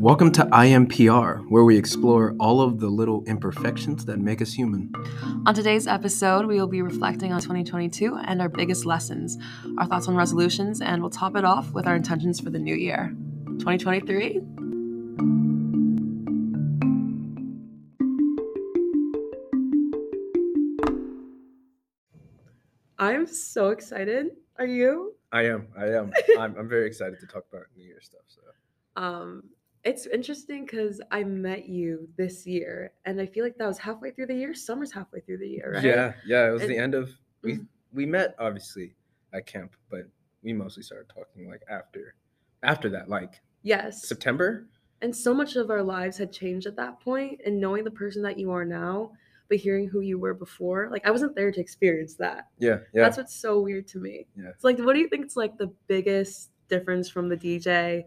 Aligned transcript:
Welcome 0.00 0.32
to 0.32 0.44
IMPR, 0.46 1.44
where 1.50 1.62
we 1.62 1.76
explore 1.76 2.34
all 2.40 2.62
of 2.62 2.80
the 2.80 2.88
little 2.88 3.22
imperfections 3.26 4.06
that 4.06 4.18
make 4.18 4.40
us 4.40 4.52
human. 4.52 4.90
On 5.46 5.54
today's 5.54 5.86
episode, 5.86 6.46
we 6.46 6.58
will 6.58 6.66
be 6.66 6.80
reflecting 6.82 7.34
on 7.34 7.40
2022 7.40 8.16
and 8.16 8.40
our 8.40 8.48
biggest 8.48 8.86
lessons, 8.86 9.36
our 9.78 9.86
thoughts 9.86 10.08
on 10.08 10.16
resolutions, 10.16 10.80
and 10.80 11.02
we'll 11.02 11.10
top 11.10 11.36
it 11.36 11.44
off 11.44 11.72
with 11.72 11.86
our 11.86 11.94
intentions 11.94 12.40
for 12.40 12.48
the 12.48 12.58
new 12.58 12.74
year. 12.74 13.14
2023? 13.58 14.40
I'm 22.98 23.26
so 23.26 23.68
excited. 23.68 24.30
Are 24.58 24.66
you? 24.66 25.14
I 25.32 25.42
am. 25.46 25.68
I 25.76 25.86
am. 25.86 26.12
I'm, 26.38 26.56
I'm 26.56 26.68
very 26.68 26.86
excited 26.86 27.20
to 27.20 27.26
talk 27.26 27.44
about 27.52 27.64
New 27.76 27.84
Year 27.84 28.00
stuff. 28.00 28.22
So, 28.26 28.40
Um, 29.00 29.44
it's 29.84 30.06
interesting 30.06 30.64
because 30.64 31.00
I 31.10 31.24
met 31.24 31.66
you 31.68 32.08
this 32.16 32.46
year, 32.46 32.92
and 33.04 33.20
I 33.20 33.26
feel 33.26 33.44
like 33.44 33.56
that 33.58 33.66
was 33.66 33.78
halfway 33.78 34.10
through 34.10 34.26
the 34.26 34.34
year. 34.34 34.54
Summer's 34.54 34.92
halfway 34.92 35.20
through 35.20 35.38
the 35.38 35.48
year, 35.48 35.72
right? 35.74 35.84
yeah, 35.84 36.12
yeah, 36.26 36.48
it 36.48 36.52
was 36.52 36.62
the 36.66 36.76
end 36.76 36.94
of 36.94 37.10
we 37.42 37.54
Mhm. 37.54 37.66
we 37.92 38.06
met 38.06 38.34
obviously 38.38 38.94
at 39.32 39.46
camp, 39.46 39.74
but 39.88 40.02
we 40.42 40.52
mostly 40.52 40.82
started 40.82 41.08
talking 41.08 41.48
like 41.48 41.62
after 41.68 42.14
after 42.62 42.88
that, 42.90 43.08
like 43.08 43.40
Yes. 43.62 44.06
September. 44.06 44.66
And 45.02 45.16
so 45.16 45.32
much 45.32 45.56
of 45.56 45.70
our 45.70 45.82
lives 45.82 46.18
had 46.18 46.30
changed 46.30 46.66
at 46.66 46.76
that 46.76 47.00
point, 47.00 47.40
and 47.46 47.58
knowing 47.58 47.84
the 47.84 47.90
person 47.90 48.20
that 48.22 48.38
you 48.38 48.50
are 48.50 48.66
now, 48.66 49.12
but 49.50 49.58
hearing 49.58 49.86
who 49.88 50.00
you 50.00 50.18
were 50.18 50.32
before, 50.32 50.88
like 50.90 51.04
I 51.06 51.10
wasn't 51.10 51.34
there 51.34 51.52
to 51.52 51.60
experience 51.60 52.14
that. 52.14 52.48
Yeah, 52.58 52.78
yeah. 52.94 53.02
That's 53.02 53.18
what's 53.18 53.34
so 53.34 53.60
weird 53.60 53.86
to 53.88 53.98
me. 53.98 54.26
Yeah. 54.36 54.48
It's 54.48 54.64
like, 54.64 54.78
what 54.78 54.94
do 54.94 55.00
you 55.00 55.08
think 55.08 55.26
is 55.26 55.36
like 55.36 55.58
the 55.58 55.70
biggest 55.88 56.50
difference 56.68 57.10
from 57.10 57.28
the 57.28 57.36
DJ 57.36 58.04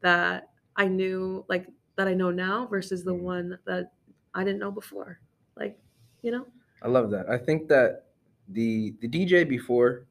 that 0.00 0.50
I 0.74 0.88
knew, 0.88 1.44
like 1.48 1.68
that 1.96 2.08
I 2.08 2.14
know 2.14 2.30
now, 2.30 2.66
versus 2.66 3.04
the 3.04 3.14
Mhm. 3.14 3.20
one 3.20 3.58
that 3.66 3.92
I 4.34 4.42
didn't 4.42 4.58
know 4.58 4.72
before? 4.72 5.20
Like, 5.56 5.78
you 6.22 6.30
know? 6.32 6.46
I 6.82 6.88
love 6.88 7.10
that. 7.10 7.28
I 7.30 7.38
think 7.38 7.68
that 7.68 8.06
the 8.48 8.94
the 9.00 9.08
DJ 9.08 9.44
before, 9.44 10.06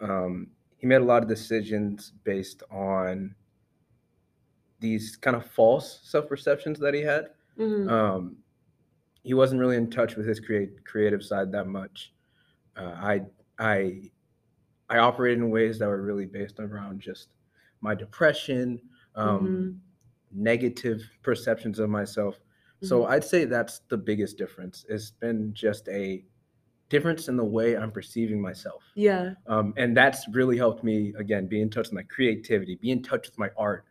um, 0.00 0.48
he 0.78 0.86
made 0.86 1.00
a 1.02 1.04
lot 1.04 1.22
of 1.22 1.28
decisions 1.28 2.12
based 2.24 2.62
on 2.70 3.34
these 4.78 5.16
kind 5.16 5.36
of 5.36 5.44
false 5.44 6.00
self 6.04 6.28
perceptions 6.28 6.78
that 6.78 6.94
he 6.94 7.00
had. 7.02 7.30
Mhm. 7.58 7.90
Um, 7.90 8.36
he 9.22 9.34
wasn't 9.34 9.60
really 9.60 9.76
in 9.76 9.90
touch 9.90 10.16
with 10.16 10.26
his 10.26 10.40
create 10.40 10.84
creative 10.84 11.24
side 11.24 11.52
that 11.52 11.66
much. 11.66 12.14
Uh, 12.76 12.94
I 12.96 13.26
I 13.58 14.12
I 14.88 14.98
operated 14.98 15.38
in 15.38 15.50
ways 15.50 15.78
that 15.78 15.88
were 15.88 16.02
really 16.02 16.26
based 16.26 16.60
around 16.60 17.00
just 17.00 17.30
my 17.80 17.94
depression, 17.94 18.80
um, 19.14 19.70
Mhm. 19.70 19.80
negative 20.32 21.02
perceptions 21.22 21.78
of 21.78 21.90
myself. 21.90 22.40
So 22.80 23.04
Mhm. 23.04 23.06
I'd 23.06 23.24
say 23.24 23.44
that's 23.46 23.80
the 23.88 23.98
biggest 23.98 24.38
difference. 24.38 24.86
It's 24.88 25.10
been 25.12 25.54
just 25.54 25.88
a 25.88 26.24
difference 26.88 27.28
in 27.28 27.36
the 27.36 27.44
way 27.44 27.76
I'm 27.76 27.92
perceiving 27.92 28.40
myself. 28.40 28.84
yeah. 28.94 29.34
Um, 29.46 29.74
and 29.76 29.96
that's 29.96 30.28
really 30.28 30.56
helped 30.56 30.84
me 30.84 31.14
again 31.18 31.46
be 31.48 31.60
in 31.62 31.70
touch 31.70 31.86
with 31.88 31.94
my 31.94 32.02
creativity, 32.04 32.76
be 32.76 32.90
in 32.90 33.02
touch 33.02 33.28
with 33.28 33.38
my 33.38 33.50
art, 33.56 33.86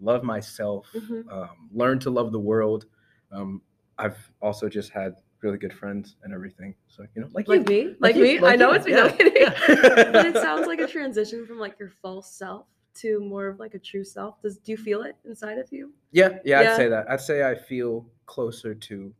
love 0.00 0.22
myself, 0.24 0.88
Mhm. 0.94 1.22
um, 1.28 1.68
learn 1.72 1.98
to 2.00 2.10
love 2.10 2.32
the 2.32 2.40
world. 2.40 2.86
Um, 3.32 3.62
I've 4.02 4.30
also 4.40 4.68
just 4.68 4.90
had 4.90 5.14
really 5.42 5.58
good 5.58 5.72
friends 5.72 6.16
and 6.22 6.32
everything. 6.34 6.74
So 6.88 7.04
you 7.14 7.22
know, 7.22 7.28
like, 7.32 7.48
Like 7.48 7.68
you. 7.70 7.86
me? 7.86 7.94
Like, 8.00 8.16
you, 8.16 8.22
me? 8.22 8.40
like 8.40 8.54
I 8.54 8.56
know 8.56 8.70
you, 8.70 8.76
it's 8.76 8.86
me. 8.86 8.92
yeah, 8.92 9.14
yeah. 9.34 10.10
but 10.12 10.26
it 10.26 10.34
sounds 10.36 10.66
like 10.66 10.80
a 10.80 10.86
transition 10.98 11.46
from 11.46 11.58
like 11.58 11.78
your 11.78 11.90
false 12.02 12.30
self 12.32 12.66
to 12.94 13.20
more 13.20 13.46
of 13.46 13.58
like 13.58 13.74
a 13.74 13.78
true 13.78 14.04
self. 14.04 14.40
Does 14.42 14.58
do 14.58 14.72
you 14.72 14.76
feel 14.78 15.02
it 15.02 15.16
inside 15.24 15.58
of 15.58 15.70
you? 15.72 15.92
yeah, 16.10 16.38
yeah, 16.44 16.60
Yeah. 16.62 16.72
I'd 16.72 16.76
say 16.76 16.88
that. 16.88 17.10
I'd 17.10 17.20
say 17.20 17.48
I 17.48 17.54
feel 17.54 18.06
closer 18.26 18.74
to 18.74 19.14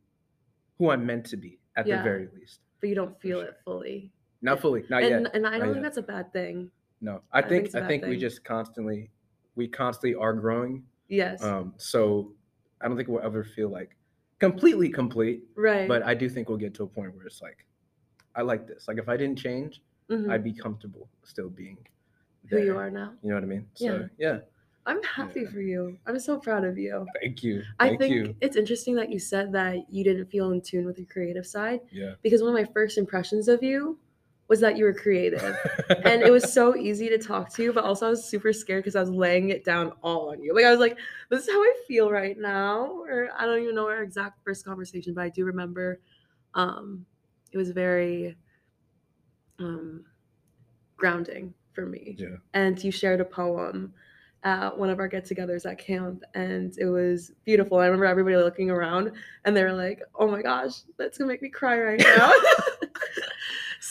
who 0.77 0.89
I'm 0.91 1.05
meant 1.05 1.25
to 1.27 1.37
be 1.37 1.59
at 1.77 1.85
the 1.85 1.97
very 2.03 2.27
least. 2.35 2.59
But 2.79 2.89
you 2.89 2.95
don't 2.95 3.19
feel 3.21 3.39
sure. 3.39 3.47
it 3.49 3.55
fully. 3.63 4.11
Not 4.41 4.59
fully, 4.59 4.83
not 4.89 5.03
and 5.03 5.23
yet. 5.23 5.35
and 5.35 5.47
I 5.47 5.51
don't 5.57 5.67
think 5.67 5.75
yet. 5.77 5.83
that's 5.83 5.97
a 5.97 6.01
bad 6.01 6.33
thing. 6.33 6.69
No, 6.99 7.21
I 7.31 7.39
I 7.39 7.41
think 7.41 7.49
think 7.51 7.65
it's 7.65 7.75
a 7.75 7.83
I 7.83 7.87
think 7.87 8.05
we 8.05 8.17
just 8.17 8.43
constantly, 8.43 9.09
we 9.55 9.67
constantly 9.67 10.15
are 10.15 10.33
growing. 10.33 10.83
Yes. 11.07 11.41
Um, 11.43 11.73
so 11.77 12.33
I 12.81 12.87
don't 12.87 12.97
think 12.97 13.07
we'll 13.09 13.23
ever 13.23 13.43
feel 13.43 13.69
like 13.69 13.95
completely 14.51 14.89
complete, 14.89 15.43
right. 15.55 15.87
but 15.87 16.03
I 16.03 16.13
do 16.13 16.27
think 16.29 16.49
we'll 16.49 16.57
get 16.57 16.73
to 16.75 16.83
a 16.83 16.87
point 16.87 17.15
where 17.15 17.25
it's 17.25 17.41
like, 17.41 17.65
I 18.35 18.41
like 18.41 18.67
this. 18.67 18.87
Like 18.87 18.97
if 18.97 19.07
I 19.09 19.15
didn't 19.17 19.37
change, 19.39 19.81
Mhm. 20.09 20.29
I'd 20.31 20.43
be 20.43 20.53
comfortable 20.53 21.07
still 21.23 21.49
being 21.49 21.77
who 22.49 22.59
you 22.59 22.77
are 22.77 22.89
now. 22.91 23.13
You 23.23 23.29
know 23.29 23.35
what 23.35 23.43
I 23.43 23.47
mean? 23.47 23.67
So 23.75 23.85
Yeah. 23.85 24.07
yeah. 24.17 24.39
I'm 24.85 25.01
happy 25.03 25.41
Yeah. 25.43 25.49
for 25.49 25.61
you. 25.61 25.97
I'm 26.05 26.19
so 26.19 26.37
proud 26.39 26.65
of 26.65 26.77
you. 26.77 27.07
Thank 27.21 27.41
you. 27.41 27.63
I 27.79 27.87
Thank 27.87 27.99
think 28.01 28.13
you. 28.15 28.35
it's 28.41 28.57
interesting 28.57 28.95
that 28.95 29.09
you 29.09 29.17
said 29.17 29.53
that 29.53 29.89
you 29.89 30.03
didn't 30.03 30.25
feel 30.25 30.51
in 30.51 30.59
tune 30.59 30.85
with 30.85 30.97
your 30.97 31.07
creative 31.07 31.45
side 31.47 31.79
Yeah. 31.89 32.15
because 32.21 32.41
one 32.41 32.49
of 32.53 32.55
my 32.61 32.69
first 32.73 32.97
impressions 32.97 33.47
of 33.47 33.63
you 33.63 33.97
was 34.53 34.59
that 34.59 34.77
you 34.77 34.85
were 34.85 34.93
creative. 34.93 35.57
and 36.05 36.21
it 36.21 36.31
was 36.31 36.53
so 36.53 36.75
easy 36.75 37.09
to 37.09 37.17
talk 37.17 37.51
to 37.55 37.63
you, 37.63 37.73
but 37.73 37.83
also 37.83 38.05
I 38.05 38.09
was 38.11 38.23
super 38.23 38.53
scared 38.53 38.83
because 38.83 38.95
I 38.95 38.99
was 38.99 39.09
laying 39.09 39.49
it 39.49 39.65
down 39.65 39.93
all 40.03 40.29
on 40.29 40.43
you. 40.43 40.53
Like 40.53 40.65
I 40.65 40.69
was 40.69 40.79
like, 40.79 40.95
"This 41.31 41.47
is 41.47 41.49
how 41.49 41.59
I 41.59 41.73
feel 41.87 42.11
right 42.11 42.37
now," 42.37 42.85
or 43.01 43.29
I 43.35 43.47
don't 43.47 43.63
even 43.63 43.73
know 43.73 43.87
our 43.87 44.03
exact 44.03 44.43
first 44.43 44.63
conversation, 44.63 45.15
but 45.15 45.23
I 45.23 45.29
do 45.29 45.43
remember 45.43 46.01
um, 46.53 47.03
it 47.51 47.57
was 47.57 47.71
very 47.71 48.37
um, 49.57 50.05
grounding 50.97 51.55
for 51.71 51.87
me. 51.87 52.15
Yeah. 52.19 52.35
And 52.53 52.81
you 52.83 52.91
shared 52.91 53.21
a 53.21 53.25
poem 53.25 53.91
at 54.43 54.77
one 54.77 54.91
of 54.91 54.99
our 54.99 55.07
get-togethers 55.07 55.65
at 55.65 55.79
camp, 55.79 56.21
and 56.35 56.77
it 56.77 56.85
was 56.85 57.31
beautiful. 57.43 57.79
I 57.79 57.85
remember 57.85 58.05
everybody 58.05 58.35
looking 58.35 58.69
around, 58.69 59.13
and 59.45 59.57
they 59.57 59.63
were 59.63 59.73
like, 59.73 60.03
"Oh 60.13 60.29
my 60.29 60.43
gosh, 60.43 60.81
that's 60.99 61.17
gonna 61.17 61.27
make 61.27 61.41
me 61.41 61.49
cry 61.49 61.79
right 61.79 61.99
now." 61.99 62.31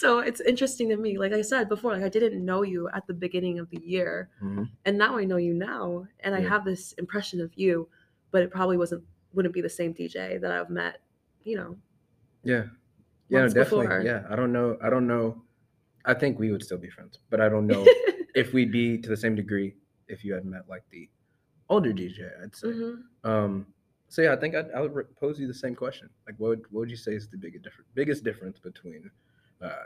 so 0.02 0.08
it's 0.28 0.40
interesting 0.52 0.88
to 0.90 0.96
me. 0.96 1.10
Like 1.24 1.32
I 1.40 1.42
said 1.52 1.68
before, 1.74 1.90
like 1.94 2.02
I 2.02 2.08
didn't 2.08 2.44
know 2.50 2.62
you 2.62 2.88
at 2.98 3.06
the 3.06 3.14
beginning 3.26 3.56
of 3.62 3.66
the 3.70 3.80
year, 3.94 4.12
Mhm. 4.42 4.64
and 4.86 4.94
now 5.04 5.12
I 5.16 5.24
know 5.30 5.36
you 5.48 5.54
now, 5.54 6.06
and 6.24 6.34
I 6.34 6.40
have 6.52 6.62
this 6.64 6.92
impression 7.02 7.38
of 7.40 7.50
you, 7.62 7.88
but 8.32 8.42
it 8.44 8.50
probably 8.50 8.76
wasn't 8.76 9.04
wouldn't 9.34 9.54
be 9.54 9.62
the 9.68 9.76
same 9.80 9.92
DJ 9.94 10.38
that 10.42 10.52
I've 10.56 10.70
met. 10.82 10.94
You 11.44 11.56
know, 11.58 11.70
Yeah. 12.52 12.64
Yeah, 13.28 13.46
definitely. 13.48 13.86
before. 13.86 14.02
Yeah. 14.10 14.26
I 14.32 14.34
don't 14.36 14.52
know. 14.52 14.68
I 14.86 14.88
don't 14.94 15.06
know. 15.14 15.26
I 16.04 16.14
think 16.20 16.38
we 16.38 16.50
would 16.52 16.62
still 16.68 16.78
be 16.86 16.90
friends, 16.96 17.14
but 17.30 17.40
I 17.40 17.48
don't 17.48 17.66
know 17.72 17.82
if 18.42 18.52
we'd 18.52 18.72
be 18.72 18.86
to 19.04 19.08
the 19.08 19.16
same 19.24 19.34
degree 19.42 19.68
if 20.08 20.18
you 20.24 20.34
had 20.34 20.44
met 20.44 20.68
like 20.68 20.84
the 20.90 21.08
older 21.68 21.92
DJ, 22.00 22.18
I'd 22.42 22.54
say. 22.56 22.68
Mhm. 22.68 23.02
Um, 23.24 23.52
so 24.08 24.20
yeah, 24.24 24.32
I 24.34 24.36
think 24.36 24.54
I'd, 24.54 24.70
I 24.72 24.80
would 24.82 24.92
pose 25.16 25.40
you 25.40 25.46
the 25.46 25.54
same 25.64 25.74
question. 25.74 26.10
Like, 26.26 26.36
what 26.40 26.48
would, 26.52 26.62
what 26.72 26.80
would 26.80 26.90
you 26.90 26.96
say 27.06 27.14
is 27.14 27.28
the 27.28 27.38
biggest 27.38 27.62
difference, 27.64 27.88
biggest 27.94 28.22
difference 28.24 28.58
between 28.58 29.10
uh, 29.62 29.84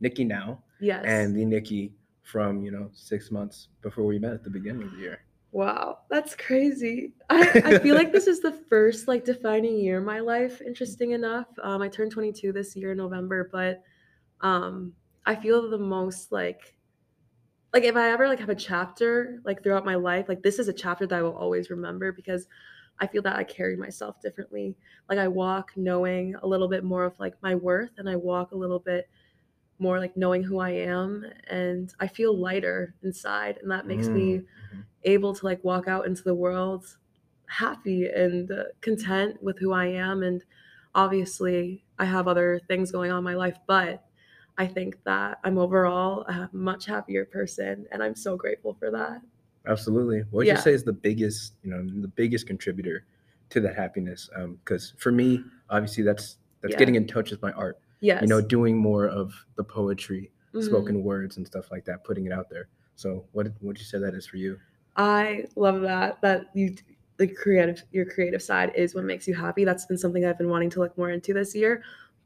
Nikki 0.00 0.24
now 0.24 0.62
Yes. 0.80 1.04
and 1.06 1.36
the 1.36 1.44
Nikki 1.44 1.92
from 2.22 2.62
you 2.62 2.70
know 2.70 2.90
six 2.92 3.30
months 3.30 3.68
before 3.82 4.04
we 4.04 4.18
met 4.18 4.32
at 4.32 4.44
the 4.44 4.50
beginning 4.50 4.82
of 4.82 4.92
the 4.92 4.98
year? 4.98 5.20
Wow, 5.50 6.00
that's 6.10 6.36
crazy. 6.36 7.14
I, 7.30 7.62
I 7.64 7.78
feel 7.78 7.94
like 7.94 8.12
this 8.12 8.26
is 8.26 8.40
the 8.40 8.52
first 8.68 9.08
like 9.08 9.24
defining 9.24 9.78
year 9.78 9.98
in 9.98 10.04
my 10.04 10.20
life. 10.20 10.60
Interesting 10.60 11.12
enough, 11.12 11.46
um, 11.62 11.80
I 11.80 11.88
turned 11.88 12.12
22 12.12 12.52
this 12.52 12.76
year 12.76 12.92
in 12.92 12.98
November, 12.98 13.48
but 13.50 13.82
um, 14.42 14.92
I 15.24 15.34
feel 15.34 15.68
the 15.70 15.78
most 15.78 16.32
like 16.32 16.76
like 17.72 17.84
if 17.84 17.96
I 17.96 18.10
ever 18.10 18.28
like 18.28 18.40
have 18.40 18.48
a 18.48 18.54
chapter 18.54 19.40
like 19.44 19.62
throughout 19.62 19.84
my 19.84 19.94
life, 19.94 20.28
like 20.28 20.42
this 20.42 20.58
is 20.58 20.68
a 20.68 20.72
chapter 20.72 21.06
that 21.06 21.18
I 21.18 21.22
will 21.22 21.36
always 21.36 21.70
remember 21.70 22.12
because 22.12 22.46
I 22.98 23.06
feel 23.06 23.22
that 23.22 23.36
I 23.36 23.44
carry 23.44 23.76
myself 23.76 24.20
differently. 24.20 24.76
Like 25.08 25.18
I 25.18 25.28
walk 25.28 25.72
knowing 25.76 26.34
a 26.42 26.46
little 26.46 26.68
bit 26.68 26.84
more 26.84 27.04
of 27.04 27.18
like 27.18 27.34
my 27.42 27.54
worth, 27.54 27.90
and 27.98 28.08
I 28.08 28.16
walk 28.16 28.52
a 28.52 28.56
little 28.56 28.80
bit 28.80 29.08
more 29.78 29.98
like 30.00 30.16
knowing 30.16 30.42
who 30.42 30.58
I 30.58 30.70
am, 30.70 31.24
and 31.48 31.92
I 32.00 32.08
feel 32.08 32.36
lighter 32.36 32.94
inside, 33.02 33.58
and 33.58 33.70
that 33.70 33.86
makes 33.86 34.12
me 34.12 34.42
Mm, 34.42 34.46
mhm. 34.72 34.84
able 35.04 35.34
to 35.34 35.44
like 35.44 35.62
walk 35.64 35.88
out 35.88 36.06
into 36.06 36.22
the 36.22 36.34
world 36.34 36.98
happy 37.46 38.06
and 38.06 38.50
uh, 38.50 38.64
content 38.82 39.42
with 39.42 39.58
who 39.58 39.72
I 39.72 39.86
am. 39.86 40.22
And 40.22 40.44
obviously, 40.94 41.84
I 41.98 42.04
have 42.06 42.28
other 42.28 42.60
things 42.68 42.92
going 42.92 43.10
on 43.10 43.18
in 43.18 43.24
my 43.24 43.34
life, 43.34 43.58
but 43.66 44.04
I 44.58 44.66
think 44.66 45.02
that 45.04 45.38
I'm 45.44 45.58
overall 45.58 46.22
a 46.26 46.50
much 46.52 46.86
happier 46.86 47.24
person, 47.24 47.86
and 47.92 48.02
I'm 48.02 48.16
so 48.16 48.36
grateful 48.36 48.74
for 48.74 48.90
that. 48.90 49.22
Absolutely. 49.66 50.20
What 50.20 50.32
would 50.32 50.46
Yeah. 50.46 50.52
you 50.52 50.56
say 50.56 50.72
is 50.72 50.84
the 50.84 50.92
biggest, 50.92 51.54
you 51.62 51.70
know, 51.70 51.82
the 52.00 52.08
biggest 52.08 52.46
contributor 52.46 53.04
to 53.50 53.60
that 53.60 53.74
happiness? 53.76 54.30
Because 54.34 54.94
for 54.98 55.12
me, 55.12 55.44
obviously, 55.68 56.04
that's 56.04 56.38
that's 56.60 56.72
Yeah. 56.72 56.78
getting 56.78 56.94
in 56.94 57.06
touch 57.06 57.30
with 57.30 57.42
my 57.42 57.52
art. 57.52 57.78
Yes. 58.00 58.22
You 58.22 58.28
know, 58.28 58.40
doing 58.40 58.76
more 58.76 59.06
of 59.06 59.34
the 59.56 59.64
poetry, 59.64 60.30
Mhm. 60.54 60.62
spoken 60.64 61.02
words, 61.02 61.36
and 61.36 61.46
stuff 61.46 61.70
like 61.70 61.84
that, 61.86 62.04
putting 62.04 62.26
it 62.26 62.32
out 62.32 62.48
there. 62.50 62.68
So, 62.96 63.24
what 63.32 63.48
would 63.60 63.78
you 63.78 63.84
say 63.84 63.98
that 63.98 64.14
is 64.14 64.26
for 64.26 64.36
you? 64.36 64.58
I 64.96 65.46
love 65.56 65.80
that 65.82 66.20
that 66.22 66.46
you 66.54 66.74
the 67.18 67.26
creative 67.28 67.82
your 67.92 68.04
creative 68.04 68.42
side 68.42 68.72
is 68.74 68.94
what 68.94 69.04
makes 69.04 69.26
you 69.28 69.34
happy. 69.34 69.64
That's 69.64 69.86
been 69.86 69.98
something 69.98 70.24
I've 70.24 70.38
been 70.38 70.48
wanting 70.48 70.70
to 70.70 70.80
look 70.80 70.96
more 70.96 71.10
into 71.10 71.32
this 71.32 71.54
year. 71.54 71.82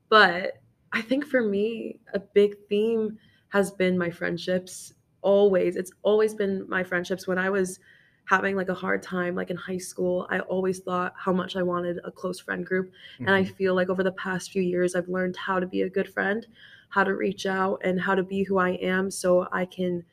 But 0.08 0.58
I 0.92 1.00
think 1.02 1.26
for 1.26 1.42
me, 1.42 2.00
a 2.14 2.20
big 2.20 2.56
theme 2.68 3.18
has 3.48 3.70
been 3.70 3.96
my 3.98 4.10
friendships 4.10 4.94
always 5.22 5.76
it's 5.76 5.92
always 6.02 6.34
been 6.34 6.68
my 6.68 6.82
friendships 6.82 7.26
when 7.28 7.38
I 7.38 7.48
was 7.48 7.78
having 8.24 8.56
like 8.56 8.68
a 8.68 8.74
hard 8.74 9.02
time 9.02 9.34
like 9.34 9.50
in 9.50 9.56
high 9.56 9.78
school 9.78 10.26
i 10.30 10.38
always 10.40 10.78
thought 10.80 11.12
how 11.16 11.32
much 11.32 11.56
i 11.56 11.62
wanted 11.62 11.98
a 12.04 12.10
close 12.10 12.38
friend 12.40 12.64
group 12.64 12.90
and 13.18 13.30
i 13.30 13.42
Mhm. 13.42 13.54
feel 13.56 13.74
like 13.74 13.88
over 13.88 14.02
the 14.02 14.12
past 14.12 14.50
few 14.52 14.62
years 14.62 14.94
i've 14.94 15.08
learned 15.08 15.36
how 15.36 15.58
to 15.58 15.66
be 15.66 15.82
a 15.82 15.90
good 15.90 16.08
friend 16.08 16.46
how 16.88 17.02
to 17.04 17.14
reach 17.14 17.46
out 17.46 17.80
and 17.84 18.00
how 18.00 18.14
to 18.14 18.22
be 18.22 18.44
who 18.44 18.58
i 18.58 18.70
am 18.70 19.10
so 19.10 19.48
i 19.52 19.64
can 19.64 20.04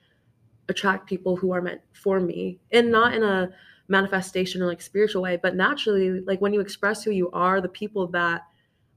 attract 0.68 1.08
people 1.08 1.36
who 1.36 1.52
are 1.52 1.62
meant 1.62 1.82
for 1.94 2.20
me 2.20 2.60
and 2.72 2.92
not 2.92 3.14
in 3.14 3.24
a 3.24 3.50
manifestation 3.88 4.62
or 4.62 4.68
like 4.68 4.82
spiritual 4.82 5.22
way 5.22 5.38
but 5.42 5.56
naturally 5.56 6.22
like 6.22 6.42
when 6.42 6.54
you 6.54 6.60
express 6.62 7.04
who 7.04 7.12
you 7.12 7.30
are 7.32 7.60
the 7.60 7.70
people 7.70 8.06
that 8.08 8.42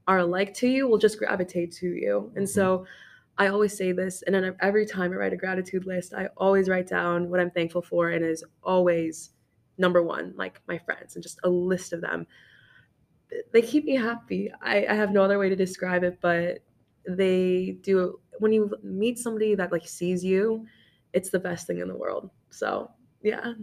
are 0.07 0.19
alike 0.19 0.53
to 0.53 0.67
you 0.67 0.87
will 0.87 0.99
just 0.99 1.17
gravitate 1.17 1.71
to 1.71 1.87
you 1.87 2.31
and 2.35 2.47
so 2.47 2.85
I 3.37 3.47
always 3.47 3.75
say 3.75 3.91
this, 3.91 4.21
and 4.23 4.35
then 4.35 4.55
every 4.61 4.85
time 4.85 5.11
I 5.11 5.15
write 5.15 5.33
a 5.33 5.37
gratitude 5.37 5.85
list, 5.85 6.13
I 6.13 6.29
always 6.37 6.69
write 6.69 6.87
down 6.87 7.29
what 7.29 7.39
I'm 7.39 7.51
thankful 7.51 7.81
for, 7.81 8.09
and 8.09 8.23
is 8.23 8.43
always 8.61 9.31
number 9.77 10.03
one, 10.03 10.33
like 10.37 10.61
my 10.67 10.77
friends, 10.77 11.15
and 11.15 11.23
just 11.23 11.39
a 11.43 11.49
list 11.49 11.93
of 11.93 12.01
them. 12.01 12.27
They 13.51 13.63
keep 13.63 13.85
me 13.85 13.95
happy. 13.95 14.51
I, 14.61 14.85
I 14.85 14.93
have 14.93 15.11
no 15.11 15.23
other 15.23 15.39
way 15.39 15.49
to 15.49 15.55
describe 15.55 16.03
it, 16.03 16.19
but 16.21 16.59
they 17.07 17.77
do. 17.81 18.19
When 18.39 18.53
you 18.53 18.71
meet 18.83 19.17
somebody 19.17 19.55
that 19.55 19.71
like 19.71 19.87
sees 19.87 20.23
you, 20.23 20.67
it's 21.13 21.29
the 21.29 21.39
best 21.39 21.65
thing 21.65 21.79
in 21.79 21.87
the 21.87 21.95
world. 21.95 22.29
So 22.51 22.91
yeah, 23.23 23.53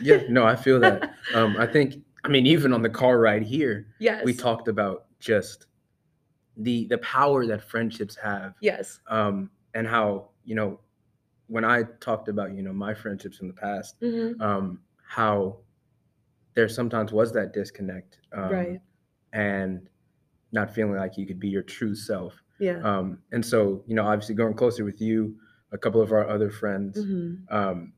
yeah 0.00 0.22
no 0.28 0.44
i 0.44 0.56
feel 0.56 0.80
that 0.80 1.14
um 1.34 1.56
i 1.58 1.66
think 1.66 1.96
i 2.24 2.28
mean 2.28 2.46
even 2.46 2.72
on 2.72 2.82
the 2.82 2.88
car 2.88 3.18
ride 3.18 3.42
here 3.42 3.86
yes, 3.98 4.24
we 4.24 4.32
talked 4.32 4.68
about 4.68 5.06
just 5.20 5.66
the 6.56 6.86
the 6.86 6.98
power 6.98 7.46
that 7.46 7.62
friendships 7.62 8.16
have 8.16 8.54
Yes, 8.60 9.00
um 9.08 9.50
and 9.74 9.86
how 9.86 10.30
you 10.44 10.54
know 10.54 10.80
when 11.48 11.64
i 11.64 11.82
talked 12.00 12.28
about 12.28 12.54
you 12.54 12.62
know 12.62 12.72
my 12.72 12.94
friendships 12.94 13.40
in 13.40 13.48
the 13.48 13.54
past 13.54 14.00
Mhm. 14.00 14.40
um 14.40 14.80
how 15.06 15.58
there 16.54 16.68
sometimes 16.68 17.12
was 17.12 17.32
that 17.32 17.52
disconnect 17.52 18.18
um, 18.32 18.50
right. 18.50 18.80
and 19.32 19.88
not 20.52 20.72
feeling 20.72 20.94
like 20.94 21.18
you 21.18 21.26
could 21.26 21.40
be 21.40 21.48
your 21.48 21.62
true 21.62 21.94
self 21.94 22.40
Yeah. 22.60 22.80
um 22.84 23.18
and 23.32 23.44
so 23.44 23.82
you 23.86 23.94
know 23.96 24.06
obviously 24.06 24.34
going 24.36 24.54
closer 24.54 24.84
with 24.84 25.00
you 25.00 25.36
a 25.72 25.78
couple 25.78 26.00
of 26.00 26.12
our 26.12 26.28
other 26.28 26.50
friends 26.50 27.04
Mhm. 27.04 27.50
um 27.50 27.92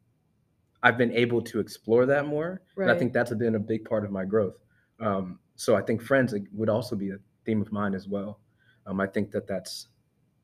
i've 0.82 0.96
been 0.98 1.12
able 1.12 1.42
to 1.42 1.60
explore 1.60 2.06
that 2.06 2.26
more 2.26 2.62
and 2.76 2.90
i 2.90 2.94
think 2.98 3.12
that's 3.12 3.34
been 3.34 3.54
a 3.54 3.60
big 3.60 3.84
part 3.84 4.04
of 4.04 4.10
my 4.10 4.24
growth 4.24 4.56
um 5.00 5.38
so 5.56 5.76
i 5.76 5.82
think 5.82 6.00
friends 6.02 6.34
would 6.52 6.68
also 6.70 6.96
be 6.96 7.10
a 7.10 7.18
theme 7.44 7.60
of 7.60 7.70
mine 7.72 7.94
as 7.94 8.08
well 8.08 8.40
um 8.86 9.00
i 9.00 9.06
think 9.06 9.30
that 9.30 9.46
that's 9.46 9.88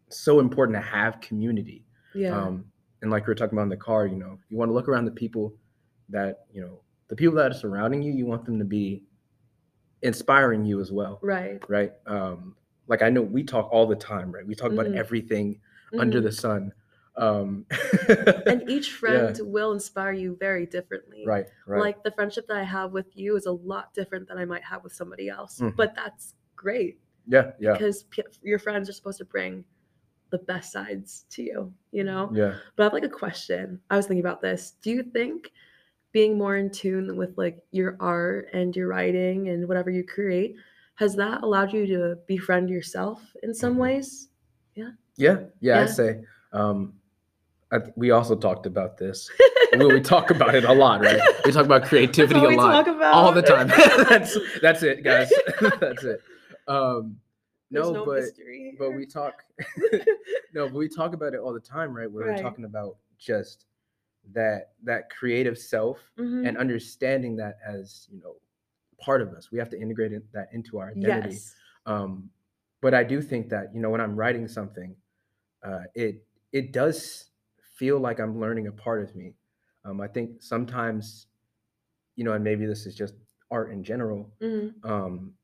so 0.08 0.40
important 0.40 0.76
to 0.76 0.82
have 0.82 1.20
community 1.20 1.84
Yeah. 2.14 2.36
um 2.36 2.64
and 3.00 3.10
like 3.10 3.26
we 3.26 3.30
were 3.30 3.34
talking 3.34 3.56
about 3.56 3.64
in 3.64 3.68
the 3.70 3.76
car 3.76 4.06
you 4.06 4.16
know 4.16 4.38
you 4.48 4.56
want 4.56 4.68
to 4.68 4.74
look 4.74 4.88
around 4.88 5.06
the 5.06 5.10
people 5.12 5.54
that 6.10 6.44
you 6.52 6.60
know 6.60 6.80
the 7.08 7.16
people 7.16 7.34
that 7.36 7.50
are 7.50 7.54
surrounding 7.54 8.02
you 8.02 8.12
you 8.12 8.26
want 8.26 8.44
them 8.44 8.58
to 8.58 8.64
be 8.64 9.02
inspiring 10.02 10.64
you 10.64 10.80
as 10.80 10.90
well 10.90 11.18
right. 11.22 11.62
right 11.68 11.92
um 12.06 12.56
like 12.88 13.02
i 13.02 13.08
know 13.08 13.22
we 13.22 13.42
talk 13.42 13.68
all 13.70 13.86
the 13.86 13.94
time 13.96 14.32
right 14.32 14.46
we 14.46 14.54
talk 14.54 14.72
about 14.72 14.86
Mhm. 14.86 14.96
everything 14.96 15.60
under 15.98 16.20
Mhm. 16.20 16.24
the 16.24 16.32
sun 16.32 16.72
um 17.16 17.66
and 18.46 18.64
each 18.68 18.92
friend 18.92 19.38
will 19.42 19.72
inspire 19.72 20.12
you 20.12 20.34
very 20.36 20.64
differently. 20.66 21.24
right 21.26 21.46
right 21.66 21.80
Like 21.80 22.02
the 22.02 22.10
friendship 22.10 22.46
that 22.48 22.56
I 22.56 22.62
have 22.62 22.92
with 22.92 23.14
you 23.14 23.36
is 23.36 23.44
a 23.44 23.52
lot 23.52 23.92
different 23.92 24.26
than 24.28 24.38
I 24.38 24.46
might 24.46 24.64
have 24.64 24.82
with 24.82 24.94
somebody 24.94 25.28
else. 25.28 25.60
Mhm. 25.60 25.76
But 25.76 25.94
that's 25.94 26.34
great 26.56 27.01
yeah 27.26 27.52
yeah 27.58 27.72
because 27.72 28.04
p- 28.04 28.22
your 28.42 28.58
friends 28.58 28.88
are 28.88 28.92
supposed 28.92 29.18
to 29.18 29.24
bring 29.24 29.64
the 30.30 30.38
best 30.38 30.72
sides 30.72 31.24
to 31.30 31.42
you, 31.42 31.72
you 31.90 32.04
know? 32.04 32.30
yeah 32.34 32.54
But 32.74 32.82
I 32.82 32.86
have 32.86 32.92
like 32.94 33.04
a 33.04 33.08
question. 33.08 33.78
I 33.90 33.96
was 33.96 34.06
thinking 34.06 34.24
about 34.24 34.40
this. 34.40 34.72
Do 34.82 34.90
you 34.90 35.02
think 35.02 35.52
being 36.12 36.38
more 36.38 36.56
in 36.56 36.70
tune 36.70 37.16
with 37.16 37.36
like 37.36 37.58
your 37.70 37.96
art 38.00 38.48
and 38.54 38.74
your 38.74 38.88
writing 38.88 39.50
and 39.50 39.68
whatever 39.68 39.90
you 39.90 40.04
create 40.04 40.56
has 40.96 41.14
that 41.16 41.42
allowed 41.42 41.72
you 41.72 41.86
to 41.86 42.16
befriend 42.26 42.70
yourself 42.70 43.20
in 43.42 43.52
some 43.54 43.74
Mhm. 43.74 43.78
ways? 43.78 44.28
yeah 44.74 44.90
yeah, 45.16 45.36
Yeah. 45.60 45.80
i'd 45.80 45.90
say 45.90 46.20
um 46.52 46.94
I, 47.70 47.78
th- 47.78 47.92
we 47.96 48.10
also 48.10 48.34
talked 48.36 48.64
about 48.66 48.96
this 48.98 49.30
we, 49.78 49.86
we 49.86 50.00
talk 50.00 50.30
about 50.30 50.54
it 50.54 50.64
a 50.64 50.72
lot 50.72 51.00
right 51.02 51.20
we 51.44 51.52
talk 51.52 51.64
about 51.66 51.84
creativity 51.90 52.42
a 52.44 52.48
we 52.48 52.56
lot 52.56 52.72
talk 52.84 52.86
about. 52.96 53.12
all 53.14 53.32
the 53.32 53.42
time 53.42 53.68
that's 54.08 54.36
that's 54.62 54.82
it 54.82 55.02
guys 55.04 55.30
that's 55.80 56.04
it 56.04 56.20
um 56.68 57.16
no, 57.70 57.92
no 57.92 58.04
but 58.04 58.22
mystery 58.22 58.74
but 58.78 58.92
we 58.92 59.06
talk 59.06 59.42
no 60.54 60.68
but 60.68 60.74
we 60.74 60.88
talk 60.88 61.14
about 61.14 61.34
it 61.34 61.40
all 61.40 61.52
the 61.52 61.60
time 61.60 61.94
right 61.94 62.10
where 62.10 62.26
Right. 62.26 62.36
we're 62.36 62.42
talking 62.42 62.64
about 62.64 62.96
just 63.18 63.66
that 64.32 64.72
that 64.84 65.10
creative 65.10 65.58
self 65.58 65.98
Mhm. 66.18 66.46
and 66.46 66.56
understanding 66.58 67.36
that 67.36 67.58
as 67.66 68.08
you 68.10 68.20
know 68.20 68.36
part 68.98 69.20
of 69.22 69.32
us 69.32 69.50
we 69.50 69.58
have 69.58 69.68
to 69.70 69.80
integrate 69.80 70.12
it, 70.12 70.22
that 70.32 70.48
into 70.52 70.78
our 70.78 70.90
identity 70.90 71.30
yes. 71.30 71.54
um 71.86 72.30
but 72.80 72.94
i 72.94 73.02
do 73.02 73.20
think 73.20 73.48
that 73.48 73.74
you 73.74 73.80
know 73.80 73.90
when 73.90 74.00
i'm 74.00 74.14
writing 74.14 74.46
something 74.46 74.94
uh 75.64 75.80
it 75.94 76.24
it 76.52 76.72
does 76.72 77.30
feel 77.76 77.98
like 77.98 78.20
i'm 78.20 78.38
learning 78.38 78.68
a 78.68 78.72
part 78.72 79.02
of 79.02 79.14
me 79.16 79.34
um 79.84 80.00
i 80.00 80.06
think 80.06 80.40
sometimes 80.42 81.26
you 82.16 82.24
know 82.24 82.32
and 82.34 82.44
maybe 82.44 82.66
this 82.66 82.86
is 82.86 82.94
just 82.94 83.14
art 83.50 83.72
in 83.72 83.82
general 83.82 84.30
Mhm. 84.40 84.72
um 84.84 85.34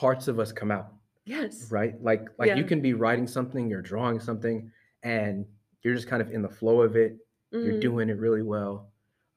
parts 0.00 0.28
of 0.28 0.38
us 0.38 0.50
come 0.52 0.70
out 0.70 0.88
Yes. 1.26 1.70
right? 1.70 1.94
Like 2.02 2.22
like 2.38 2.56
you 2.56 2.64
can 2.64 2.80
be 2.80 2.94
writing 2.94 3.26
something 3.26 3.68
you're 3.68 3.82
drawing 3.82 4.18
something 4.18 4.70
and 5.02 5.44
you're 5.82 5.94
just 5.94 6.08
kind 6.08 6.22
of 6.22 6.30
in 6.30 6.40
the 6.42 6.48
flow 6.48 6.80
of 6.82 6.96
it. 6.96 7.18
You're 7.52 7.74
Mhm. 7.74 7.80
doing 7.88 8.08
it 8.08 8.18
really 8.18 8.42
well. 8.42 8.74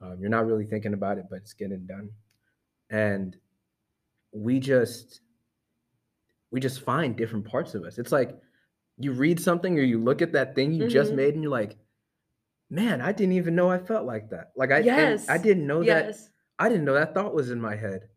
Um, 0.01 0.19
you're 0.19 0.30
not 0.38 0.45
really 0.45 0.65
thinking 0.65 0.94
about 0.94 1.18
it 1.18 1.25
but 1.30 1.38
it's 1.42 1.54
getting 1.54 1.86
done. 1.86 2.10
And 2.89 3.36
we 4.31 4.60
just 4.60 5.21
we 6.51 6.60
just 6.60 6.81
find 6.81 7.15
different 7.18 7.45
parts 7.45 7.75
of 7.75 7.83
us. 7.83 7.98
It's 7.98 8.12
like 8.12 8.31
you 8.98 9.12
read 9.12 9.39
something 9.39 9.77
or 9.77 9.81
you 9.81 10.00
look 10.00 10.21
at 10.21 10.31
that 10.33 10.56
thing 10.56 10.71
you 10.74 10.88
just 10.88 11.12
Mhm. 11.12 11.15
made 11.15 11.33
and 11.33 11.44
you're 11.44 11.51
like 11.63 11.77
man 12.69 13.01
i 13.01 13.12
didn't 13.12 13.33
even 13.33 13.54
know 13.56 13.69
i 13.69 13.77
felt 13.77 14.06
like 14.06 14.30
that. 14.30 14.51
Like 14.56 14.71
i 14.71 14.80
Yes. 14.80 15.27
i 15.30 15.38
didn't 15.38 15.68
know 15.68 15.83
that 15.83 16.15
i 16.60 16.69
didn't 16.69 16.86
know 16.86 16.94
that 16.94 17.13
thought 17.13 17.33
was 17.36 17.51
in 17.51 17.60
my 17.60 17.75
head. 17.75 18.07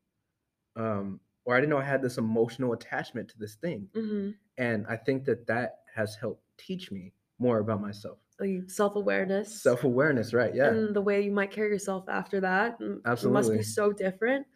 Um 0.76 1.20
or 1.46 1.56
i 1.56 1.60
didn't 1.60 1.70
know 1.70 1.78
i 1.78 1.84
had 1.84 2.02
this 2.02 2.18
emotional 2.18 2.72
attachment 2.74 3.28
to 3.30 3.38
this 3.38 3.54
thing 3.54 3.88
hmm 3.94 4.30
and 4.58 4.86
i 4.88 4.96
think 4.96 5.24
that 5.24 5.46
that 5.46 5.80
has 5.94 6.14
helped 6.16 6.42
teach 6.58 6.90
me 6.90 7.12
more 7.38 7.58
about 7.58 7.80
myself 7.80 8.18
Like 8.40 8.70
self-awareness. 8.70 9.62
self-awareness 9.62 10.32
right 10.34 10.54
yeah 10.54 10.68
And 10.68 10.94
the 10.94 11.00
way 11.02 11.22
you 11.22 11.30
might 11.32 11.50
carry 11.50 11.68
yourself 11.70 12.04
after 12.08 12.40
that 12.40 12.76
m- 12.80 13.02
must 13.32 13.50
be 13.52 13.62
so 13.62 13.92
different. 13.92 14.46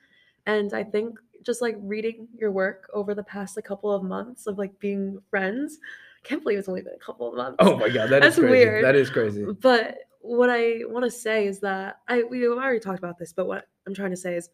And 0.46 0.72
I 0.72 0.82
think 0.84 1.18
just 1.42 1.60
like 1.62 1.76
reading 1.80 2.26
your 2.40 2.50
work 2.50 2.88
over 2.94 3.14
the 3.14 3.22
past 3.22 3.56
like 3.56 3.64
couple 3.66 3.92
of 3.92 4.02
months 4.02 4.46
of 4.46 4.56
like 4.58 4.78
being 4.78 5.18
friends, 5.30 5.78
I 6.18 6.26
can't 6.28 6.42
believe 6.42 6.58
it's 6.58 6.68
only 6.68 6.82
been 6.82 6.94
a 6.94 6.98
couple 7.04 7.28
of 7.28 7.34
months. 7.36 7.56
oh 7.60 7.76
my 7.76 7.88
god 7.90 8.08
that 8.10 8.22
is 8.24 8.36
That's 8.36 8.38
crazy 8.38 8.64
weird. 8.64 8.84
that 8.84 8.94
is 8.96 9.10
crazy 9.10 9.44
But 9.60 9.98
what 10.20 10.48
I 10.50 10.62
want 10.86 11.04
to 11.04 11.10
say 11.10 11.46
is 11.46 11.60
that 11.60 12.00
I 12.08 12.22
we've 12.22 12.48
already 12.50 12.80
talked 12.80 12.98
about 12.98 13.18
this, 13.18 13.32
but 13.34 13.46
what 13.46 13.66
I'm 13.86 13.94
trying 13.94 14.10
to 14.10 14.16
say 14.26 14.36
is 14.36 14.48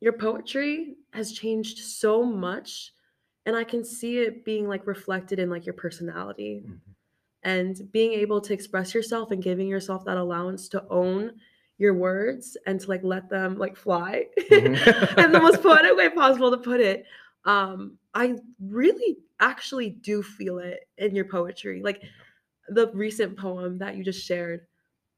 your 0.00 0.12
poetry 0.14 0.96
has 1.12 1.32
changed 1.32 1.78
so 1.78 2.22
much 2.22 2.92
and 3.46 3.56
I 3.56 3.64
can 3.64 3.84
see 3.84 4.18
it 4.18 4.44
being 4.44 4.68
like 4.68 4.86
reflected 4.86 5.38
in 5.38 5.48
like 5.50 5.66
your 5.66 5.74
personality. 5.74 6.64
Mhm. 6.66 6.80
and 7.42 7.90
being 7.90 8.12
able 8.12 8.38
to 8.38 8.52
express 8.52 8.92
yourself 8.94 9.30
and 9.30 9.42
giving 9.42 9.66
yourself 9.66 10.04
that 10.04 10.18
allowance 10.18 10.68
to 10.68 10.84
own 10.90 11.32
your 11.78 11.94
words 11.94 12.54
and 12.66 12.78
to 12.78 12.86
like 12.88 13.02
let 13.02 13.30
them 13.30 13.56
like 13.56 13.76
fly 13.76 14.26
Mhm. 14.50 15.18
in 15.24 15.32
the 15.32 15.40
most 15.40 15.62
poetic 15.62 15.96
way 15.96 16.10
possible 16.10 16.50
to 16.50 16.58
put 16.58 16.80
it 16.80 17.06
um 17.46 17.96
i 18.14 18.36
really 18.60 19.16
actually 19.40 19.88
do 19.88 20.22
feel 20.22 20.58
it 20.58 20.86
in 20.98 21.14
your 21.14 21.24
poetry. 21.24 21.80
Like 21.82 22.02
the 22.68 22.90
recent 22.92 23.38
poem 23.38 23.78
that 23.78 23.96
you 23.96 24.04
just 24.04 24.22
shared 24.24 24.66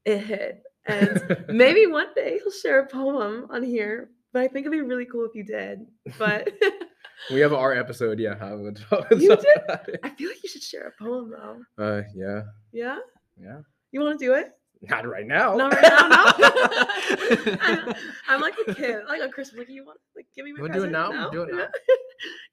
it 0.05 0.19
hit. 0.19 0.63
And 0.85 1.21
maybe 1.49 1.87
one 1.87 2.13
day 2.15 2.39
you'll 2.39 2.51
share 2.53 2.79
a 2.79 2.87
poem 2.87 3.47
on 3.49 3.63
here 3.63 4.09
but 4.33 4.41
i 4.41 4.47
think 4.47 4.65
it'd 4.65 4.71
be 4.71 4.81
really 4.81 5.05
cool 5.05 5.25
if 5.25 5.33
you 5.35 5.43
did 5.43 5.85
but 6.17 6.49
we 7.31 7.39
have 7.39 7.53
our 7.53 7.73
episode 7.73 8.19
yeah 8.19 8.35
I 8.41 8.53
would 8.53 8.79
You 9.11 9.35
did? 9.35 9.99
i 10.03 10.09
feel 10.09 10.29
like 10.29 10.43
you 10.43 10.49
should 10.49 10.63
share 10.63 10.93
a 10.99 11.03
poem 11.03 11.31
though 11.31 11.83
uh 11.83 12.01
yeah 12.15 12.41
yeah 12.71 12.97
yeah 13.41 13.59
you 13.91 14.01
want 14.01 14.19
to 14.19 14.25
do 14.25 14.33
it 14.33 14.51
not 14.89 15.07
right 15.07 15.25
now 15.25 15.55
Not 15.55 15.73
right 15.73 15.81
now, 15.81 16.07
no. 16.37 17.57
I'm, 17.61 17.93
I'm 18.27 18.41
like 18.41 18.55
a 18.67 18.73
kid, 18.75 18.97
like 19.07 19.21
on 19.21 19.31
Christmas. 19.31 19.59
Like, 19.59 19.69
you 19.69 19.85
want, 19.85 19.97
like, 20.13 20.25
give 20.35 20.43
me 20.43 20.51
my 20.51 20.59
wanna 20.61 20.73
do 20.73 20.83
it 20.83 20.91
present? 20.91 21.13
now? 21.13 21.29
Do 21.29 21.43
it 21.43 21.55
now. 21.55 21.67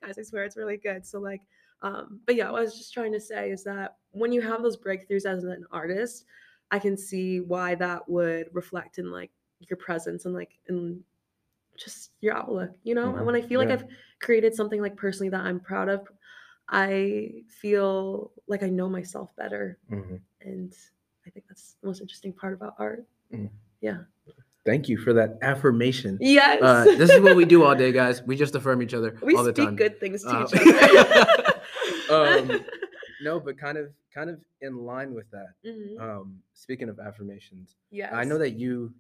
Guys, 0.05 0.17
I 0.17 0.23
swear 0.23 0.45
it's 0.45 0.57
really 0.57 0.77
good. 0.77 1.05
So, 1.05 1.19
like, 1.19 1.41
um, 1.83 2.21
but 2.27 2.37
yeah, 2.37 2.49
what 2.53 2.59
I 2.59 2.63
was 2.63 2.79
just 2.79 2.95
trying 2.95 3.13
to 3.15 3.21
say 3.21 3.51
is 3.51 3.65
that 3.65 3.97
when 4.13 4.31
you 4.31 4.41
have 4.43 4.63
those 4.63 4.77
breakthroughs 4.77 5.27
as 5.27 5.43
an 5.43 5.65
artist, 5.73 6.25
I 6.71 6.79
can 6.79 6.97
see 6.97 7.41
why 7.41 7.75
that 7.75 8.09
would 8.09 8.47
reflect 8.53 8.99
in 8.99 9.11
like 9.11 9.33
your 9.69 9.77
presence 9.79 10.25
and 10.25 10.33
like 10.33 10.53
in 10.69 11.03
just 11.83 12.11
your 12.21 12.35
outlook, 12.37 12.71
you 12.83 12.95
know. 12.95 13.17
And 13.17 13.25
when 13.27 13.35
I 13.35 13.41
feel 13.41 13.63
Yeah. 13.63 13.69
like 13.71 13.81
I've 13.81 13.89
created 14.21 14.55
something 14.55 14.81
like 14.83 14.97
personally 14.97 15.31
that 15.31 15.41
I'm 15.41 15.61
proud 15.61 15.89
of, 15.89 16.07
I 16.69 17.43
feel 17.49 18.33
like 18.47 18.63
I 18.63 18.69
know 18.69 18.89
myself 18.89 19.35
better 19.37 19.79
Mhm. 19.91 20.21
and 20.43 20.73
I 21.27 21.31
think 21.31 21.47
that's 21.49 21.75
the 21.81 21.87
most 21.87 22.01
interesting 22.01 22.33
part 22.33 22.53
about 22.55 22.75
art. 22.79 23.05
Yeah. 23.81 24.03
Thank 24.67 24.89
you 24.91 24.99
for 24.99 25.15
that 25.15 25.39
affirmation. 25.43 26.19
Yes. 26.21 26.63
Uh, 26.63 26.85
this 26.85 27.11
is 27.11 27.21
what 27.21 27.35
we 27.35 27.45
do 27.47 27.65
all 27.65 27.75
day, 27.75 27.93
guys. 28.03 28.23
We 28.23 28.37
just 28.37 28.55
affirm 28.55 28.83
each 28.83 28.93
other 28.95 29.17
we 29.23 29.35
all 29.35 29.43
the 29.43 29.53
speak 29.55 29.65
time. 29.65 29.77
good 29.77 29.99
things 29.99 30.23
to 30.23 30.29
Uh, 30.31 30.47
each 30.47 30.55
other. 30.61 31.61
Um, 32.11 32.61
No, 33.23 33.39
but 33.39 33.59
kind 33.59 33.77
of 33.77 33.93
kind 34.15 34.31
of 34.31 34.41
in 34.63 34.77
line 34.79 35.13
with 35.15 35.31
that. 35.31 35.49
Mhm. 35.65 36.01
Um, 36.01 36.43
speaking 36.55 36.89
of 36.89 36.99
affirmations, 36.99 37.77
yeah, 37.91 38.17
I 38.17 38.25
know 38.25 38.39
that 38.39 38.53
you, 38.53 38.95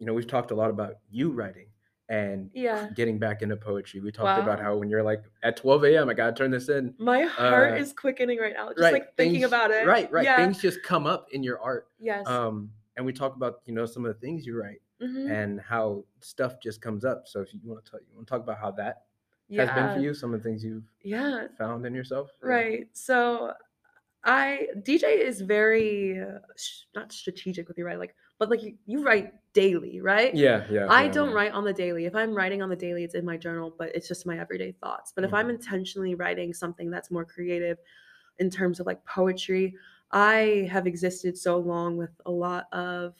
you 0.00 0.06
know, 0.06 0.12
we've 0.12 0.26
talked 0.26 0.50
a 0.50 0.54
lot 0.56 0.70
about 0.70 0.98
you 1.10 1.30
writing 1.30 1.68
and 2.10 2.50
Yeah. 2.52 2.90
getting 2.94 3.18
back 3.18 3.40
into 3.40 3.56
poetry. 3.56 4.00
We 4.00 4.10
talked 4.10 4.42
about 4.42 4.60
how 4.60 4.76
when 4.76 4.90
you're 4.90 5.02
like 5.02 5.22
at 5.44 5.56
12 5.56 5.84
a.m. 5.84 6.08
I 6.10 6.14
gotta 6.14 6.32
turn 6.34 6.50
this 6.50 6.68
in. 6.68 6.92
My 6.98 7.22
heart 7.22 7.72
uh, 7.74 7.76
is 7.76 7.92
quickening 7.92 8.38
right 8.38 8.52
now, 8.52 8.68
just 8.70 8.80
right, 8.80 8.92
like 8.92 9.16
thinking 9.16 9.40
things- 9.42 9.46
about 9.46 9.70
it. 9.70 9.86
Right, 9.86 10.10
right. 10.10 10.24
Yeah. 10.24 10.36
Things 10.36 10.60
just 10.60 10.82
come 10.82 11.06
up 11.06 11.28
in 11.32 11.42
your 11.42 11.60
art. 11.60 11.88
yes. 11.98 12.26
Um, 12.26 12.70
and 12.96 13.06
we 13.06 13.12
talk 13.14 13.36
about 13.36 13.60
you 13.64 13.72
know 13.72 13.86
some 13.86 14.04
of 14.04 14.12
the 14.12 14.20
things 14.20 14.44
you 14.44 14.60
write 14.60 14.82
Mhm. 15.00 15.30
and 15.30 15.60
how 15.60 16.04
stuff 16.18 16.60
just 16.60 16.82
comes 16.82 17.04
up. 17.04 17.26
So 17.28 17.40
if 17.40 17.54
you 17.54 17.60
want 17.64 17.82
to 17.84 17.90
tell, 17.92 18.00
you 18.00 18.06
want 18.14 18.26
to 18.26 18.30
talk 18.30 18.42
about 18.42 18.58
how 18.58 18.72
that 18.72 19.04
yeah. 19.48 19.64
has 19.64 19.74
been 19.74 19.94
for 19.94 20.00
you, 20.02 20.12
some 20.12 20.34
of 20.34 20.42
the 20.42 20.48
things 20.48 20.62
you've 20.64 20.84
Yeah. 21.02 21.46
found 21.56 21.86
in 21.86 21.94
yourself. 21.94 22.30
Yeah. 22.42 22.48
Right. 22.48 22.88
So 22.92 23.54
I 24.24 24.66
DJ 24.82 25.04
is 25.16 25.40
very 25.40 26.20
uh, 26.20 26.40
not 26.96 27.12
strategic 27.12 27.68
with 27.68 27.78
your 27.78 27.86
right? 27.86 27.98
like, 27.98 28.14
but 28.40 28.50
like 28.50 28.62
you, 28.64 28.78
you 28.86 29.04
write 29.04 29.34
daily, 29.54 30.00
right? 30.00 30.34
Yeah, 30.34 30.66
yeah. 30.70 30.88
I 30.88 31.02
yeah, 31.02 31.14
don't 31.14 31.30
yeah. 31.30 31.34
write 31.34 31.52
on 31.52 31.64
the 31.64 31.74
daily. 31.74 32.06
If 32.06 32.16
I'm 32.16 32.34
writing 32.34 32.62
on 32.62 32.70
the 32.70 32.76
daily, 32.76 33.04
it's 33.04 33.14
in 33.14 33.24
my 33.24 33.36
journal, 33.38 33.74
but 33.78 33.94
it's 33.94 34.08
just 34.08 34.26
my 34.26 34.40
everyday 34.40 34.72
thoughts. 34.72 35.12
But 35.14 35.24
if 35.24 35.34
I'm 35.34 35.48
Mhm. 35.48 35.50
intentionally 35.50 36.16
writing 36.16 36.54
something 36.54 36.90
that's 36.90 37.10
more 37.12 37.24
creative 37.24 37.78
in 38.38 38.50
terms 38.50 38.80
of 38.80 38.86
like 38.86 39.04
poetry, 39.06 39.76
I 40.12 40.68
have 40.72 40.86
existed 40.86 41.38
so 41.38 41.58
long 41.58 41.96
with 41.96 42.20
a 42.26 42.32
lot 42.32 42.66
of 42.72 43.14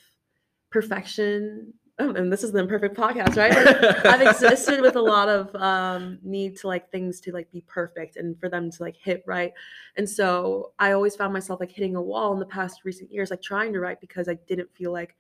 perfection. 0.71 1.75
Oh, 2.01 2.11
and 2.15 2.33
this 2.33 2.43
is 2.43 2.53
the 2.53 2.61
imperfect 2.61 2.97
podcast, 2.97 3.37
right? 3.37 3.53
Like, 3.53 4.07
I've 4.07 4.23
existed 4.23 4.81
with 4.81 4.97
a 4.97 5.01
lot 5.03 5.29
of 5.29 5.55
um, 5.55 6.19
need 6.23 6.57
to 6.59 6.67
like 6.67 6.91
things 6.91 7.21
to 7.23 7.33
like 7.33 7.51
be 7.53 7.63
perfect 7.67 8.17
and 8.17 8.39
for 8.41 8.49
them 8.49 8.71
to 8.71 8.83
like 8.83 8.97
hit 8.97 9.23
right. 9.27 9.53
And 9.97 10.09
so 10.09 10.73
I 10.79 10.93
always 10.93 11.15
found 11.15 11.33
myself 11.33 11.61
like 11.61 11.71
hitting 11.71 11.97
a 11.97 12.03
wall 12.03 12.33
in 12.33 12.39
the 12.39 12.47
past 12.47 12.85
recent 12.85 13.13
years, 13.13 13.31
like 13.31 13.43
trying 13.43 13.75
to 13.75 13.81
write 13.81 14.01
because 14.01 14.29
I 14.29 14.39
didn't 14.49 14.75
feel 14.75 14.93
like 14.93 15.15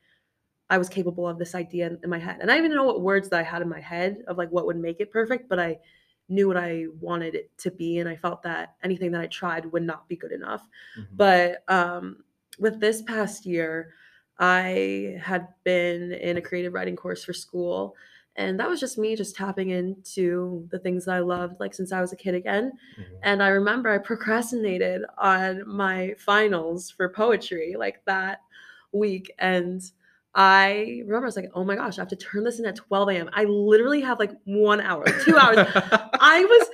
I 0.70 0.78
was 0.78 0.88
capable 0.88 1.28
of 1.28 1.38
this 1.38 1.54
idea 1.54 1.87
in, 1.88 1.99
in 2.02 2.08
my 2.08 2.18
head. 2.18 2.38
And 2.40 2.50
I 2.50 2.56
didn't 2.56 2.76
know 2.76 2.84
what 2.84 3.02
words 3.02 3.28
that 3.28 3.40
I 3.40 3.42
had 3.42 3.60
in 3.60 3.68
my 3.68 3.80
head 3.80 4.22
of 4.26 4.38
like 4.38 4.50
what 4.50 4.64
would 4.66 4.78
make 4.78 5.00
it 5.00 5.10
perfect, 5.10 5.49
but 5.49 5.58
I 5.58 5.78
knew 6.30 6.49
what 6.49 6.56
I 6.56 6.87
wanted 6.99 7.34
it 7.34 7.50
to 7.58 7.70
be. 7.70 7.99
And 7.99 8.08
I 8.08 8.16
felt 8.16 8.42
that 8.44 8.76
anything 8.82 9.10
that 9.12 9.20
I 9.20 9.26
tried 9.26 9.66
would 9.66 9.82
not 9.82 10.08
be 10.08 10.16
good 10.16 10.32
enough. 10.32 10.66
Mhm. 10.96 11.06
But 11.12 11.64
um, 11.68 12.25
with 12.58 12.80
this 12.80 13.02
past 13.02 13.44
year, 13.44 13.92
I 14.40 15.18
had 15.23 15.49
been 15.64 16.12
in 16.12 16.38
a 16.38 16.40
creative 16.42 16.73
writing 16.73 16.97
course 16.97 17.23
for 17.23 17.32
school. 17.35 17.94
And 18.37 18.59
that 18.59 18.68
was 18.70 18.80
just 18.80 18.97
me 18.97 19.16
just 19.16 19.37
tapping 19.37 19.70
into 19.70 20.66
the 20.70 20.78
things 20.78 21.04
that 21.04 21.16
I 21.16 21.18
loved, 21.18 21.61
like 21.61 21.75
since 21.75 21.92
I 21.92 22.00
was 22.00 22.12
a 22.12 22.16
kid 22.16 22.35
again. 22.35 22.73
Mhm. 22.99 23.04
And 23.23 23.42
I 23.42 23.49
remember 23.49 23.90
I 23.90 23.99
procrastinated 23.99 25.02
on 25.18 25.68
my 25.68 26.14
finals 26.16 26.90
for 26.90 27.09
poetry 27.11 27.75
like 27.78 28.02
that 28.06 28.40
week. 28.92 29.30
And 29.38 29.82
I 30.35 31.02
remember 31.04 31.26
I 31.26 31.26
was 31.26 31.37
like, 31.37 31.50
oh 31.54 31.64
my 31.64 31.75
gosh, 31.75 31.99
I 31.99 32.02
have 32.02 32.09
to 32.09 32.16
turn 32.16 32.44
this 32.44 32.61
in 32.61 32.64
at 32.66 32.76
12 32.76 33.09
a.m. 33.11 33.30
I 33.32 33.44
literally 33.44 34.00
have 34.00 34.18
like 34.20 34.32
one 34.44 34.80
hour, 34.80 35.04
two 35.25 35.37
hours. 35.37 35.59
I 35.75 36.44
was 36.44 36.68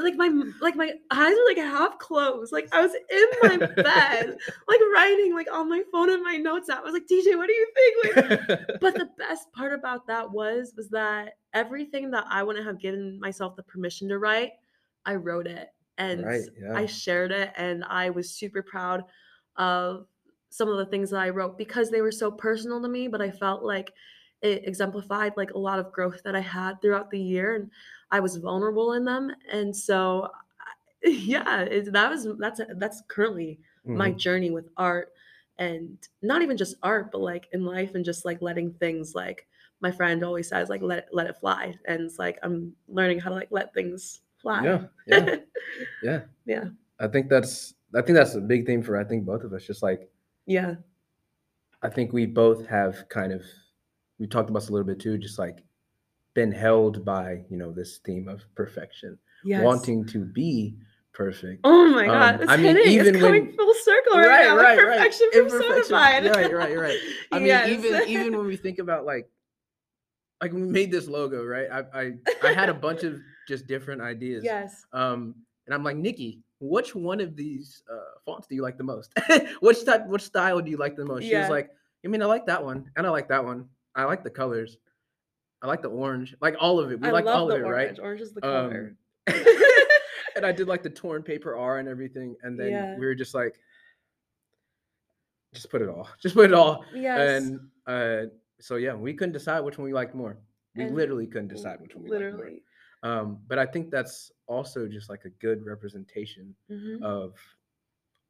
like 0.00 0.16
my 0.16 0.30
like 0.60 0.76
my 0.76 0.92
eyes 1.10 1.34
were 1.34 1.46
like 1.46 1.58
half 1.58 1.98
closed. 1.98 2.52
Like 2.52 2.68
I 2.72 2.80
was 2.80 2.92
in 2.94 3.26
my 3.42 3.66
bed, 3.66 4.36
like 4.68 4.80
writing 4.94 5.34
like 5.34 5.50
on 5.52 5.68
my 5.68 5.82
phone 5.92 6.10
and 6.10 6.22
my 6.22 6.36
notes 6.36 6.68
app. 6.68 6.80
I 6.80 6.82
was 6.82 6.92
like, 6.92 7.06
DJ, 7.06 7.36
what 7.36 7.48
do 7.48 7.52
you 7.52 7.68
think? 7.74 8.16
Like, 8.16 8.60
but 8.80 8.94
the 8.94 9.08
best 9.18 9.52
part 9.52 9.72
about 9.72 10.06
that 10.06 10.30
was 10.30 10.72
was 10.76 10.88
that 10.90 11.34
everything 11.54 12.10
that 12.12 12.24
I 12.28 12.42
wouldn't 12.42 12.66
have 12.66 12.80
given 12.80 13.18
myself 13.20 13.56
the 13.56 13.62
permission 13.62 14.08
to 14.08 14.18
write, 14.18 14.52
I 15.04 15.14
wrote 15.14 15.46
it 15.46 15.68
and 15.98 16.24
Right, 16.24 16.42
yeah. 16.60 16.74
I 16.74 16.86
shared 16.86 17.32
it 17.32 17.52
and 17.56 17.84
I 17.84 18.10
was 18.10 18.30
super 18.30 18.62
proud 18.62 19.04
of 19.56 20.06
some 20.50 20.68
of 20.68 20.76
the 20.78 20.86
things 20.86 21.10
that 21.10 21.20
I 21.20 21.30
wrote 21.30 21.58
because 21.58 21.90
they 21.90 22.00
were 22.00 22.12
so 22.12 22.30
personal 22.30 22.80
to 22.82 22.88
me, 22.88 23.08
but 23.08 23.20
I 23.20 23.30
felt 23.30 23.62
like 23.62 23.92
it 24.42 24.66
exemplified 24.66 25.32
like 25.36 25.52
a 25.52 25.58
lot 25.58 25.78
of 25.78 25.92
growth 25.92 26.20
that 26.24 26.36
I 26.36 26.40
had 26.40 26.80
throughout 26.80 27.10
the 27.10 27.20
year 27.20 27.54
and 27.54 27.70
I 28.10 28.20
was 28.20 28.36
vulnerable 28.36 28.92
in 28.94 29.04
them. 29.04 29.32
And 29.50 29.74
so 29.76 30.30
yeah, 31.02 31.62
it, 31.62 31.92
that 31.92 32.10
was 32.10 32.26
that's 32.38 32.60
that's 32.76 33.02
currently 33.08 33.60
my 33.92 34.12
Mhm. 34.12 34.16
journey 34.18 34.50
with 34.50 34.68
art 34.76 35.12
and 35.58 35.96
not 36.22 36.42
even 36.42 36.56
just 36.56 36.76
art 36.82 37.10
but 37.12 37.20
like 37.20 37.48
in 37.52 37.64
life 37.64 37.94
and 37.94 38.04
just 38.04 38.24
like 38.24 38.42
letting 38.42 38.72
things 38.74 39.14
like 39.14 39.46
my 39.80 39.90
friend 39.90 40.22
always 40.24 40.48
says 40.48 40.68
like 40.68 40.82
let 40.82 40.98
it, 40.98 41.06
let 41.12 41.26
it 41.26 41.36
fly 41.38 41.74
and 41.86 42.02
it's 42.02 42.18
like 42.18 42.38
i'm 42.42 42.74
learning 42.88 43.18
how 43.18 43.30
to 43.30 43.36
like 43.36 43.48
let 43.50 43.72
things 43.72 44.20
fly 44.36 44.62
Yeah, 44.64 44.84
yeah, 45.06 45.36
yeah. 46.02 46.20
Yeah. 46.44 46.64
I 47.00 47.08
think 47.08 47.30
that's 47.30 47.74
I 47.94 48.02
think 48.02 48.16
that's 48.16 48.34
a 48.34 48.40
big 48.40 48.66
thing 48.66 48.82
for 48.82 48.96
I 48.98 49.04
think 49.04 49.24
both 49.24 49.44
of 49.44 49.52
us. 49.54 49.64
Just 49.64 49.82
like 49.82 50.10
yeah 50.46 50.74
I 51.82 51.88
think 51.88 52.12
we 52.12 52.26
both 52.26 52.66
have 52.66 53.08
kind 53.08 53.32
of 53.32 53.42
we 54.18 54.26
talked 54.26 54.50
about 54.50 54.60
this 54.60 54.68
a 54.68 54.72
little 54.72 54.86
bit 54.86 54.98
too, 54.98 55.18
just 55.18 55.38
like 55.38 55.62
been 56.36 56.52
held 56.52 57.02
by, 57.04 57.42
you 57.50 57.56
know, 57.56 57.72
this 57.72 57.98
theme 58.04 58.28
of 58.28 58.44
perfection. 58.54 59.18
yes. 59.42 59.62
Wanting 59.64 60.04
to 60.08 60.18
be 60.24 60.76
perfect. 61.14 61.62
oh 61.64 61.88
my 61.88 62.04
god 62.04 62.42
Um, 62.42 62.48
I 62.50 62.56
mean, 62.58 62.76
hitting 62.76 62.92
even 62.92 63.14
it's 63.14 63.24
coming 63.24 63.52
full 63.56 63.72
circle 63.82 64.18
right, 64.18 64.44
now 64.48 64.56
like 64.56 64.78
perfection 64.84 65.30
from 65.32 65.40
Imperfection. 65.46 65.96
Sonify. 65.96 66.34
Right, 66.36 66.52
right, 66.52 66.78
right. 66.78 66.98
I 67.32 67.38
mean, 67.38 67.46
Yes. 67.48 67.68
even 67.70 68.08
even 68.08 68.36
when 68.36 68.46
we 68.46 68.56
think 68.58 68.78
about 68.78 69.06
like 69.06 69.26
like 70.42 70.52
when 70.52 70.60
we 70.66 70.68
made 70.68 70.90
this 70.92 71.08
logo, 71.08 71.42
right? 71.42 71.68
I 71.72 71.80
I, 72.00 72.12
I 72.44 72.52
had 72.52 72.68
a 72.68 72.74
bunch 72.74 73.02
of 73.02 73.18
just 73.48 73.66
different 73.66 74.02
ideas. 74.02 74.44
yes 74.44 74.84
Um, 74.92 75.34
and 75.64 75.74
I'm 75.74 75.82
like, 75.82 75.96
Nikki, 75.96 76.42
which 76.60 76.94
one 76.94 77.20
of 77.22 77.34
these 77.34 77.82
uh, 77.90 77.96
fonts 78.26 78.46
do 78.46 78.54
you 78.54 78.62
like 78.62 78.76
the 78.76 78.84
most? 78.84 79.10
which 79.60 79.84
type, 79.86 80.06
which 80.06 80.22
style 80.22 80.60
do 80.60 80.70
you 80.70 80.76
like 80.76 80.96
the 80.96 81.04
most? 81.06 81.22
She 81.22 81.32
Yeah. 81.32 81.40
was 81.40 81.48
like, 81.50 81.70
I 82.04 82.08
mean, 82.08 82.22
I 82.22 82.26
like 82.26 82.44
that 82.46 82.62
one, 82.62 82.90
and 82.96 83.06
I 83.06 83.10
like 83.10 83.28
that 83.30 83.42
one. 83.42 83.68
I 83.94 84.04
like 84.04 84.22
the 84.22 84.30
colors. 84.30 84.76
I 85.62 85.66
like 85.66 85.82
the 85.82 85.88
orange, 85.88 86.34
like 86.40 86.54
all 86.60 86.78
of 86.78 86.90
it. 86.92 87.00
We 87.00 87.08
i 87.08 87.10
like 87.10 87.26
all 87.26 87.50
of 87.50 87.58
it, 87.58 87.62
orange 87.64 87.98
right? 87.98 87.98
orange 87.98 88.20
is 88.20 88.32
the 88.34 88.40
color 88.42 88.96
Um, 89.26 89.34
and 90.36 90.44
I 90.44 90.52
did 90.52 90.68
like 90.68 90.82
the 90.82 90.90
torn 90.90 91.22
paper 91.22 91.56
R 91.56 91.78
and 91.78 91.88
everything, 91.88 92.36
and 92.42 92.58
then 92.58 92.72
Yeah. 92.72 92.94
we 92.96 93.06
were 93.06 93.14
just 93.14 93.34
like, 93.34 93.58
just 95.54 95.70
put 95.70 95.80
it 95.82 95.88
all, 95.88 96.08
just 96.20 96.34
put 96.34 96.44
it 96.46 96.54
all, 96.54 96.84
yes 96.92 97.42
and 97.44 97.60
uh, 97.86 98.26
so 98.60 98.76
yeah, 98.76 98.94
we 98.94 99.14
couldn't 99.14 99.32
decide 99.32 99.60
which 99.60 99.78
one 99.78 99.84
we 99.86 99.92
liked 99.94 100.14
more. 100.14 100.38
We 100.74 100.84
And 100.84 100.94
literally 100.94 101.26
couldn't 101.26 101.48
decide 101.48 101.80
which 101.80 101.94
one 101.94 102.04
we 102.04 102.10
liked 102.10 102.20
more. 102.32 102.32
literally 102.32 102.62
Um, 103.02 103.38
but 103.48 103.58
I 103.58 103.64
think 103.66 103.90
that's 103.90 104.30
also 104.46 104.86
just 104.86 105.08
like 105.08 105.24
a 105.24 105.30
good 105.30 105.64
representation 105.64 106.54
Mhm. 106.70 107.02
of 107.02 107.34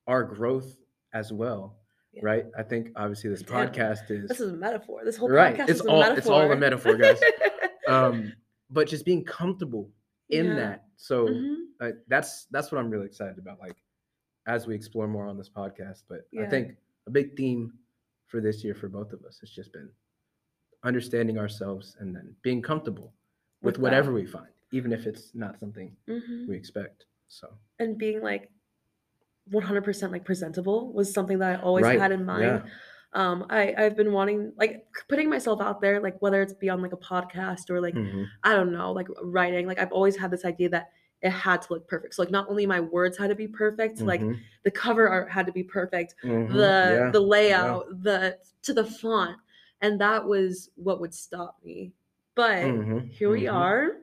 our 0.06 0.22
growth 0.22 0.76
as 1.12 1.32
well, 1.32 1.80
Yeah. 2.16 2.22
right? 2.24 2.46
I 2.58 2.62
think 2.62 2.90
obviously 2.96 3.30
this 3.30 3.42
Damn, 3.42 3.68
podcast 3.68 4.10
is, 4.10 4.28
this 4.28 4.40
is 4.40 4.52
a 4.52 4.56
metaphor 4.56 5.00
this 5.04 5.16
whole 5.16 5.28
Right, 5.28 5.56
podcast 5.56 5.68
it's 5.68 5.80
is 5.80 5.86
a 5.86 5.90
all- 5.90 6.00
metaphor 6.00 6.18
it's 6.18 6.26
all 6.28 6.52
a 6.52 6.56
metaphor, 6.56 6.96
guys. 6.96 7.20
um, 7.88 8.32
but 8.70 8.88
just 8.88 9.04
being 9.04 9.24
comfortable 9.24 9.90
in 10.30 10.46
Yeah. 10.46 10.54
that. 10.56 10.84
So 10.96 11.26
Mhm. 11.28 11.56
uh, 11.80 11.90
that's 12.08 12.46
that's 12.46 12.72
what 12.72 12.78
I'm 12.78 12.90
really 12.90 13.06
excited 13.06 13.38
about. 13.38 13.60
Like 13.60 13.76
as 14.46 14.66
we 14.66 14.74
explore 14.74 15.06
more 15.08 15.26
on 15.26 15.36
this 15.36 15.48
podcast, 15.50 16.04
but 16.08 16.20
I 16.40 16.46
think 16.46 16.76
a 17.06 17.10
big 17.10 17.36
theme 17.36 17.72
for 18.26 18.40
this 18.40 18.64
year 18.64 18.74
for 18.74 18.88
both 18.88 19.12
of 19.12 19.24
us 19.24 19.38
has 19.40 19.50
just 19.50 19.72
been 19.72 19.90
understanding 20.84 21.38
ourselves 21.38 21.96
and 22.00 22.14
then 22.14 22.34
being 22.42 22.62
comfortable 22.62 23.12
with, 23.62 23.62
With 23.62 23.74
that. 23.76 23.80
whatever 23.82 24.12
we 24.12 24.24
find, 24.26 24.52
even 24.72 24.92
if 24.92 25.06
it's 25.06 25.34
not 25.34 25.58
something 25.58 25.96
Mhm. 26.08 26.48
we 26.48 26.56
expect. 26.56 27.06
So 27.28 27.48
and 27.78 27.98
being 27.98 28.20
like 28.22 28.50
100% 29.52 30.10
like 30.12 30.24
presentable 30.24 30.92
was 30.92 31.12
something 31.12 31.38
that 31.38 31.58
I 31.58 31.62
always 31.62 31.84
Right, 31.84 32.00
had 32.00 32.12
in 32.12 32.24
mind. 32.24 32.42
yeah. 32.64 32.70
Um, 33.12 33.46
I 33.48 33.74
I've 33.78 33.96
been 33.96 34.12
wanting 34.12 34.52
like 34.58 34.84
putting 35.08 35.30
myself 35.30 35.60
out 35.60 35.80
there, 35.80 36.00
like 36.00 36.20
whether 36.20 36.42
it's 36.42 36.52
be 36.52 36.68
on 36.68 36.82
like 36.82 36.92
a 36.92 36.96
podcast 36.98 37.70
or 37.70 37.80
like 37.80 37.94
Mhm. 37.94 38.26
I 38.42 38.52
don't 38.54 38.72
know, 38.72 38.92
like 38.92 39.08
writing. 39.22 39.66
Like 39.66 39.78
I've 39.78 39.92
always 39.92 40.16
had 40.16 40.30
this 40.30 40.44
idea 40.44 40.68
that 40.70 40.90
it 41.22 41.30
had 41.30 41.62
to 41.62 41.72
look 41.72 41.88
perfect. 41.88 42.14
So 42.14 42.22
like 42.22 42.30
not 42.30 42.48
only 42.50 42.66
my 42.66 42.80
words 42.80 43.16
had 43.16 43.28
to 43.30 43.34
be 43.34 43.48
perfect, 43.48 44.00
like 44.02 44.20
Mhm. 44.20 44.36
the 44.64 44.70
cover 44.70 45.08
art 45.08 45.30
had 45.30 45.46
to 45.46 45.52
be 45.52 45.62
perfect, 45.62 46.14
Mhm. 46.22 46.52
the 46.52 46.58
Yeah. 47.04 47.10
the 47.10 47.20
layout, 47.20 48.02
the 48.02 48.38
to 48.62 48.74
the 48.74 48.84
font, 48.84 49.38
and 49.80 49.98
that 50.00 50.26
was 50.26 50.70
what 50.74 51.00
would 51.00 51.14
stop 51.14 51.56
me. 51.64 51.92
But 52.34 52.64
Mhm. 52.64 53.08
here 53.08 53.30
we 53.30 53.44
Mhm. 53.44 53.54
are. 53.54 53.96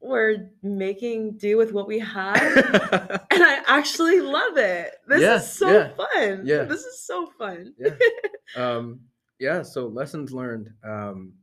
We're 0.00 0.48
making 0.62 1.36
do 1.36 1.56
with 1.58 1.72
what 1.72 1.86
we 1.86 1.98
have 1.98 2.36
and 3.30 3.42
I 3.44 3.62
actually 3.66 4.20
love 4.20 4.56
it. 4.56 4.92
This 5.06 5.20
Yeah, 5.20 5.36
is 5.36 5.52
so 5.52 5.70
yeah, 5.70 5.88
fun. 5.94 6.42
yeah. 6.44 6.62
This 6.64 6.84
is 6.84 7.00
so 7.04 7.26
fun. 7.38 7.74
Yeah. 7.78 7.90
um, 8.56 9.00
yeah. 9.38 9.62
So 9.62 9.86
lessons 9.88 10.32
learned. 10.32 10.70
Um, 10.82 11.34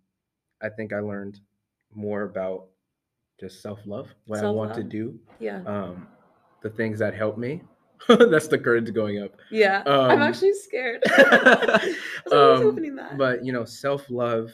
I 0.62 0.70
think 0.70 0.92
I 0.92 1.00
learned 1.00 1.40
more 1.94 2.24
about 2.24 2.66
just 3.40 3.62
self 3.62 3.80
love, 3.86 4.08
what 4.26 4.44
I 4.44 4.50
want 4.50 4.74
to 4.74 4.84
do, 4.84 5.20
Yeah. 5.40 5.62
um, 5.68 6.08
the 6.64 6.70
things 6.72 6.98
that 7.00 7.14
help 7.14 7.38
me, 7.38 7.62
That's 8.08 8.48
the 8.48 8.58
curtains 8.58 8.90
going 8.92 9.20
up. 9.22 9.36
Yeah, 9.52 9.84
I'm 9.86 10.12
Um, 10.12 10.22
actually 10.22 10.54
scared. 10.54 11.04
Um, 12.32 12.64
opening 12.64 12.96
that. 12.96 13.18
But 13.18 13.46
you 13.46 13.54
know, 13.54 13.66
self 13.66 14.10
love. 14.10 14.52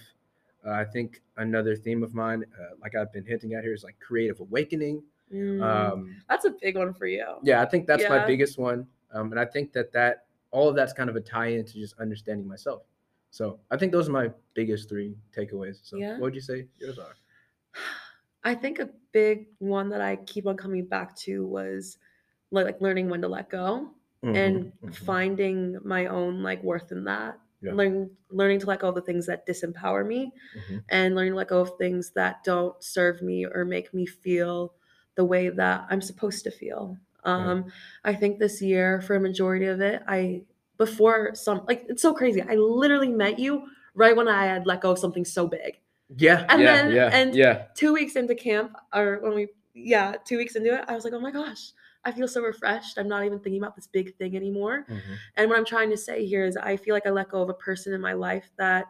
Uh, 0.66 0.72
I 0.72 0.86
think 0.86 1.22
another 1.38 1.76
theme 1.76 2.04
of 2.04 2.14
mine, 2.14 2.46
uh, 2.60 2.76
like 2.80 2.96
I've 2.96 3.12
been 3.12 3.26
hinting 3.26 3.54
at 3.54 3.64
here, 3.64 3.74
is 3.74 3.84
like 3.84 4.00
creative 4.00 4.40
awakening. 4.40 5.04
Mm, 5.32 6.02
Um, 6.02 6.24
that's 6.30 6.46
a 6.46 6.52
big 6.52 6.78
one 6.78 6.94
for 6.94 7.08
you. 7.08 7.42
yeah, 7.42 7.62
I 7.62 7.66
think 7.66 7.88
that's 7.88 8.08
my 8.08 8.20
biggest 8.20 8.58
one, 8.58 8.88
um, 9.12 9.32
and 9.32 9.40
I 9.40 9.46
think 9.46 9.74
that 9.74 9.92
that 9.94 10.28
all 10.52 10.70
of 10.70 10.76
that's 10.76 10.94
kind 10.94 11.10
of 11.10 11.16
a 11.16 11.22
tie-in 11.22 11.66
to 11.66 11.74
just 11.74 11.96
understanding 12.00 12.48
myself. 12.48 12.84
So 13.32 13.60
I 13.72 13.78
think 13.78 13.92
those 13.92 14.08
are 14.08 14.12
my 14.12 14.32
biggest 14.54 14.88
three 14.88 15.18
takeaways. 15.32 15.80
So 15.84 16.00
Yeah. 16.00 16.14
what 16.16 16.28
would 16.28 16.36
you 16.36 16.42
say 16.42 16.68
yours 16.78 17.00
are? 17.00 17.18
I 18.44 18.56
think 18.56 18.80
a 18.80 18.90
big 19.12 19.48
one 19.60 19.90
that 19.90 20.02
I 20.02 20.18
keep 20.18 20.46
on 20.48 20.58
coming 20.58 20.86
back 20.86 21.16
to 21.18 21.46
was 21.46 21.98
like, 22.52 22.66
like 22.66 22.82
learning 22.82 23.10
when 23.10 23.22
to 23.22 23.28
let 23.28 23.50
go 23.50 23.94
and 24.34 24.72
Mhm, 24.72 24.74
mhm. 24.82 24.94
finding 24.94 25.78
my 25.86 26.08
own 26.08 26.44
like 26.44 26.64
worth 26.64 26.92
in 26.92 27.06
that. 27.06 27.40
Yeah. 27.64 27.74
Learn, 27.74 28.10
learning 28.30 28.60
to 28.60 28.66
let 28.68 28.80
go 28.80 28.90
of 28.90 28.96
the 28.96 29.02
things 29.02 29.26
that 29.28 29.48
disempower 29.48 30.06
me 30.06 30.32
Mhm. 30.70 30.84
and 30.90 31.16
learning 31.16 31.34
to 31.34 31.38
let 31.38 31.48
go 31.48 31.62
of 31.62 31.72
things 31.78 32.12
that 32.12 32.44
don't 32.44 32.82
serve 32.84 33.22
me 33.22 33.46
or 33.46 33.64
make 33.66 33.94
me 33.94 34.06
feel 34.06 34.74
the 35.16 35.24
way 35.26 35.50
that 35.50 35.86
I'm 35.90 36.02
supposed 36.02 36.44
to 36.44 36.52
feel. 36.52 36.98
Um, 37.24 37.72
I 38.04 38.14
think 38.14 38.38
this 38.40 38.62
year, 38.62 39.00
for 39.02 39.16
a 39.16 39.20
majority 39.20 39.68
of 39.68 39.80
it, 39.80 40.02
I 40.08 40.44
before 40.78 41.34
some 41.36 41.64
like 41.68 41.86
it's 41.88 42.02
so 42.02 42.14
crazy. 42.14 42.42
I 42.42 42.56
literally 42.56 43.08
met 43.08 43.40
you 43.40 43.64
right 43.96 44.16
when 44.16 44.28
I 44.28 44.46
had 44.46 44.66
let 44.66 44.82
go 44.82 44.92
of 44.92 45.00
something 45.00 45.24
so 45.24 45.48
big. 45.48 45.80
Yeah, 46.18 46.46
And 46.50 46.62
yeah, 46.62 46.76
then- 46.76 46.92
yeah, 46.92 47.10
and- 47.14 47.36
yeah. 47.36 47.66
Two 47.76 47.94
weeks 47.94 48.16
into 48.18 48.36
camp, 48.36 48.76
or 48.94 49.20
when 49.22 49.34
we 49.36 49.48
yeah, 49.76 50.16
two 50.26 50.38
weeks 50.38 50.56
into 50.56 50.74
it, 50.74 50.84
I 50.88 50.94
was 50.96 51.04
like, 51.04 51.14
oh 51.14 51.20
my 51.20 51.32
gosh, 51.32 51.72
I 52.06 52.12
feel 52.12 52.28
so 52.28 52.42
refreshed. 52.42 52.98
I'm 52.98 53.08
not 53.08 53.24
even 53.26 53.40
thinking 53.40 53.62
about 53.62 53.76
this 53.76 53.88
big 53.88 54.16
thing 54.18 54.36
anymore. 54.36 54.86
Mhm. 54.90 55.18
And 55.38 55.50
what 55.50 55.58
I'm 55.58 55.66
trying 55.66 55.90
to 55.92 55.98
say 55.98 56.26
here 56.26 56.46
is 56.46 56.58
I 56.58 56.78
feel 56.78 56.94
like 56.94 57.06
I 57.08 57.12
let 57.12 57.30
go 57.30 57.42
of 57.42 57.50
a 57.50 57.54
person 57.54 57.94
in 57.94 58.02
my 58.02 58.14
life 58.14 58.52
that 58.58 58.88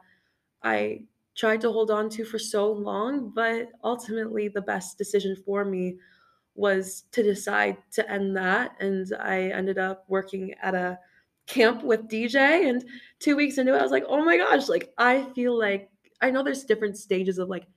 I 0.63 1.05
tried 1.35 1.61
to 1.61 1.71
hold 1.71 1.91
on 1.91 2.09
to 2.11 2.25
for 2.25 2.39
so 2.39 2.71
long, 2.71 3.29
but 3.31 3.69
ultimately 3.83 4.47
the 4.47 4.61
best 4.61 4.97
decision 4.97 5.35
for 5.35 5.65
me 5.65 5.99
was 6.55 7.03
to 7.11 7.23
decide 7.23 7.77
to 7.93 8.09
end 8.11 8.37
that. 8.37 8.75
And 8.79 9.07
I 9.19 9.49
ended 9.49 9.77
up 9.79 10.05
working 10.09 10.53
at 10.61 10.75
a 10.75 10.99
camp 11.47 11.83
with 11.83 12.07
DJ. 12.09 12.69
And 12.69 12.85
two 13.19 13.35
weeks 13.35 13.57
into 13.57 13.75
it, 13.75 13.79
I 13.79 13.83
was 13.83 13.91
like, 13.91 14.05
oh 14.07 14.23
my 14.25 14.37
gosh, 14.37 14.69
like 14.69 14.93
I 14.97 15.23
feel 15.33 15.57
like 15.57 15.91
I 16.21 16.31
know 16.31 16.43
there's 16.43 16.65
different 16.65 16.97
stages 16.97 17.39
of 17.39 17.49
like 17.49 17.67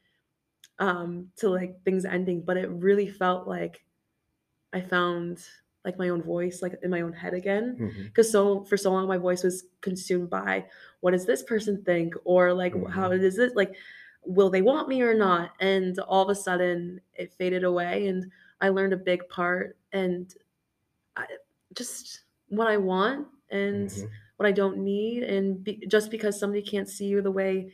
um 0.79 1.31
to 1.37 1.51
like 1.51 1.83
things 1.85 2.05
ending, 2.05 2.43
but 2.43 2.59
it 2.59 2.71
really 2.71 3.09
felt 3.09 3.49
like 3.49 3.86
I 4.73 4.81
found 4.81 5.45
like 5.85 5.99
my 5.99 6.09
own 6.09 6.23
voice, 6.23 6.63
like 6.63 6.75
in 6.83 6.91
my 6.91 7.01
own 7.03 7.13
head 7.13 7.33
again 7.35 7.77
because 8.07 8.31
so 8.31 8.65
for 8.65 8.77
so 8.77 8.91
long 8.93 9.07
my 9.07 9.17
voice 9.19 9.45
was 9.45 9.65
consumed 9.81 10.29
by 10.31 10.67
what 11.01 11.13
does 11.13 11.27
this 11.27 11.43
person 11.45 11.83
think 11.85 12.15
or 12.25 12.53
like 12.53 12.73
Mhm. 12.75 12.91
how 12.91 13.09
does 13.09 13.37
this 13.37 13.55
like 13.55 13.77
will 14.25 14.51
they 14.51 14.63
want 14.63 14.89
me 14.89 15.03
or 15.03 15.15
not 15.15 15.53
and 15.61 15.99
all 16.01 16.23
of 16.25 16.29
a 16.31 16.35
sudden 16.35 17.01
it 17.15 17.33
faded 17.33 17.63
away 17.63 18.09
and 18.09 18.31
i 18.61 18.69
learned 18.69 18.93
a 18.93 18.97
big 18.97 19.29
part 19.29 19.77
and 19.93 20.35
I, 21.17 21.27
just 21.75 22.25
what 22.49 22.67
i 22.69 22.77
want 22.77 23.29
and 23.51 23.89
Mhm. 23.89 24.11
what 24.39 24.47
i 24.47 24.53
don't 24.53 24.79
need 24.79 25.23
and 25.25 25.63
be, 25.65 25.87
just 25.87 26.11
because 26.11 26.39
somebody 26.39 26.63
can't 26.63 26.89
see 26.89 27.07
you 27.07 27.23
the 27.23 27.31
way 27.31 27.73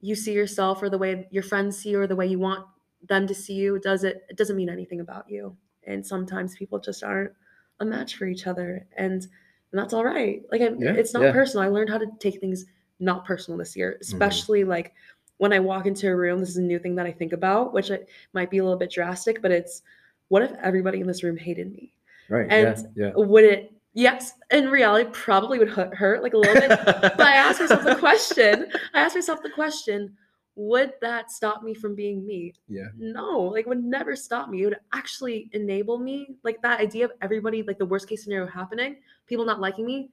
you 0.00 0.14
see 0.14 0.32
yourself 0.32 0.82
or 0.82 0.90
the 0.90 0.98
way 0.98 1.28
your 1.30 1.42
friends 1.42 1.78
see 1.78 1.90
you 1.90 2.00
or 2.00 2.06
the 2.06 2.16
way 2.16 2.26
you 2.26 2.38
want 2.38 2.66
them 3.08 3.26
to 3.26 3.34
see 3.34 3.54
you 3.54 3.78
does 3.78 4.04
it 4.04 4.24
it 4.28 4.36
doesn't 4.36 4.56
mean 4.56 4.68
anything 4.68 5.00
about 5.00 5.28
you 5.28 5.56
and 5.86 6.06
sometimes 6.06 6.56
people 6.56 6.78
just 6.78 7.02
aren't 7.02 7.32
a 7.80 7.84
match 7.84 8.16
for 8.16 8.26
each 8.26 8.46
other 8.46 8.86
and 8.96 9.12
and 9.22 9.80
that's 9.80 9.92
all 9.92 10.04
right 10.04 10.42
like 10.50 10.60
Yeah, 10.60 10.92
it's 10.92 11.14
not 11.14 11.22
yeah. 11.22 11.32
personal 11.32 11.64
i 11.64 11.68
learned 11.68 11.90
how 11.90 11.98
to 11.98 12.06
take 12.18 12.40
things 12.40 12.66
not 13.00 13.24
personal 13.24 13.58
this 13.58 13.76
year 13.76 13.92
mm-hmm. 13.92 14.02
especially 14.02 14.64
like 14.64 14.94
when 15.38 15.52
i 15.52 15.58
walk 15.58 15.86
into 15.86 16.08
a 16.08 16.16
room 16.16 16.38
this 16.38 16.50
is 16.50 16.56
a 16.58 16.62
new 16.62 16.78
thing 16.78 16.94
that 16.96 17.06
i 17.06 17.12
think 17.12 17.32
about 17.32 17.72
which 17.72 17.90
I, 17.90 18.00
might 18.32 18.50
be 18.50 18.58
a 18.58 18.64
little 18.64 18.78
bit 18.78 18.90
drastic 18.92 19.42
but 19.42 19.50
it's 19.50 19.82
what 20.28 20.42
if 20.42 20.52
everybody 20.62 21.00
in 21.00 21.06
this 21.06 21.22
room 21.22 21.36
hated 21.36 21.72
me 21.72 21.92
Right. 22.28 22.50
And- 22.50 22.88
yeah. 22.96 23.12
would 23.14 23.44
it 23.44 23.72
yes 23.94 24.32
in 24.50 24.70
reality 24.70 25.08
probably 25.12 25.58
would 25.58 25.68
hurt, 25.68 25.94
hurt 25.94 26.22
like 26.22 26.32
a 26.32 26.38
little 26.38 26.54
bit 26.54 26.70
but 26.70 27.20
I 27.20 27.34
asked 27.34 27.60
myself 27.60 27.84
the 27.84 27.96
question. 27.96 28.72
I 28.94 29.00
asked 29.00 29.14
myself 29.14 29.42
the 29.42 29.50
question: 29.50 30.16
Would 30.54 30.92
that 31.00 31.30
stop 31.30 31.62
me 31.62 31.72
from 31.74 31.94
being 31.94 32.26
me? 32.26 32.52
Yeah. 32.68 32.88
No, 32.96 33.40
like 33.40 33.66
would 33.66 33.82
never 33.82 34.14
stop 34.14 34.50
me. 34.50 34.62
It 34.62 34.64
would 34.66 34.80
actually 34.92 35.48
enable 35.52 35.98
me. 35.98 36.36
Like 36.44 36.60
that 36.62 36.80
idea 36.80 37.06
of 37.06 37.12
everybody, 37.22 37.62
like 37.62 37.78
the 37.78 37.86
worst 37.86 38.08
case 38.08 38.24
scenario 38.24 38.46
happening, 38.46 38.96
people 39.26 39.44
not 39.46 39.60
liking 39.60 39.86
me. 39.86 40.10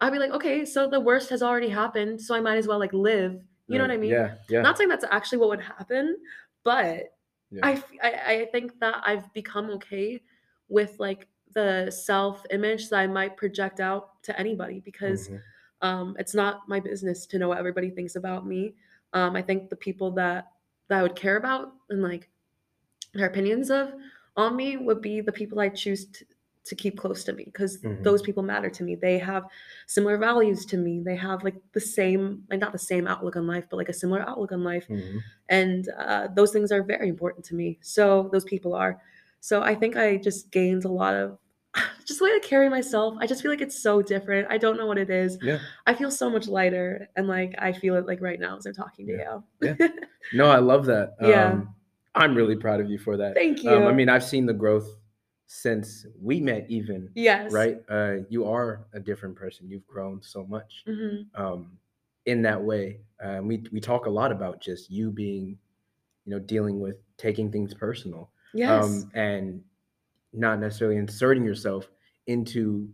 I'd 0.00 0.10
be 0.12 0.18
like, 0.18 0.30
okay, 0.32 0.64
so 0.64 0.88
the 0.88 1.00
worst 1.00 1.28
has 1.30 1.42
already 1.42 1.68
happened, 1.68 2.20
so 2.20 2.34
I 2.34 2.40
might 2.40 2.56
as 2.56 2.66
well 2.66 2.78
like 2.78 2.92
live. 2.92 3.42
You 3.68 3.78
know 3.78 3.84
what 3.84 3.90
I 3.90 3.96
mean? 3.96 4.10
Yeah. 4.10 4.34
Yeah. 4.48 4.62
Not 4.62 4.76
saying 4.76 4.88
that's 4.90 5.04
actually 5.10 5.38
what 5.38 5.48
would 5.50 5.60
happen, 5.60 6.16
but 6.64 7.14
Yeah. 7.50 7.60
I, 7.62 7.82
I 8.02 8.10
I 8.34 8.44
think 8.52 8.78
that 8.80 9.02
I've 9.06 9.32
become 9.34 9.70
okay 9.70 10.22
with 10.68 10.98
like 10.98 11.28
the 11.54 11.90
self 11.90 12.44
image 12.50 12.88
that 12.90 12.98
I 13.00 13.06
might 13.06 13.36
project 13.36 13.80
out 13.80 14.22
to 14.24 14.38
anybody 14.38 14.80
because 14.80 15.28
Mhm. 15.28 15.40
um, 15.82 16.16
it's 16.18 16.34
not 16.34 16.68
my 16.68 16.80
business 16.80 17.26
to 17.26 17.38
know 17.38 17.48
what 17.48 17.58
everybody 17.58 17.90
thinks 17.90 18.16
about 18.16 18.46
me. 18.46 18.74
Um, 19.14 19.36
I 19.36 19.42
think 19.42 19.70
the 19.70 19.76
people 19.76 20.12
that 20.12 20.48
that 20.88 20.98
I 21.00 21.02
would 21.02 21.16
care 21.16 21.36
about 21.38 21.72
and 21.90 22.02
like 22.02 22.30
their 23.14 23.26
opinions 23.26 23.70
of 23.70 23.92
on 24.36 24.56
me 24.56 24.76
would 24.76 25.00
be 25.00 25.20
the 25.20 25.32
people 25.32 25.60
I 25.60 25.68
choose 25.68 26.06
to, 26.06 26.24
to 26.64 26.74
keep 26.74 26.98
close 26.98 27.24
to 27.24 27.32
me 27.32 27.44
because 27.44 27.78
Mhm. 27.78 28.02
those 28.02 28.22
people 28.22 28.42
matter 28.42 28.70
to 28.70 28.82
me. 28.82 28.94
They 28.96 29.18
have 29.18 29.44
similar 29.86 30.16
values 30.18 30.64
to 30.66 30.76
me. 30.76 31.00
They 31.00 31.16
have 31.16 31.44
like 31.44 31.56
the 31.72 31.80
same, 31.80 32.44
like 32.50 32.60
not 32.60 32.72
the 32.72 32.78
same 32.78 33.06
outlook 33.06 33.36
on 33.36 33.46
life, 33.46 33.66
but 33.70 33.76
like 33.76 33.88
a 33.90 33.92
similar 33.92 34.22
outlook 34.28 34.52
on 34.52 34.64
life 34.64 34.88
Mhm. 34.88 35.22
and 35.48 35.88
uh, 35.98 36.28
those 36.34 36.52
things 36.52 36.72
are 36.72 36.82
very 36.82 37.08
important 37.08 37.44
to 37.46 37.54
me 37.54 37.78
so 37.82 38.28
those 38.32 38.44
people 38.44 38.74
are 38.74 38.98
so 39.40 39.62
i 39.62 39.74
think 39.74 39.96
i 39.96 40.16
just 40.16 40.50
gained 40.50 40.84
a 40.84 40.88
lot 40.88 41.14
of 41.14 41.38
just 42.04 42.18
the 42.18 42.24
way 42.24 42.30
i 42.30 42.38
carry 42.42 42.68
myself 42.68 43.14
i 43.20 43.26
just 43.26 43.42
feel 43.42 43.50
like 43.50 43.60
it's 43.60 43.80
so 43.82 44.00
different 44.02 44.46
i 44.50 44.58
don't 44.58 44.76
know 44.76 44.86
what 44.86 44.98
it 44.98 45.10
is 45.10 45.38
Yeah. 45.42 45.58
i 45.86 45.94
feel 45.94 46.10
so 46.10 46.30
much 46.30 46.46
lighter 46.48 47.08
and 47.16 47.26
like 47.28 47.54
i 47.58 47.72
feel 47.72 47.94
it 47.96 48.06
like 48.06 48.20
right 48.20 48.38
now 48.40 48.56
as 48.56 48.66
i'm 48.66 48.74
talking 48.74 49.06
to 49.06 49.12
you 49.12 49.44
yeah. 49.60 49.74
No, 50.32 50.46
I 50.46 50.58
love 50.58 50.86
that. 50.86 51.14
Yeah. 51.20 51.52
Um, 51.52 51.74
I'm 52.14 52.34
really 52.34 52.56
proud 52.56 52.80
of 52.80 52.88
you 52.90 52.98
for 52.98 53.16
that. 53.18 53.34
thank 53.34 53.62
you 53.62 53.70
Um, 53.70 53.86
I 53.86 53.92
mean, 53.92 54.08
I've 54.08 54.24
seen 54.24 54.46
the 54.46 54.54
growth 54.54 54.88
since 55.46 56.06
we 56.20 56.40
met, 56.40 56.66
even. 56.68 57.10
yes 57.14 57.52
Right. 57.52 57.76
Uh, 57.88 58.16
you 58.30 58.44
are 58.46 58.86
a 58.94 59.00
different 59.00 59.36
person. 59.36 59.68
You've 59.68 59.86
grown 59.86 60.22
so 60.22 60.44
much 60.46 60.82
hmm 60.86 61.22
um, 61.34 61.78
in 62.26 62.42
that 62.42 62.60
way. 62.60 63.00
Um, 63.22 63.46
we 63.46 63.64
we 63.70 63.80
talk 63.80 64.06
a 64.06 64.10
lot 64.10 64.32
about 64.32 64.60
just 64.60 64.90
you 64.90 65.10
being, 65.10 65.58
you 66.24 66.30
know, 66.32 66.38
dealing 66.38 66.80
with 66.80 66.96
taking 67.16 67.52
things 67.52 67.74
personal. 67.74 68.30
yes 68.54 68.70
um, 68.84 69.10
and 69.14 69.62
not 70.36 70.60
necessarily 70.60 70.96
inserting 70.96 71.44
yourself 71.44 71.90
into 72.26 72.88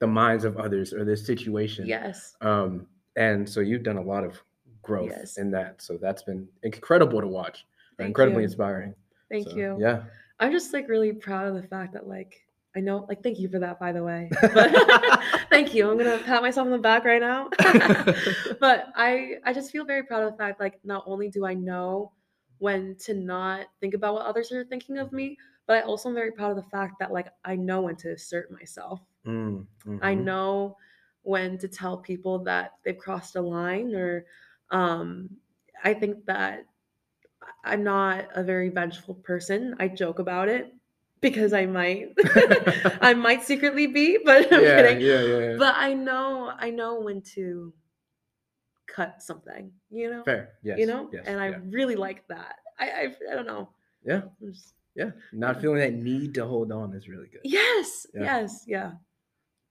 the 0.00 0.06
minds 0.06 0.44
of 0.44 0.56
others 0.56 0.92
or 0.92 1.04
the 1.04 1.16
situation. 1.16 1.86
yes 1.86 2.36
Um, 2.40 2.86
and 3.16 3.48
so 3.48 3.60
you've 3.60 3.82
done 3.84 3.98
a 3.98 4.02
lot 4.02 4.24
of 4.24 4.42
growth 4.82 5.10
Yes. 5.10 5.38
in 5.38 5.50
that. 5.52 5.80
So 5.80 5.96
that's 5.96 6.22
been 6.24 6.48
incredible 6.64 7.20
to 7.20 7.28
watch. 7.28 7.64
Thank 7.98 8.08
incredibly 8.08 8.42
you. 8.42 8.46
inspiring. 8.46 8.94
thank 9.30 9.48
So, 9.48 9.56
you 9.56 9.76
Yeah. 9.80 10.02
i'm 10.40 10.50
just 10.50 10.72
like 10.72 10.88
really 10.88 11.12
proud 11.12 11.46
of 11.46 11.54
the 11.54 11.62
fact 11.68 11.92
that 11.92 12.06
like 12.08 12.40
i 12.74 12.80
know 12.80 13.06
like 13.08 13.22
thank 13.22 13.38
you 13.38 13.48
for 13.48 13.58
that 13.60 13.78
by 13.78 13.92
the 13.92 14.02
way 14.02 14.28
thank 15.50 15.72
you 15.74 15.88
i'm 15.90 15.96
gonna 15.98 16.18
pat 16.24 16.42
myself 16.42 16.64
on 16.66 16.72
the 16.72 16.78
back 16.78 17.04
right 17.04 17.20
now 17.20 17.48
but 18.60 18.88
I 18.96 19.34
I 19.44 19.52
just 19.52 19.70
feel 19.70 19.84
very 19.84 20.02
proud 20.02 20.24
of 20.24 20.32
the 20.32 20.38
fact 20.38 20.58
like 20.58 20.80
not 20.84 21.04
only 21.06 21.28
do 21.28 21.44
I 21.46 21.54
know 21.54 22.12
when 22.58 22.96
to 23.04 23.14
not 23.14 23.66
think 23.80 23.94
about 23.94 24.14
what 24.14 24.26
others 24.26 24.50
are 24.52 24.64
thinking 24.64 24.98
of 24.98 25.12
me, 25.12 25.36
but 25.66 25.76
I 25.78 25.80
also 25.82 26.08
am 26.08 26.14
very 26.14 26.32
proud 26.32 26.50
of 26.50 26.56
the 26.56 26.70
fact 26.70 26.98
that 27.00 27.12
like 27.12 27.28
I 27.44 27.56
know 27.56 27.82
when 27.82 27.96
to 27.96 28.12
assert 28.12 28.50
myself. 28.50 29.00
Mm, 29.26 29.66
I 30.00 30.14
mhm. 30.14 30.24
know 30.24 30.76
when 31.22 31.56
to 31.58 31.68
tell 31.68 31.96
people 31.98 32.40
that 32.40 32.72
they've 32.84 32.98
crossed 32.98 33.36
a 33.36 33.40
line 33.42 33.94
or 33.94 34.26
um 34.70 35.30
I 35.84 35.94
think 35.94 36.24
that 36.26 36.66
I- 37.42 37.72
I'm 37.72 37.84
not 37.84 38.28
a 38.34 38.42
very 38.42 38.68
vengeful 38.70 39.14
person. 39.16 39.76
I 39.78 39.88
joke 39.88 40.18
about 40.18 40.48
it 40.48 40.74
because 41.20 41.52
I 41.52 41.66
might 41.66 42.14
I 43.00 43.14
might 43.14 43.42
secretly 43.44 43.86
be, 43.86 44.18
but 44.24 44.52
I'm 44.52 44.62
yeah, 44.62 44.76
kidding 44.82 45.00
yeah, 45.00 45.20
yeah, 45.22 45.38
yeah. 45.50 45.56
but 45.58 45.74
I 45.76 45.94
know 45.94 46.52
I 46.58 46.70
know 46.70 47.00
when 47.00 47.22
to 47.36 47.72
cut 48.86 49.22
something, 49.22 49.72
you 49.90 50.10
know, 50.10 50.22
Fair. 50.24 50.54
Yes. 50.62 50.78
you 50.78 50.86
know, 50.86 51.08
Yes. 51.12 51.24
and 51.26 51.40
I 51.40 51.50
yeah. 51.50 51.58
really 51.70 51.96
like 51.96 52.26
that. 52.28 52.56
I 52.78 52.90
I, 52.90 53.16
I 53.30 53.34
don't 53.34 53.46
know. 53.46 53.68
Yeah. 54.04 54.22
I'm 54.42 54.52
just- 54.52 54.74
Yeah. 54.94 55.10
Not 55.32 55.60
feeling 55.60 55.78
that 55.80 55.94
need 55.94 56.34
to 56.34 56.46
hold 56.46 56.70
on 56.72 56.92
is 56.94 57.08
really 57.08 57.28
good. 57.28 57.40
yes, 57.44 58.06
Yeah. 58.14 58.22
yes, 58.22 58.64
yeah. 58.66 58.92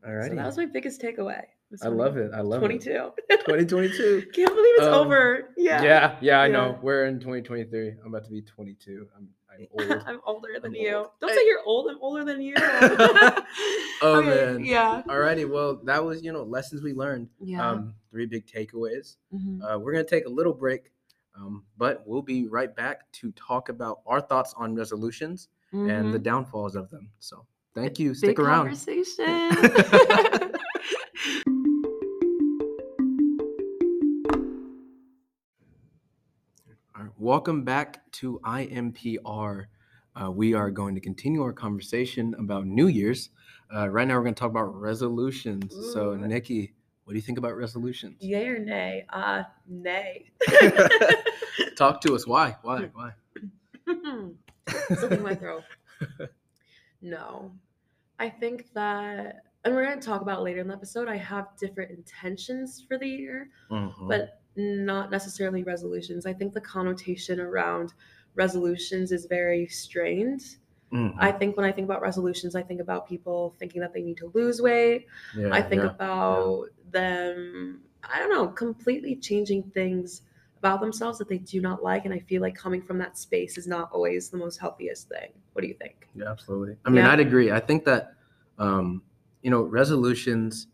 All 0.05 0.13
right. 0.15 0.29
So 0.29 0.35
that 0.35 0.45
was 0.45 0.57
my 0.57 0.65
biggest 0.65 1.01
takeaway. 1.01 1.43
I 1.81 1.87
love 1.87 2.17
it. 2.17 2.31
I 2.33 2.41
love 2.41 2.59
Twenty-two. 2.59 3.11
it. 3.29 3.39
2022. 3.45 4.27
Can't 4.33 4.53
believe 4.53 4.75
it's 4.75 4.83
Um, 4.87 4.93
over. 4.93 5.49
Yeah. 5.55 5.81
Yeah, 5.83 6.17
yeah, 6.21 6.39
I 6.41 6.47
Yeah. 6.47 6.51
know. 6.51 6.79
We're 6.81 7.05
in 7.05 7.19
2023. 7.19 7.89
I'm 8.03 8.07
about 8.07 8.25
to 8.25 8.29
be 8.31 8.41
22. 8.41 9.07
I'm 9.15 9.29
I'm 9.53 9.67
old. 9.71 10.03
I'm 10.07 10.19
older 10.25 10.47
than 10.61 10.71
I'm 10.71 10.75
you. 10.75 10.95
old. 10.95 11.07
Don't 11.21 11.29
Hey. 11.29 11.35
say 11.37 11.45
you're 11.45 11.61
old. 11.65 11.89
I'm 11.91 11.97
older 12.01 12.25
than 12.25 12.41
you. 12.41 12.55
oh 12.59 14.17
Okay, 14.19 14.27
man. 14.27 14.65
Yeah. 14.65 15.01
Alrighty, 15.07 15.49
well, 15.49 15.75
that 15.85 16.03
was 16.03 16.23
you 16.23 16.31
know 16.33 16.43
lessons 16.43 16.81
we 16.81 16.93
learned. 16.93 17.29
Yeah. 17.39 17.69
Um, 17.69 17.93
three 18.09 18.25
big 18.25 18.45
takeaways. 18.47 19.15
Mhm. 19.33 19.61
Uh, 19.61 19.79
we're 19.79 19.91
gonna 19.93 20.03
take 20.03 20.25
a 20.25 20.29
little 20.29 20.53
break, 20.53 20.91
um, 21.35 21.63
but 21.77 22.03
we'll 22.05 22.21
be 22.21 22.47
right 22.47 22.75
back 22.75 23.11
to 23.13 23.31
talk 23.33 23.69
about 23.69 23.99
our 24.05 24.21
thoughts 24.21 24.53
on 24.57 24.75
resolutions 24.75 25.49
and 25.71 26.13
the 26.13 26.19
Mhm. 26.19 26.23
downfalls 26.23 26.75
of 26.75 26.89
them. 26.89 27.09
So 27.19 27.45
thank 27.73 27.97
you. 27.99 28.13
Stick 28.13 28.31
Big 28.37 28.39
around. 28.39 28.65
conversation. 28.67 29.49
Welcome 37.17 37.63
back 37.63 38.09
to 38.13 38.39
IMPR. 38.43 39.65
Uh, 40.15 40.31
we 40.31 40.53
are 40.53 40.71
going 40.71 40.95
to 40.95 41.01
continue 41.01 41.41
our 41.43 41.53
conversation 41.53 42.33
about 42.39 42.65
New 42.65 42.87
Year's. 42.87 43.29
Uh, 43.73 43.87
right 43.89 44.07
now, 44.07 44.15
we're 44.15 44.23
going 44.23 44.33
to 44.35 44.39
talk 44.39 44.49
about 44.51 44.73
resolutions. 44.75 45.73
So, 45.93 46.15
Nikki, 46.15 46.73
what 47.03 47.13
do 47.13 47.17
you 47.17 47.21
think 47.21 47.37
about 47.37 47.55
resolutions? 47.57 48.17
Yay 48.21 48.47
or 48.47 48.59
nay? 48.59 49.05
Uh, 49.09 49.43
nay. 49.67 50.31
Talk 51.75 52.01
to 52.01 52.15
us. 52.15 52.25
Why? 52.27 52.55
Why? 52.61 52.89
Why? 52.93 53.11
Something 54.95 55.17
in 55.19 55.23
my 55.23 55.35
throat. 55.35 55.63
No. 57.01 57.51
I 58.19 58.29
think 58.29 58.71
that, 58.73 59.43
and 59.65 59.73
we're 59.73 59.85
going 59.85 59.99
to 59.99 60.05
talk 60.05 60.21
about 60.21 60.43
later 60.43 60.59
in 60.61 60.67
the 60.67 60.73
episode, 60.73 61.07
I 61.07 61.17
have 61.17 61.47
different 61.59 61.91
intentions 61.91 62.85
for 62.87 62.97
the 62.97 63.07
year, 63.07 63.49
Mhm. 63.71 64.07
but 64.07 64.41
not 64.55 65.09
necessarily 65.11 65.63
resolutions. 65.63 66.25
I 66.25 66.33
think 66.33 66.53
the 66.53 66.61
connotation 66.61 67.39
around 67.39 67.93
resolutions 68.35 69.11
is 69.11 69.25
very 69.25 69.65
strained. 69.67 70.41
Mhm. 70.91 71.15
I 71.17 71.31
think 71.31 71.55
when 71.55 71.65
I 71.65 71.71
think 71.71 71.85
about 71.85 72.01
resolutions, 72.01 72.55
I 72.55 72.63
think 72.63 72.81
about 72.81 73.07
people 73.07 73.55
thinking 73.59 73.81
that 73.81 73.93
they 73.93 74.01
need 74.01 74.17
to 74.17 74.31
lose 74.33 74.61
weight. 74.61 75.07
Yeah, 75.35 75.49
I 75.53 75.61
think 75.61 75.83
yeah. 75.83 75.89
about 75.89 76.65
them, 76.91 77.81
I 78.03 78.19
don't 78.19 78.29
know, 78.29 78.47
completely 78.47 79.15
changing 79.15 79.63
things 79.71 80.23
about 80.57 80.81
themselves 80.81 81.17
that 81.19 81.29
they 81.29 81.37
do 81.37 81.61
not 81.61 81.81
like. 81.81 82.05
And 82.05 82.13
I 82.13 82.19
feel 82.19 82.41
like 82.41 82.55
coming 82.55 82.81
from 82.81 82.97
that 82.99 83.17
space 83.17 83.57
is 83.57 83.67
not 83.67 83.89
always 83.91 84.29
the 84.29 84.37
most 84.37 84.57
healthiest 84.57 85.07
thing. 85.07 85.31
What 85.53 85.61
do 85.61 85.67
you 85.67 85.73
think? 85.75 86.07
Yeah, 86.13 86.29
absolutely. 86.29 86.75
I 86.85 86.89
mean, 86.89 87.05
Yeah. 87.05 87.11
I'd 87.11 87.19
agree. 87.19 87.51
I 87.51 87.59
think 87.59 87.85
that, 87.85 88.13
um, 88.59 89.01
you 89.41 89.49
know, 89.49 89.63
resolutions 89.63 90.67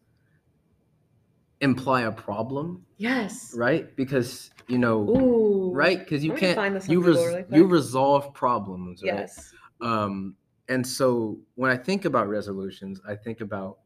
imply 1.61 2.01
a 2.01 2.11
problem, 2.11 2.85
Yes. 2.97 3.53
right? 3.55 3.95
Because, 3.95 4.51
you 4.67 4.77
know, 4.77 5.09
Ooh. 5.09 5.71
right? 5.73 5.99
Because 5.99 6.23
you 6.23 6.33
can't, 6.33 6.55
find 6.55 6.75
this 6.75 6.85
on 6.85 6.91
you, 6.91 7.01
res- 7.01 7.15
really 7.17 7.45
you 7.51 7.65
resolve 7.65 8.33
problems, 8.33 9.03
right? 9.03 9.13
Yes. 9.13 9.53
Um, 9.81 10.37
and 10.69 10.85
so 10.85 11.39
when 11.55 11.71
I 11.71 11.77
think 11.77 12.05
about 12.05 12.27
resolutions, 12.27 12.99
I 13.07 13.15
think 13.15 13.41
about 13.41 13.79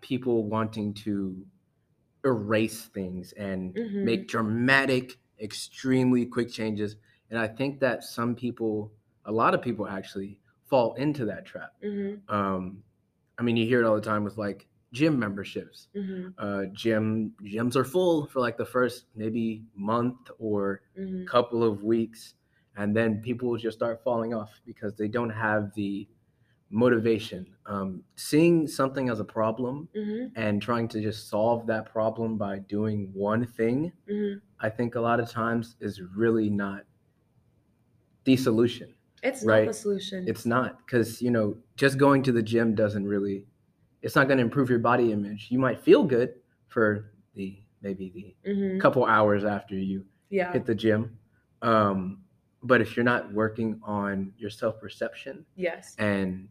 people 0.00 0.44
wanting 0.48 0.94
to 0.94 1.46
erase 2.24 2.86
things 2.86 3.32
and 3.34 3.76
Mhm. 3.76 4.04
make 4.04 4.28
dramatic, 4.28 5.18
extremely 5.40 6.26
quick 6.26 6.50
changes. 6.50 6.96
And 7.30 7.38
I 7.38 7.48
think 7.48 7.80
that 7.80 8.04
some 8.04 8.36
people, 8.36 8.92
a 9.24 9.32
lot 9.32 9.54
of 9.54 9.62
people 9.62 9.88
actually 9.88 10.40
fall 10.66 10.94
into 10.94 11.26
that 11.26 11.46
trap. 11.46 11.74
hmm 11.82 12.20
Um, 12.28 12.84
I 13.38 13.42
mean, 13.42 13.56
you 13.56 13.66
hear 13.66 13.82
it 13.82 13.86
all 13.86 13.96
the 13.96 14.02
time 14.02 14.24
with 14.24 14.38
like 14.38 14.68
gym 14.92 15.18
memberships. 15.18 15.88
hmm 15.94 16.28
Uh, 16.38 16.66
gym 16.72 17.34
gyms 17.42 17.76
are 17.76 17.84
full 17.84 18.26
for 18.26 18.40
like 18.40 18.56
the 18.56 18.66
first 18.66 19.06
maybe 19.14 19.66
month 19.74 20.30
or 20.38 20.82
hmm 20.96 21.26
couple 21.26 21.64
of 21.64 21.84
weeks 21.84 22.34
and 22.78 22.96
then 22.96 23.20
people 23.22 23.50
will 23.50 23.58
just 23.58 23.78
start 23.78 24.02
falling 24.04 24.34
off 24.34 24.60
because 24.66 24.96
they 24.96 25.08
don't 25.08 25.30
have 25.30 25.74
the 25.74 26.08
motivation 26.70 27.56
um, 27.66 28.04
seeing 28.16 28.66
something 28.68 29.08
as 29.10 29.20
a 29.20 29.24
problem 29.24 29.88
hmm 29.94 30.26
and 30.36 30.62
trying 30.62 30.88
to 30.88 31.00
just 31.02 31.28
solve 31.28 31.66
that 31.66 31.86
problem 31.86 32.38
by 32.38 32.58
doing 32.58 33.10
one 33.14 33.46
thing 33.46 33.92
hmm 34.08 34.40
i 34.60 34.68
think 34.70 34.94
a 34.96 35.00
lot 35.00 35.20
of 35.20 35.30
times 35.30 35.76
is 35.80 36.02
really 36.02 36.50
not 36.50 36.84
the 38.24 38.36
solution 38.36 38.94
It's 39.22 39.44
Right. 39.44 39.64
not 39.64 39.66
the 39.66 39.74
solution. 39.74 40.24
it's 40.28 40.44
not 40.46 40.78
because 40.84 41.22
you 41.22 41.30
know 41.30 41.58
just 41.76 41.98
going 41.98 42.22
to 42.24 42.32
the 42.32 42.42
gym 42.42 42.74
doesn't 42.74 43.06
really 43.06 43.46
it's 44.02 44.16
not 44.16 44.26
going 44.28 44.38
to 44.38 44.44
improve 44.44 44.70
your 44.70 44.78
body 44.80 45.12
image 45.12 45.48
you 45.50 45.58
might 45.58 45.80
feel 45.80 46.04
good 46.04 46.40
for 46.68 47.12
the 47.34 47.62
maybe 47.80 48.10
the 48.10 48.36
hmm 48.44 48.78
couple 48.78 49.04
hours 49.04 49.44
after 49.44 49.74
you 49.76 50.06
Yeah. 50.30 50.52
hit 50.52 50.66
the 50.66 50.74
gym. 50.74 51.18
Um, 51.62 52.24
but 52.62 52.80
if 52.80 52.96
you're 52.96 53.04
not 53.04 53.32
working 53.32 53.80
on 53.82 54.32
your 54.36 54.50
self 54.50 54.80
perception 54.80 55.44
yes. 55.56 55.94
and 55.98 56.48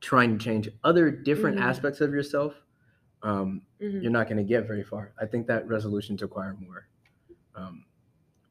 trying 0.00 0.38
to 0.38 0.44
change 0.44 0.68
other 0.84 1.10
different 1.10 1.58
Mhm. 1.58 1.62
aspects 1.62 2.00
of 2.00 2.12
yourself, 2.12 2.54
um, 3.22 3.62
hmm 3.80 4.00
you're 4.00 4.10
not 4.12 4.26
going 4.28 4.38
to 4.38 4.44
get 4.44 4.66
very 4.66 4.82
far. 4.84 5.12
I 5.20 5.26
think 5.26 5.46
that 5.48 5.66
resolutions 5.68 6.22
require 6.22 6.54
more 6.60 6.88
um, 7.54 7.84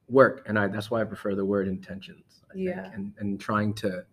work, 0.10 0.44
and 0.48 0.60
I, 0.60 0.68
that's 0.68 0.92
why 0.92 1.02
I 1.02 1.06
prefer 1.06 1.36
the 1.36 1.46
word 1.46 1.68
intentions. 1.68 2.44
I 2.52 2.58
Yeah. 2.58 2.84
think. 2.84 2.96
and 2.96 3.14
and 3.20 3.40
trying 3.40 3.74
to, 3.76 4.06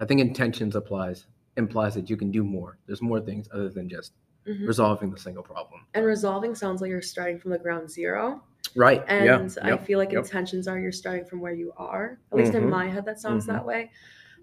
I 0.00 0.04
think 0.06 0.20
intentions 0.20 0.76
applies 0.76 1.26
implies 1.56 1.94
that 1.94 2.08
you 2.08 2.16
can 2.16 2.30
do 2.30 2.42
more. 2.44 2.78
There's 2.86 3.02
more 3.02 3.20
things 3.20 3.48
other 3.52 3.68
than 3.68 3.88
just 3.88 4.14
hmm 4.46 4.66
resolving 4.66 5.10
the 5.10 5.18
single 5.18 5.42
problem. 5.42 5.86
And 5.94 6.06
resolving 6.06 6.54
sounds 6.54 6.80
like 6.80 6.88
you're 6.90 7.02
starting 7.02 7.38
from 7.38 7.50
the 7.50 7.58
ground 7.58 7.90
zero. 7.90 8.42
Right. 8.74 9.02
And 9.08 9.24
yeah. 9.54 9.62
I 9.62 9.68
yep, 9.68 9.86
feel 9.86 9.98
like 9.98 10.12
yep. 10.12 10.24
intentions 10.24 10.66
are 10.68 10.78
you're 10.78 10.92
starting 10.92 11.24
from 11.24 11.40
where 11.40 11.52
you 11.52 11.72
are. 11.76 12.18
At 12.30 12.38
least 12.38 12.54
in 12.54 12.64
Mhm. 12.64 12.70
my 12.70 12.88
head, 12.88 13.04
that 13.04 13.20
sounds 13.20 13.44
Mhm. 13.44 13.48
that 13.48 13.66
way. 13.66 13.90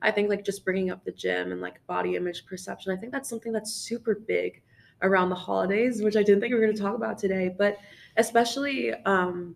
I 0.01 0.11
think 0.11 0.29
like 0.29 0.45
just 0.45 0.63
bringing 0.63 0.91
up 0.91 1.03
the 1.03 1.11
gym 1.11 1.51
and 1.51 1.61
like 1.61 1.85
body 1.87 2.15
image 2.15 2.45
perception. 2.45 2.91
I 2.91 2.95
think 2.95 3.11
that's 3.11 3.27
something 3.29 3.51
that's 3.51 3.73
super 3.73 4.15
big 4.15 4.61
around 5.01 5.29
the 5.29 5.35
holidays, 5.35 6.01
which 6.01 6.15
I 6.15 6.23
didn't 6.23 6.41
think 6.41 6.53
we 6.53 6.59
were 6.59 6.65
going 6.65 6.75
to 6.75 6.81
talk 6.81 6.95
about 6.95 7.17
today. 7.17 7.53
But 7.57 7.77
especially 8.17 8.93
um, 9.05 9.55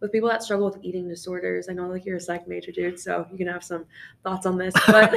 with 0.00 0.12
people 0.12 0.28
that 0.28 0.42
struggle 0.42 0.66
with 0.66 0.78
eating 0.82 1.08
disorders, 1.08 1.68
I 1.68 1.72
know 1.72 1.88
like 1.88 2.04
you're 2.04 2.16
a 2.16 2.20
psych 2.20 2.46
major, 2.48 2.72
dude, 2.72 2.98
so 2.98 3.26
you 3.30 3.38
can 3.38 3.46
have 3.46 3.64
some 3.64 3.84
thoughts 4.22 4.46
on 4.46 4.58
this. 4.58 4.74
But 4.86 5.14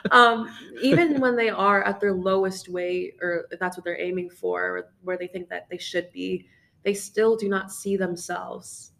um, 0.10 0.50
even 0.82 1.20
when 1.20 1.36
they 1.36 1.48
are 1.48 1.82
at 1.84 2.00
their 2.00 2.12
lowest 2.12 2.68
weight, 2.68 3.16
or 3.22 3.46
if 3.50 3.58
that's 3.58 3.76
what 3.76 3.84
they're 3.84 4.00
aiming 4.00 4.30
for, 4.30 4.62
or 4.64 4.88
where 5.02 5.16
they 5.16 5.26
think 5.28 5.48
that 5.48 5.68
they 5.70 5.78
should 5.78 6.10
be, 6.12 6.46
they 6.86 6.94
still 6.94 7.36
do 7.36 7.50
not 7.50 7.72
see 7.72 7.98
themselves 7.98 8.94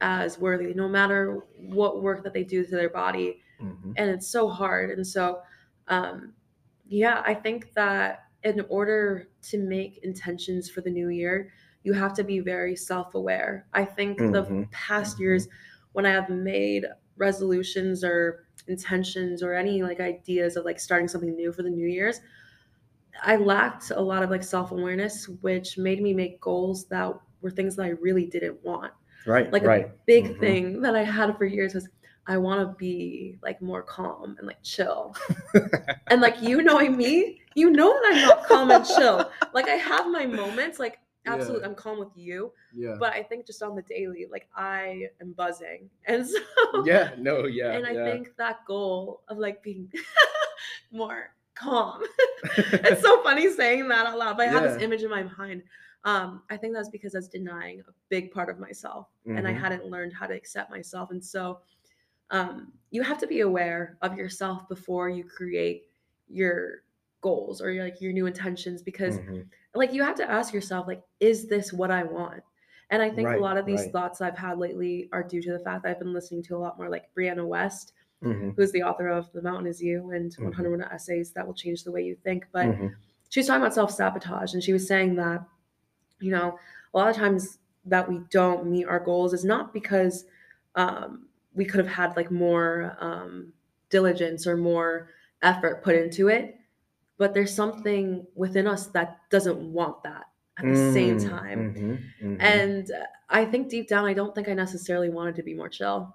as 0.00 0.38
worthy, 0.38 0.74
no 0.74 0.88
matter 0.88 1.46
what 1.56 2.02
work 2.02 2.22
that 2.24 2.32
they 2.32 2.44
do 2.44 2.64
to 2.64 2.70
their 2.70 2.90
body. 2.90 3.42
Mhm. 3.58 3.96
And 3.96 4.10
it's 4.10 4.28
so 4.28 4.48
hard. 4.48 4.90
And 4.90 5.06
so, 5.06 5.42
um, 5.88 6.34
yeah, 6.86 7.22
I 7.26 7.34
think 7.34 7.72
that 7.74 8.28
in 8.42 8.60
order 8.68 9.28
to 9.42 9.58
make 9.58 9.98
intentions 9.98 10.70
for 10.70 10.80
the 10.80 10.90
new 10.90 11.08
year, 11.08 11.52
you 11.82 11.92
have 11.94 12.14
to 12.14 12.24
be 12.24 12.40
very 12.40 12.76
self 12.76 13.14
aware. 13.14 13.66
I 13.72 13.84
think 13.84 14.30
the 14.30 14.52
Mhm. 14.52 14.68
past 14.70 15.18
Mhm. 15.18 15.20
years, 15.20 15.48
when 15.92 16.06
I 16.06 16.10
have 16.10 16.28
made 16.30 16.86
resolutions 17.16 18.02
or 18.04 18.46
intentions 18.66 19.42
or 19.42 19.54
any 19.54 19.82
like 19.82 20.00
ideas 20.00 20.56
of 20.56 20.64
like 20.64 20.80
starting 20.80 21.08
something 21.08 21.34
new 21.36 21.52
for 21.52 21.62
the 21.62 21.70
new 21.70 21.86
year's 21.86 22.20
i 23.22 23.36
lacked 23.36 23.90
a 23.90 24.00
lot 24.00 24.22
of 24.22 24.30
like 24.30 24.42
self-awareness 24.42 25.28
which 25.28 25.78
made 25.78 26.02
me 26.02 26.12
make 26.12 26.40
goals 26.40 26.86
that 26.88 27.12
were 27.44 27.50
things 27.50 27.76
that 27.76 27.84
i 27.84 27.90
really 27.90 28.26
didn't 28.26 28.58
want 28.64 28.92
Right. 29.26 29.50
like 29.52 29.62
right. 29.62 29.86
a 29.86 29.90
big 30.06 30.24
Mhm. 30.24 30.40
thing 30.40 30.80
that 30.82 30.96
i 30.96 31.04
had 31.04 31.36
for 31.38 31.44
years 31.44 31.74
was 31.74 31.88
i 32.26 32.36
want 32.36 32.60
to 32.60 32.74
be 32.76 33.38
like 33.42 33.62
more 33.62 33.82
calm 33.82 34.34
and 34.38 34.46
like 34.46 34.62
chill 34.62 35.14
and 36.08 36.20
like 36.20 36.42
you 36.42 36.60
knowing 36.62 36.96
me 36.96 37.40
you 37.54 37.70
know 37.70 37.92
that 38.02 38.12
i'm 38.14 38.28
not 38.28 38.44
calm 38.46 38.70
and 38.70 38.84
chill 38.84 39.30
like 39.52 39.68
i 39.68 39.76
have 39.76 40.06
my 40.08 40.26
moments 40.26 40.78
like 40.78 40.98
absolutely 41.26 41.62
Yeah. 41.62 41.68
i'm 41.68 41.74
calm 41.74 41.98
with 41.98 42.14
you 42.16 42.52
Yeah. 42.74 42.96
but 42.98 43.12
i 43.14 43.22
think 43.22 43.46
just 43.46 43.62
on 43.62 43.74
the 43.76 43.82
daily 43.82 44.26
like 44.30 44.46
i 44.56 45.08
am 45.22 45.32
buzzing 45.32 45.88
and 46.06 46.26
so 46.28 46.38
yeah. 46.84 47.12
No. 47.18 47.46
Yeah. 47.46 47.72
and 47.72 47.86
I 47.86 47.92
yeah. 47.92 48.04
think 48.10 48.36
that 48.36 48.64
goal 48.66 49.22
of 49.28 49.38
like 49.38 49.62
being 49.62 49.90
more 50.92 51.30
calm. 51.54 52.02
it's 52.56 53.00
so 53.02 53.22
funny 53.22 53.48
saying 53.52 53.86
that 53.88 54.06
out 54.06 54.18
loud, 54.18 54.36
but 54.36 54.48
I 54.48 54.50
have 54.50 54.64
this 54.64 54.82
image 54.82 55.02
in 55.02 55.10
my 55.10 55.22
mind. 55.38 55.62
Um, 56.04 56.42
I 56.50 56.56
think 56.56 56.74
that's 56.74 56.90
because 56.90 57.14
I 57.14 57.18
was 57.18 57.28
denying 57.28 57.80
a 57.80 57.92
big 58.10 58.30
part 58.30 58.50
of 58.50 58.58
myself 58.58 59.08
and 59.26 59.48
I 59.48 59.52
Mhm. 59.52 59.60
hadn't 59.60 59.86
learned 59.86 60.12
how 60.12 60.26
to 60.26 60.34
accept 60.34 60.70
myself. 60.70 61.10
And 61.10 61.24
so 61.24 61.60
um, 62.30 62.72
you 62.90 63.02
have 63.02 63.18
to 63.18 63.26
be 63.26 63.40
aware 63.40 63.96
of 64.02 64.16
yourself 64.16 64.68
before 64.68 65.08
you 65.08 65.24
create 65.24 65.84
your 66.28 66.82
goals 67.20 67.60
or 67.62 67.70
your, 67.70 67.84
like 67.84 68.00
your 68.00 68.12
new 68.12 68.26
intentions 68.26 68.82
because 68.82 69.18
Mhm. 69.18 69.48
like 69.74 69.92
you 69.92 70.02
have 70.02 70.16
to 70.16 70.30
ask 70.30 70.52
yourself 70.52 70.86
like 70.86 71.02
is 71.20 71.48
this 71.48 71.72
what 71.72 71.90
i 71.90 72.02
want 72.02 72.42
and 72.90 73.02
i 73.02 73.08
think 73.08 73.28
Right, 73.28 73.38
a 73.38 73.40
lot 73.40 73.56
of 73.56 73.64
these 73.64 73.80
right. 73.80 73.92
thoughts 73.92 74.20
i've 74.20 74.36
had 74.36 74.58
lately 74.58 75.08
are 75.10 75.22
due 75.22 75.40
to 75.40 75.52
the 75.52 75.58
fact 75.58 75.82
that 75.82 75.90
i've 75.90 75.98
been 75.98 76.12
listening 76.12 76.42
to 76.42 76.56
a 76.56 76.58
lot 76.58 76.76
more 76.76 76.90
like 76.90 77.10
Brianna 77.14 77.46
Wiest 77.46 77.92
Mhm. 78.22 78.54
who's 78.56 78.72
the 78.72 78.82
author 78.82 79.08
of 79.08 79.32
the 79.32 79.40
mountain 79.40 79.66
is 79.66 79.82
you 79.82 80.10
and 80.10 80.32
Mhm. 80.36 80.44
101 80.44 80.82
essays 80.92 81.32
that 81.32 81.46
will 81.46 81.54
change 81.54 81.82
the 81.82 81.90
way 81.90 82.02
you 82.02 82.14
think 82.14 82.46
but 82.52 82.66
Mhm. 82.66 82.94
she 83.30 83.40
was 83.40 83.46
talking 83.46 83.62
about 83.62 83.74
self-sabotage 83.74 84.52
and 84.52 84.62
she 84.62 84.74
was 84.74 84.86
saying 84.86 85.14
that 85.16 85.42
you 86.24 86.32
know 86.36 86.58
a 86.92 86.98
lot 86.98 87.08
of 87.10 87.16
times 87.16 87.58
that 87.86 88.08
we 88.08 88.16
don't 88.30 88.66
meet 88.66 88.86
our 88.86 89.00
goals 89.10 89.32
is 89.38 89.44
not 89.44 89.72
because 89.72 90.24
um, 90.82 91.26
we 91.54 91.64
could 91.64 91.80
have 91.84 91.94
had 92.02 92.16
like 92.16 92.30
more 92.30 92.96
um, 93.00 93.52
diligence 93.90 94.46
or 94.46 94.56
more 94.56 95.08
effort 95.42 95.82
put 95.84 95.94
into 95.94 96.28
it 96.28 96.56
but 97.18 97.32
there's 97.34 97.54
something 97.54 98.26
within 98.34 98.66
us 98.66 98.86
that 98.88 99.18
doesn't 99.30 99.58
want 99.72 100.02
that 100.02 100.24
at 100.58 100.64
the 100.64 100.92
same 100.92 101.16
Mm, 101.18 101.28
time. 101.30 101.58
mhm, 101.74 101.98
mhm. 102.22 102.36
and 102.40 102.84
i 103.28 103.44
think 103.44 103.68
deep 103.68 103.86
down 103.88 104.04
i 104.04 104.14
don't 104.14 104.34
think 104.34 104.48
i 104.48 104.54
necessarily 104.54 105.10
wanted 105.10 105.34
to 105.36 105.42
be 105.42 105.54
more 105.54 105.68
chill. 105.68 106.14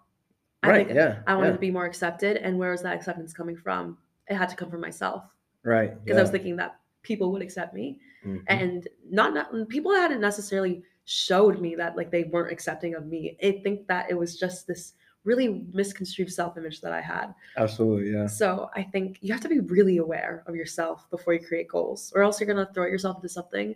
I 0.64 0.70
right, 0.70 0.88
think 0.88 0.96
yeah, 0.98 1.22
i 1.28 1.36
wanted 1.36 1.50
yeah, 1.50 1.54
to 1.54 1.60
be 1.68 1.72
more 1.72 1.86
accepted 1.86 2.38
and 2.38 2.58
where 2.60 2.72
was 2.72 2.82
that 2.82 2.96
acceptance 3.00 3.32
coming 3.34 3.56
from? 3.66 3.98
It 4.28 4.36
had 4.36 4.50
to 4.50 4.56
come 4.56 4.70
from 4.74 4.82
myself. 4.90 5.24
Right. 5.64 5.92
because 6.04 6.18
i 6.18 6.22
was 6.22 6.32
thinking 6.32 6.56
that 6.58 6.72
people 7.02 7.32
would 7.32 7.42
accept 7.42 7.74
me. 7.74 8.00
Mhm. 8.26 8.44
and 8.48 8.88
not, 9.10 9.34
not 9.34 9.70
people 9.70 9.94
hadn't 9.94 10.20
necessarily 10.20 10.84
showed 11.06 11.62
me 11.62 11.76
that 11.76 11.96
like 11.96 12.12
they 12.12 12.26
weren't 12.26 12.52
accepting 12.52 12.94
of 12.94 13.08
me. 13.08 13.38
I 13.42 13.62
think 13.64 13.88
that 13.88 14.12
it 14.12 14.14
was 14.16 14.38
just 14.38 14.68
this 14.68 14.94
really 15.24 15.66
misconstrued 15.74 16.32
self-image 16.32 16.82
that 16.82 16.94
i 16.94 17.02
had. 17.02 17.34
Absolutely, 17.58 18.12
yeah, 18.12 18.26
so 18.28 18.70
i 18.76 18.84
think 18.84 19.18
you 19.22 19.34
have 19.34 19.42
to 19.42 19.50
be 19.50 19.60
really 19.60 19.98
aware 19.98 20.44
of 20.48 20.56
yourself 20.56 21.10
before 21.12 21.34
you 21.34 21.40
create 21.40 21.68
goals 21.68 22.12
or 22.16 22.24
else 22.24 22.40
you're 22.40 22.48
going 22.54 22.66
to 22.66 22.74
throw 22.74 22.86
yourself 22.86 23.18
into 23.18 23.30
something 23.30 23.76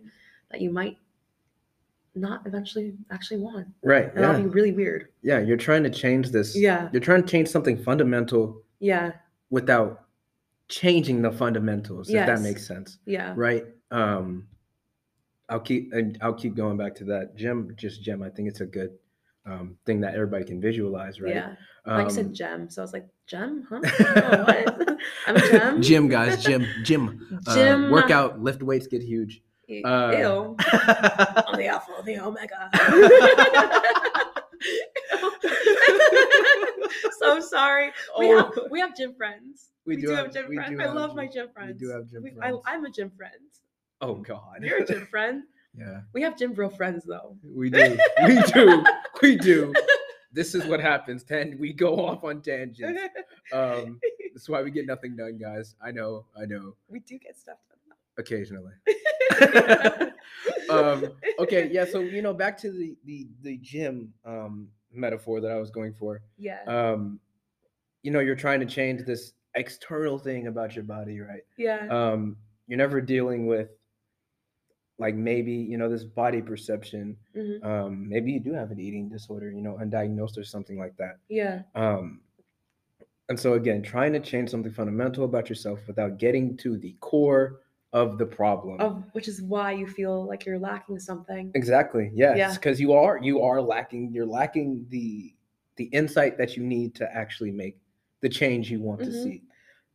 that 0.51 0.61
you 0.61 0.71
might 0.71 0.97
not 2.15 2.45
eventually 2.45 2.93
actually 3.11 3.39
want. 3.39 3.67
Right, 3.83 4.13
and 4.13 4.23
that'll 4.23 4.41
be 4.41 4.47
really 4.47 4.71
weird. 4.71 5.09
Yeah. 5.21 5.39
You're 5.39 5.57
trying 5.57 5.83
to 5.83 5.89
change 5.89 6.29
this. 6.29 6.55
yeah. 6.55 6.89
You're 6.91 7.01
trying 7.01 7.23
to 7.23 7.27
change 7.27 7.47
something 7.47 7.77
fundamental 7.77 8.61
yeah. 8.79 9.13
without 9.49 10.02
changing 10.81 11.21
the 11.21 11.31
fundamentals. 11.31 12.09
If 12.09 12.25
that 12.25 12.41
makes 12.41 12.65
sense, 12.65 12.97
yeah 13.05 13.33
right? 13.35 13.65
Um, 13.91 14.47
I'll 15.49 15.59
keep 15.59 15.93
and 15.93 16.17
I'll 16.21 16.33
keep 16.33 16.55
going 16.55 16.77
back 16.77 16.95
to 16.95 17.03
that 17.05 17.35
gym. 17.35 17.73
Just 17.75 18.01
gym. 18.01 18.23
I 18.23 18.29
think 18.29 18.47
it's 18.47 18.61
a 18.61 18.65
good 18.65 18.91
um, 19.45 19.77
thing 19.85 19.99
that 20.01 20.13
everybody 20.15 20.45
can 20.45 20.59
visualize, 20.61 21.19
right? 21.21 21.35
yeah 21.35 21.55
like 21.85 22.05
you 22.07 22.13
said 22.13 22.27
Um, 22.27 22.33
gem 22.33 22.69
so 22.69 22.81
i 22.81 22.83
was 22.85 22.93
like 22.93 23.07
gem 23.27 23.67
huh 23.69 23.81
oh, 23.83 24.43
what 24.45 24.97
i'm 25.27 25.35
a 25.35 25.39
gem 25.51 25.81
Gym, 25.81 26.07
guys. 26.07 26.41
Gym. 26.41 26.65
Gym. 26.83 27.03
Uh, 27.47 27.89
workout. 27.91 28.41
Lift 28.41 28.63
weights. 28.63 28.87
Get 28.87 29.01
huge. 29.03 29.41
E- 29.67 29.83
Uh, 29.83 30.11
Ew. 30.11 30.55
I'm 31.47 31.57
the 31.57 31.67
alpha, 31.67 31.91
the 32.05 32.19
omega. 32.19 32.69
so 37.19 37.39
sorry. 37.39 37.91
We, 38.19 38.27
have, 38.29 38.51
Oh. 38.57 38.67
we 38.71 38.79
have 38.79 38.95
gym 38.95 39.13
friends. 39.15 39.69
We 39.85 39.95
We, 39.95 40.01
do 40.01 40.07
do, 40.07 40.13
have- 40.13 40.25
have, 40.27 40.33
gym 40.33 40.53
friends. 40.53 40.79
I 40.79 40.85
love 40.91 41.09
gym- 41.11 41.17
my 41.17 41.27
gym 41.27 41.47
friends. 41.53 41.81
we 41.81 41.87
do 41.87 41.93
have 41.93 42.09
gym 42.09 42.23
We- 42.23 42.31
friends. 42.31 42.57
I, 42.65 42.73
I'm 42.73 42.85
a 42.85 42.89
gym 42.89 43.11
friend. 43.17 43.33
oh 44.01 44.15
God. 44.15 44.59
You're 44.61 44.83
a 44.83 44.85
gym 44.85 45.05
friend. 45.11 45.43
yeah. 45.77 46.01
We 46.13 46.21
have 46.21 46.37
gym 46.37 46.53
bro 46.53 46.69
friends 46.69 47.03
though. 47.05 47.35
We 47.43 47.69
do. 47.69 47.97
We 48.25 48.41
do. 48.53 48.83
We 49.21 49.35
do. 49.37 49.73
This 50.33 50.53
is 50.55 50.65
what 50.65 50.79
happens. 50.81 51.23
Ten. 51.23 51.57
We 51.59 51.71
go 51.71 52.05
off 52.07 52.23
on 52.23 52.41
tangents. 52.41 52.99
Um, 53.53 53.99
that's 54.33 54.49
why 54.49 54.61
we 54.63 54.71
get 54.71 54.85
nothing 54.87 55.15
done, 55.15 55.37
guys. 55.37 55.75
I 55.81 55.91
know. 55.91 56.25
I 56.35 56.45
know. 56.45 56.75
we 56.89 56.99
do 56.99 57.17
get 57.19 57.37
stuff 57.39 57.57
Occasionally. 58.17 58.73
done. 59.39 60.13
um, 60.69 61.07
okay. 61.39 61.69
Yeah. 61.71 61.85
So 61.85 61.99
you 61.99 62.21
know, 62.21 62.33
back 62.33 62.57
to 62.59 62.71
the 62.71 62.95
the 63.05 63.27
the 63.43 63.57
gym 63.57 64.13
um, 64.25 64.67
metaphor 64.93 65.41
that 65.41 65.51
I 65.51 65.57
was 65.57 65.69
going 65.69 65.93
for. 65.93 66.21
Yeah. 66.37 66.63
Um, 66.65 67.19
you 68.01 68.11
know, 68.11 68.19
you're 68.19 68.35
trying 68.35 68.59
to 68.59 68.65
change 68.65 69.05
this 69.05 69.33
external 69.55 70.17
thing 70.17 70.47
about 70.47 70.75
your 70.75 70.83
body, 70.83 71.19
right? 71.19 71.43
yeah. 71.57 71.87
Um, 71.89 72.37
you're 72.67 72.77
never 72.77 73.01
dealing 73.01 73.45
with 73.45 73.69
like 74.99 75.15
maybe 75.15 75.51
you 75.51 75.77
know 75.77 75.89
this 75.89 76.03
body 76.03 76.41
perception 76.41 77.17
mhm, 77.35 77.63
um, 77.65 78.07
maybe 78.07 78.31
you 78.31 78.39
do 78.39 78.53
have 78.53 78.71
an 78.71 78.79
eating 78.79 79.09
disorder, 79.09 79.51
you 79.51 79.61
know, 79.61 79.77
undiagnosed 79.81 80.37
or 80.37 80.43
something 80.43 80.77
like 80.77 80.95
that. 80.97 81.17
Yeah. 81.29 81.63
Um, 81.75 82.21
and 83.29 83.39
so 83.39 83.53
again, 83.53 83.81
trying 83.81 84.13
to 84.13 84.19
change 84.19 84.49
something 84.49 84.71
fundamental 84.71 85.25
about 85.25 85.49
yourself 85.49 85.79
without 85.87 86.19
getting 86.19 86.55
to 86.57 86.77
the 86.77 86.95
core 86.99 87.61
of 87.93 88.17
the 88.17 88.25
problem. 88.25 88.81
Of 88.81 89.03
which 89.13 89.27
is 89.27 89.41
why 89.41 89.71
you 89.71 89.87
feel 89.87 90.25
like 90.25 90.45
you're 90.45 90.59
lacking 90.59 90.99
something. 90.99 91.51
exactly. 91.55 92.11
Yes, 92.13 92.37
Yeah. 92.37 92.53
because 92.55 92.79
you 92.81 92.93
are 92.93 93.17
you 93.21 93.41
are 93.41 93.61
lacking. 93.61 94.11
You're 94.11 94.25
lacking 94.25 94.85
the 94.89 95.33
the 95.75 95.85
insight 95.85 96.37
that 96.37 96.55
you 96.57 96.63
need 96.63 96.93
to 96.95 97.15
actually 97.15 97.51
make 97.51 97.77
the 98.21 98.29
change 98.29 98.69
you 98.71 98.79
want 98.81 98.99
to 99.03 99.09
Mhm. 99.09 99.23
see. 99.23 99.43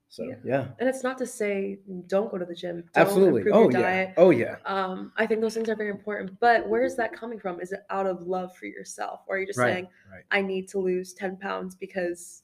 So 0.08 0.24
Yeah. 0.24 0.36
yeah, 0.44 0.68
And 0.78 0.88
it's 0.88 1.02
not 1.02 1.18
to 1.18 1.26
say 1.26 1.78
don't 2.06 2.30
go 2.30 2.38
to 2.38 2.44
the 2.46 2.54
gym. 2.54 2.84
Absolutely. 2.94 3.50
Oh 3.52 3.68
yeah. 3.68 3.80
diet. 3.82 4.14
Oh 4.16 4.30
yeah. 4.30 4.56
um, 4.64 5.12
I 5.16 5.26
think 5.26 5.40
those 5.40 5.54
things 5.54 5.68
are 5.68 5.76
very 5.76 5.90
important. 5.90 6.38
But 6.40 6.68
where 6.68 6.82
is 6.82 6.96
that 6.96 7.12
coming 7.12 7.38
from? 7.38 7.60
Is 7.60 7.72
it 7.72 7.80
out 7.90 8.06
of 8.06 8.22
love 8.26 8.56
for 8.56 8.66
yourself, 8.66 9.20
or 9.26 9.36
are 9.36 9.40
you 9.40 9.46
just 9.46 9.58
Right, 9.58 9.72
saying, 9.74 9.88
right. 10.10 10.24
"I 10.30 10.40
need 10.42 10.68
to 10.68 10.78
lose 10.78 11.12
ten 11.14 11.36
pounds 11.36 11.74
because 11.74 12.42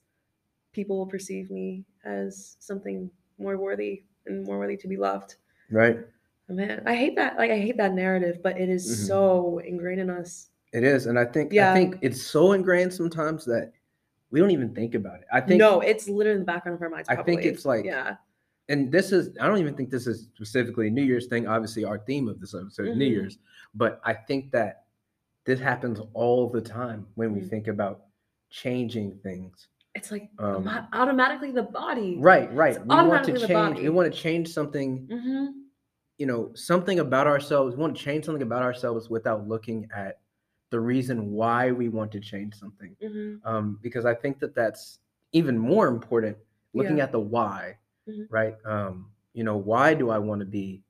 people 0.73 0.99
will 0.99 1.07
perceive 1.07 1.51
me 1.51 1.85
as 2.05 2.57
something 2.61 3.11
more 3.39 3.57
worthy 3.57 4.05
and 4.27 4.45
more 4.45 4.59
worthy 4.59 4.77
to 4.79 4.89
be 4.89 4.97
loved"? 4.97 5.37
Right. 5.75 5.99
Man, 6.49 6.83
I 6.87 6.95
hate 6.95 7.17
that. 7.17 7.37
Like 7.37 7.51
I 7.51 7.59
hate 7.59 7.77
that 7.79 7.95
narrative, 7.95 8.41
but 8.43 8.61
it 8.61 8.69
is 8.69 8.87
Mhm. 8.87 9.07
so 9.09 9.59
ingrained 9.59 10.01
in 10.01 10.11
us. 10.11 10.51
It 10.73 10.85
is, 10.85 11.07
and 11.07 11.19
I 11.19 11.25
think 11.25 11.53
yeah. 11.53 11.73
I 11.73 11.75
think 11.75 11.99
it's 12.01 12.23
so 12.23 12.53
ingrained 12.53 12.93
sometimes 12.93 13.45
that 13.47 13.73
we 14.31 14.41
don't 14.41 14.51
even 14.51 14.75
think 14.75 14.95
about 14.95 15.21
it. 15.21 15.27
I 15.33 15.41
think 15.41 15.59
no, 15.59 15.81
it's 15.81 16.09
literally 16.09 16.35
in 16.37 16.39
the 16.41 16.45
background 16.45 16.77
of 16.77 16.83
our 16.83 16.91
minds. 16.91 17.09
I 17.09 17.17
think 17.23 17.45
it's 17.45 17.65
like- 17.65 17.85
yeah, 17.85 18.17
and 18.69 18.93
this 18.93 19.11
is 19.11 19.37
I 19.41 19.47
don't 19.49 19.59
even 19.59 19.75
think 19.75 19.91
this 19.91 20.07
is 20.07 20.29
specifically 20.35 20.89
a 20.89 20.91
New 20.91 21.03
Year's 21.03 21.27
thing. 21.27 21.47
Obviously, 21.47 21.85
our 21.85 21.99
theme 21.99 22.29
of 22.29 22.41
this 22.41 22.55
episode 22.55 22.89
is 22.89 22.97
New. 22.97 23.07
Year's, 23.07 23.39
but 23.75 24.01
I 24.05 24.13
think 24.13 24.51
that 24.53 24.85
this 25.47 25.59
happens 25.61 26.01
all 26.13 26.49
the 26.51 26.61
time 26.61 27.07
when 27.15 27.33
we 27.35 27.41
Mhm. 27.41 27.49
think 27.51 27.69
about 27.69 28.05
changing 28.51 29.19
things. 29.23 29.69
it's 29.97 30.11
like 30.11 30.29
Um, 30.41 30.69
automatically 30.93 31.53
the 31.53 31.63
body. 31.63 32.17
Right, 32.19 32.53
right. 32.53 32.73
We 32.83 32.89
want 32.89 32.89
to 32.89 33.31
automatically 33.31 33.41
the 33.43 33.47
change. 33.47 33.79
We 33.79 33.89
want 33.91 34.13
to 34.13 34.19
change 34.21 34.49
something. 34.53 35.07
You 36.19 36.27
know, 36.27 36.53
something 36.55 37.01
about 37.01 37.27
ourselves. 37.27 37.75
We 37.75 37.83
want 37.83 37.97
to 37.97 38.03
change 38.03 38.25
something 38.25 38.43
about 38.43 38.63
ourselves 38.63 39.11
without 39.11 39.49
looking 39.49 39.89
at 39.95 40.21
the 40.71 40.79
reason 40.81 41.33
why 41.33 41.73
we 41.73 41.89
want 41.89 42.13
to 42.13 42.21
change 42.21 42.55
something. 42.55 42.97
hmm 43.01 43.37
Um, 43.45 43.79
because 43.83 44.05
I 44.05 44.15
think 44.15 44.39
that 44.41 44.55
that's 44.55 45.01
even 45.33 45.59
more 45.59 45.89
important. 45.89 46.37
Looking 46.73 46.99
Yeah. 46.99 47.05
at 47.05 47.13
the 47.13 47.21
why, 47.21 47.79
Mhm. 48.09 48.27
right? 48.31 48.57
Um, 48.65 49.11
you 49.33 49.45
know, 49.45 49.57
why 49.57 49.95
do 49.95 50.11
I 50.11 50.19
want 50.19 50.41
to 50.41 50.47
be? 50.47 50.83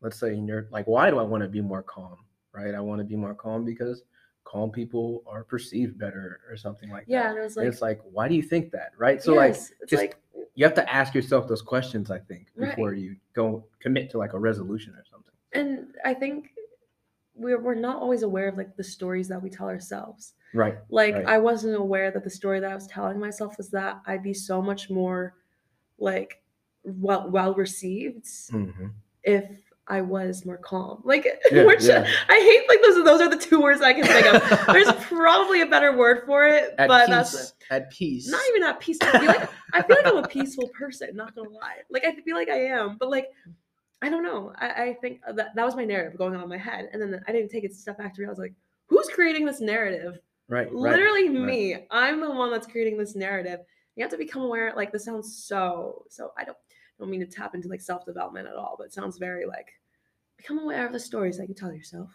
Let's 0.00 0.18
say 0.18 0.34
in 0.36 0.46
your 0.46 0.68
like, 0.70 0.86
why 0.86 1.10
do 1.10 1.18
I 1.18 1.22
want 1.22 1.42
to 1.42 1.48
be 1.48 1.60
more 1.60 1.82
calm? 1.82 2.18
Right? 2.52 2.74
I 2.74 2.80
want 2.80 2.98
to 3.00 3.04
be 3.04 3.16
more 3.16 3.34
calm 3.34 3.64
because 3.64 4.02
calm 4.44 4.70
people 4.70 5.22
are 5.26 5.44
perceived 5.44 5.98
better 5.98 6.40
or 6.48 6.56
something 6.56 6.90
like 6.90 7.06
Yeah, 7.08 7.22
that. 7.22 7.30
and 7.30 7.38
it 7.38 7.42
was 7.42 7.56
And 7.56 7.66
like, 7.66 7.72
it's 7.72 7.82
like, 7.82 8.00
why 8.04 8.28
do 8.28 8.34
you 8.34 8.42
think 8.42 8.72
that? 8.72 8.92
Right? 8.98 9.22
So 9.22 9.34
like, 9.34 9.54
yes, 9.54 9.72
it's 9.80 9.90
just 9.90 10.02
like 10.02 10.16
you 10.54 10.64
have 10.64 10.74
to 10.74 10.92
ask 10.92 11.14
yourself 11.14 11.48
those 11.48 11.62
questions. 11.62 12.10
I 12.10 12.18
think 12.18 12.48
before 12.58 12.90
Right. 12.90 12.98
you 12.98 13.16
go 13.34 13.66
commit 13.80 14.10
to 14.10 14.18
like 14.18 14.32
a 14.34 14.38
resolution 14.38 14.94
or 14.94 15.04
something. 15.10 15.32
and 15.54 15.94
i 16.04 16.14
think 16.14 16.50
we're, 17.34 17.60
we're 17.60 17.74
not 17.74 17.96
always 17.96 18.22
aware 18.22 18.48
of 18.48 18.56
like 18.56 18.76
the 18.76 18.84
stories 18.84 19.28
that 19.28 19.42
we 19.42 19.50
tell 19.50 19.68
ourselves 19.68 20.34
Right. 20.54 20.78
like 20.90 21.14
Right. 21.14 21.26
i 21.26 21.38
wasn't 21.38 21.76
aware 21.76 22.10
that 22.10 22.24
the 22.24 22.30
story 22.30 22.60
that 22.60 22.70
i 22.70 22.74
was 22.74 22.86
telling 22.86 23.18
myself 23.18 23.56
was 23.58 23.70
that 23.70 24.00
i'd 24.06 24.22
be 24.22 24.34
so 24.34 24.60
much 24.62 24.90
more 24.90 25.34
like 25.98 26.42
well 26.84 27.30
well 27.30 27.54
received 27.54 28.26
hmm 28.50 28.88
if 29.24 29.44
i 29.92 30.00
was 30.00 30.44
more 30.46 30.56
calm 30.56 31.00
like 31.04 31.26
Yeah, 31.52 31.64
which 31.64 31.84
yeah. 31.84 32.08
i 32.28 32.34
hate 32.34 32.68
like 32.68 32.82
those 32.82 33.04
those 33.04 33.20
are 33.20 33.28
the 33.28 33.36
two 33.36 33.60
words 33.60 33.82
i 33.82 33.92
can 33.92 34.04
think 34.04 34.26
of 34.26 34.66
there's 34.68 34.90
probably 35.04 35.60
a 35.60 35.66
better 35.66 35.96
word 35.96 36.22
for 36.26 36.46
it 36.46 36.74
At 36.78 36.88
but 36.88 37.06
peace. 37.06 37.14
that's 37.14 37.52
at 37.70 37.90
peace. 37.90 38.28
not 38.28 38.40
even 38.50 38.62
at 38.62 38.80
peace 38.80 38.98
i 39.02 39.18
feel 39.18 39.26
like 39.26 39.50
i 39.74 39.82
feel 39.82 39.96
like 39.96 40.06
i'm 40.06 40.16
a 40.16 40.28
peaceful 40.28 40.68
person 40.68 41.10
not 41.14 41.34
gonna 41.34 41.50
lie 41.50 41.76
like 41.90 42.04
i 42.04 42.14
feel 42.22 42.36
like 42.36 42.48
i 42.48 42.58
am 42.66 42.96
but 42.98 43.10
like 43.10 43.28
i 44.00 44.08
don't 44.08 44.22
know 44.22 44.52
i, 44.56 44.68
I 44.84 44.94
think 45.00 45.20
that 45.26 45.54
that 45.54 45.64
was 45.64 45.76
my 45.76 45.84
narrative 45.84 46.18
going 46.18 46.34
on 46.34 46.42
in 46.42 46.48
my 46.48 46.58
head 46.58 46.88
and 46.92 47.00
then 47.00 47.20
i 47.28 47.32
didn't 47.32 47.50
take 47.50 47.64
it 47.64 47.72
a 47.72 47.74
step 47.74 47.98
back 47.98 48.14
to 48.14 48.22
realize 48.22 48.38
like 48.38 48.54
who's 48.86 49.08
creating 49.08 49.44
this 49.44 49.60
narrative 49.60 50.18
right. 50.48 50.66
right, 50.66 50.74
literally 50.74 51.28
right. 51.28 51.38
me 51.38 51.86
i'm 51.90 52.20
the 52.20 52.30
one 52.30 52.50
that's 52.50 52.66
creating 52.66 52.96
this 52.96 53.14
narrative 53.14 53.60
you 53.96 54.02
have 54.02 54.10
to 54.10 54.18
become 54.18 54.42
aware 54.42 54.72
like 54.74 54.90
this 54.90 55.04
sounds 55.04 55.44
so 55.44 56.04
so 56.08 56.32
i 56.38 56.44
don't 56.44 56.56
don't 56.98 57.10
mean 57.10 57.20
to 57.20 57.26
tap 57.26 57.54
into 57.54 57.68
like 57.68 57.80
self-development 57.80 58.46
at 58.46 58.54
all 58.54 58.76
but 58.78 58.84
it 58.86 58.92
sounds 58.92 59.18
very 59.18 59.44
like 59.46 59.68
become 60.42 60.58
aware 60.58 60.84
of 60.86 60.92
the 60.92 61.00
stories 61.00 61.38
that 61.38 61.48
you 61.48 61.54
tell 61.54 61.72
yourself 61.72 62.10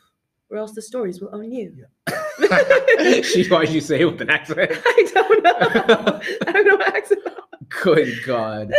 or 0.50 0.58
else 0.58 0.74
the 0.74 0.82
stories 0.82 1.22
will 1.22 1.34
own 1.34 1.52
you 1.52 1.86
she 3.24 3.48
why 3.50 3.64
you 3.64 3.82
say 3.82 4.02
it 4.02 4.06
with 4.06 4.22
an 4.22 4.30
accent? 4.30 4.60
i 4.86 5.10
don't 5.14 5.44
know 5.44 6.20
i 6.48 6.52
don't 6.52 6.66
know 6.68 6.76
what 6.76 6.96
accent 6.96 7.22
Good 7.84 8.14
God. 8.26 8.72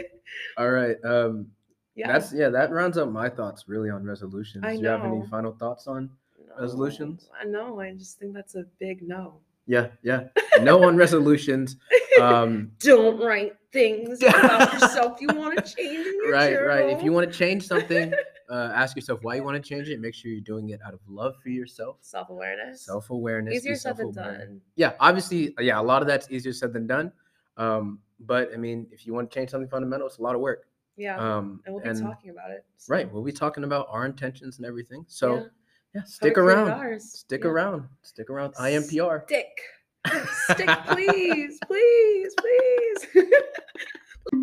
All 0.56 0.70
right. 0.70 0.96
Um 1.04 1.48
yeah 1.96 2.06
that's 2.12 2.32
yeah, 2.32 2.48
that 2.50 2.70
rounds 2.70 2.96
up 2.96 3.10
my 3.10 3.28
thoughts 3.28 3.64
really 3.66 3.90
on 3.90 4.04
resolutions. 4.04 4.62
I 4.64 4.76
Do 4.76 4.82
you 4.82 4.88
have 4.88 5.04
any 5.04 5.26
final 5.26 5.52
thoughts 5.52 5.86
on? 5.88 6.10
resolutions? 6.58 7.28
i 7.40 7.44
know 7.44 7.78
i 7.80 7.92
just 7.92 8.18
think 8.18 8.34
that's 8.34 8.54
a 8.56 8.64
big 8.80 9.02
no 9.02 9.40
Yeah, 9.68 9.88
yeah. 10.02 10.28
No 10.62 10.82
on 10.82 10.96
resolutions. 10.96 11.76
Um 12.20 12.72
don't 12.80 13.20
write 13.24 13.52
things 13.72 14.20
about 14.28 14.72
yourself 14.72 15.20
you 15.20 15.28
want 15.36 15.56
to 15.56 15.62
change 15.62 16.04
in 16.04 16.14
your 16.24 16.32
right, 16.38 16.56
right. 16.56 16.88
If 16.88 17.04
you 17.04 17.12
want 17.12 17.30
to 17.30 17.38
change 17.38 17.64
something, 17.64 18.12
uh, 18.50 18.72
ask 18.74 18.96
yourself 18.96 19.20
why 19.22 19.36
you 19.36 19.44
want 19.44 19.62
to 19.62 19.68
change 19.68 19.88
it. 19.88 20.00
Make 20.00 20.14
sure 20.14 20.28
you're 20.32 20.40
doing 20.40 20.70
it 20.70 20.80
out 20.84 20.94
of 20.94 21.00
love 21.06 21.36
for 21.40 21.50
yourself. 21.50 21.98
self-awareness 22.00 22.80
Self-awareness. 22.86 23.54
easier 23.54 23.74
be 23.74 23.78
said 23.78 23.96
than 23.98 24.10
done 24.10 24.60
Yeah, 24.74 24.94
obviously, 24.98 25.54
yeah, 25.60 25.78
a 25.78 25.86
lot 25.92 26.02
of 26.02 26.08
that's 26.08 26.28
easier 26.28 26.52
said 26.52 26.72
than 26.72 26.88
done. 26.88 27.12
Um, 27.56 28.00
but 28.18 28.50
I 28.52 28.56
mean, 28.56 28.88
if 28.90 29.06
you 29.06 29.14
want 29.14 29.30
to 29.30 29.34
change 29.38 29.50
something 29.50 29.68
fundamental, 29.68 30.08
it's 30.08 30.18
a 30.18 30.22
lot 30.22 30.34
of 30.34 30.40
work. 30.40 30.66
Yeah. 30.96 31.18
Um, 31.18 31.60
and 31.66 31.74
we'll 31.76 31.84
be 31.84 32.00
talking 32.00 32.30
about 32.30 32.50
it. 32.50 32.64
so- 32.78 32.92
right, 32.94 33.08
we'll 33.12 33.22
be 33.22 33.30
talking 33.30 33.62
about 33.62 33.86
our 33.90 34.04
intentions 34.06 34.56
and 34.58 34.66
everything. 34.66 35.04
So 35.06 35.34
Yeah. 35.36 35.42
Yeah, 35.94 36.02
stick 36.04 36.38
around. 36.38 36.68
ours. 36.70 37.04
Stick 37.12 37.44
Yeah. 37.44 37.50
around. 37.50 37.88
Stick 38.02 38.30
around. 38.30 38.54
IMPR. 38.54 39.24
Stick. 39.26 39.46
Stick, 40.50 40.68
please, 40.86 41.58
please, 41.66 42.34
please. 42.40 43.26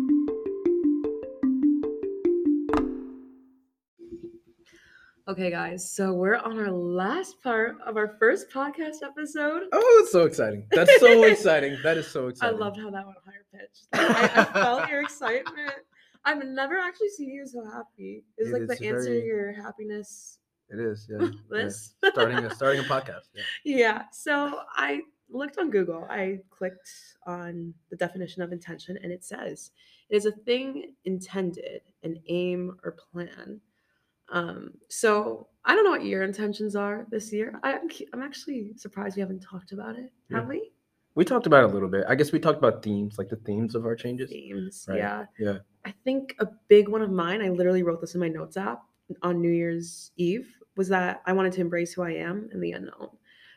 okay, 5.28 5.50
guys. 5.50 5.90
So 5.90 6.12
we're 6.12 6.36
on 6.36 6.58
our 6.58 6.70
last 6.70 7.42
part 7.42 7.76
of 7.84 7.96
our 7.96 8.16
first 8.18 8.50
podcast 8.50 9.02
episode. 9.04 9.62
Oh, 9.72 10.00
it's 10.02 10.12
so 10.12 10.24
exciting. 10.24 10.66
That's 10.70 10.98
so 11.00 11.24
exciting. 11.30 11.78
That 11.82 11.96
is 11.98 12.06
so 12.08 12.28
exciting. 12.28 12.56
I 12.56 12.58
loved 12.64 12.78
how 12.78 12.90
that 12.90 13.04
went 13.06 13.18
higher 13.24 13.44
pitched. 13.52 13.86
I, 13.92 14.40
I 14.42 14.44
felt 14.52 14.88
your 14.88 15.02
excitement. 15.02 15.72
I've 16.24 16.44
never 16.44 16.76
actually 16.78 17.10
seen 17.10 17.30
you 17.30 17.46
so 17.46 17.64
happy. 17.64 18.24
It's 18.36 18.50
It 18.50 18.52
like 18.68 18.78
the 18.78 18.86
answer 18.86 19.20
to 19.20 19.24
your 19.24 19.52
happiness. 19.52 20.38
It 20.70 20.80
is. 20.80 21.08
Yeah. 21.10 21.28
yeah. 21.52 21.68
Starting 22.12 22.38
a 22.44 22.54
starting 22.54 22.80
a 22.80 22.84
podcast. 22.84 23.28
Yeah. 23.34 23.42
Yeah. 23.64 24.02
So 24.12 24.60
I 24.74 25.02
looked 25.28 25.58
on 25.58 25.70
Google. 25.70 26.06
I 26.10 26.38
clicked 26.50 26.90
on 27.26 27.74
the 27.90 27.96
definition 27.96 28.42
of 28.42 28.52
intention, 28.52 28.98
and 29.02 29.12
it 29.12 29.24
says 29.24 29.70
it 30.08 30.16
is 30.16 30.26
a 30.26 30.32
thing 30.32 30.94
intended, 31.04 31.82
an 32.02 32.20
aim 32.28 32.76
or 32.84 32.96
plan. 33.12 33.60
Um, 34.28 34.72
so 34.88 35.48
I 35.64 35.74
don't 35.74 35.84
know 35.84 35.90
what 35.90 36.04
your 36.04 36.24
intentions 36.24 36.74
are 36.74 37.06
this 37.10 37.32
year. 37.32 37.58
I'm, 37.62 37.88
I'm 38.12 38.22
actually 38.22 38.72
surprised 38.76 39.16
we 39.16 39.20
haven't 39.20 39.40
talked 39.40 39.72
about 39.72 39.96
it. 39.96 40.10
Have 40.32 40.44
Yeah. 40.44 40.48
we? 40.48 40.70
We 41.14 41.24
talked 41.24 41.46
about 41.46 41.62
it 41.64 41.70
a 41.70 41.72
little 41.72 41.88
bit. 41.88 42.04
I 42.08 42.14
guess 42.14 42.30
we 42.32 42.38
talked 42.38 42.58
about 42.58 42.82
themes, 42.82 43.18
like 43.18 43.28
the 43.28 43.36
themes 43.36 43.74
of 43.74 43.86
our 43.86 43.94
changes. 43.94 44.30
Themes. 44.30 44.84
Right. 44.88 44.98
Yeah. 44.98 45.24
Yeah. 45.38 45.58
I 45.84 45.94
think 46.04 46.34
a 46.40 46.46
big 46.68 46.88
one 46.88 47.02
of 47.02 47.10
mine, 47.10 47.40
I 47.40 47.48
literally 47.48 47.82
wrote 47.84 48.00
this 48.00 48.14
in 48.14 48.20
my 48.20 48.28
notes 48.28 48.56
app 48.56 48.82
on 49.22 49.40
New 49.40 49.50
Year's 49.50 50.10
Eve, 50.16 50.48
was 50.76 50.88
that 50.88 51.22
I 51.26 51.32
wanted 51.32 51.52
to 51.54 51.60
embrace 51.60 51.92
who 51.94 52.02
I 52.02 52.12
am 52.12 52.48
in 52.52 52.60
the 52.60 52.72
unknown. 52.72 53.08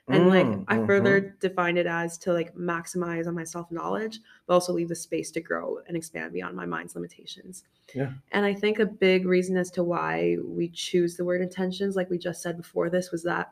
And 0.07 0.27
like 0.27 0.47
Mm, 0.59 0.65
I 0.67 0.85
further 0.85 1.35
defined 1.39 1.77
it 1.77 1.85
as 1.85 2.17
to 2.19 2.33
like 2.33 2.55
maximize 2.55 3.27
on 3.27 3.35
my 3.35 3.43
self-knowledge, 3.43 4.19
but 4.47 4.53
also 4.53 4.73
leave 4.73 4.89
the 4.89 4.95
space 4.95 5.31
to 5.31 5.41
grow 5.41 5.79
and 5.88 5.95
expand 5.95 6.33
beyond 6.33 6.55
my 6.55 6.65
mind's 6.65 6.95
limitations. 6.95 7.63
Yeah. 7.93 8.12
And 8.31 8.45
I 8.45 8.53
think 8.53 8.79
a 8.79 8.85
big 8.85 9.25
reason 9.25 9.57
as 9.57 9.71
to 9.71 9.83
why 9.83 10.38
we 10.43 10.69
choose 10.69 11.15
the 11.15 11.25
word 11.25 11.41
intentions, 11.41 11.95
like 11.95 12.09
we 12.09 12.17
just 12.17 12.41
said 12.41 12.57
before 12.57 12.89
this, 12.89 13.12
was 13.12 13.23
that 13.23 13.51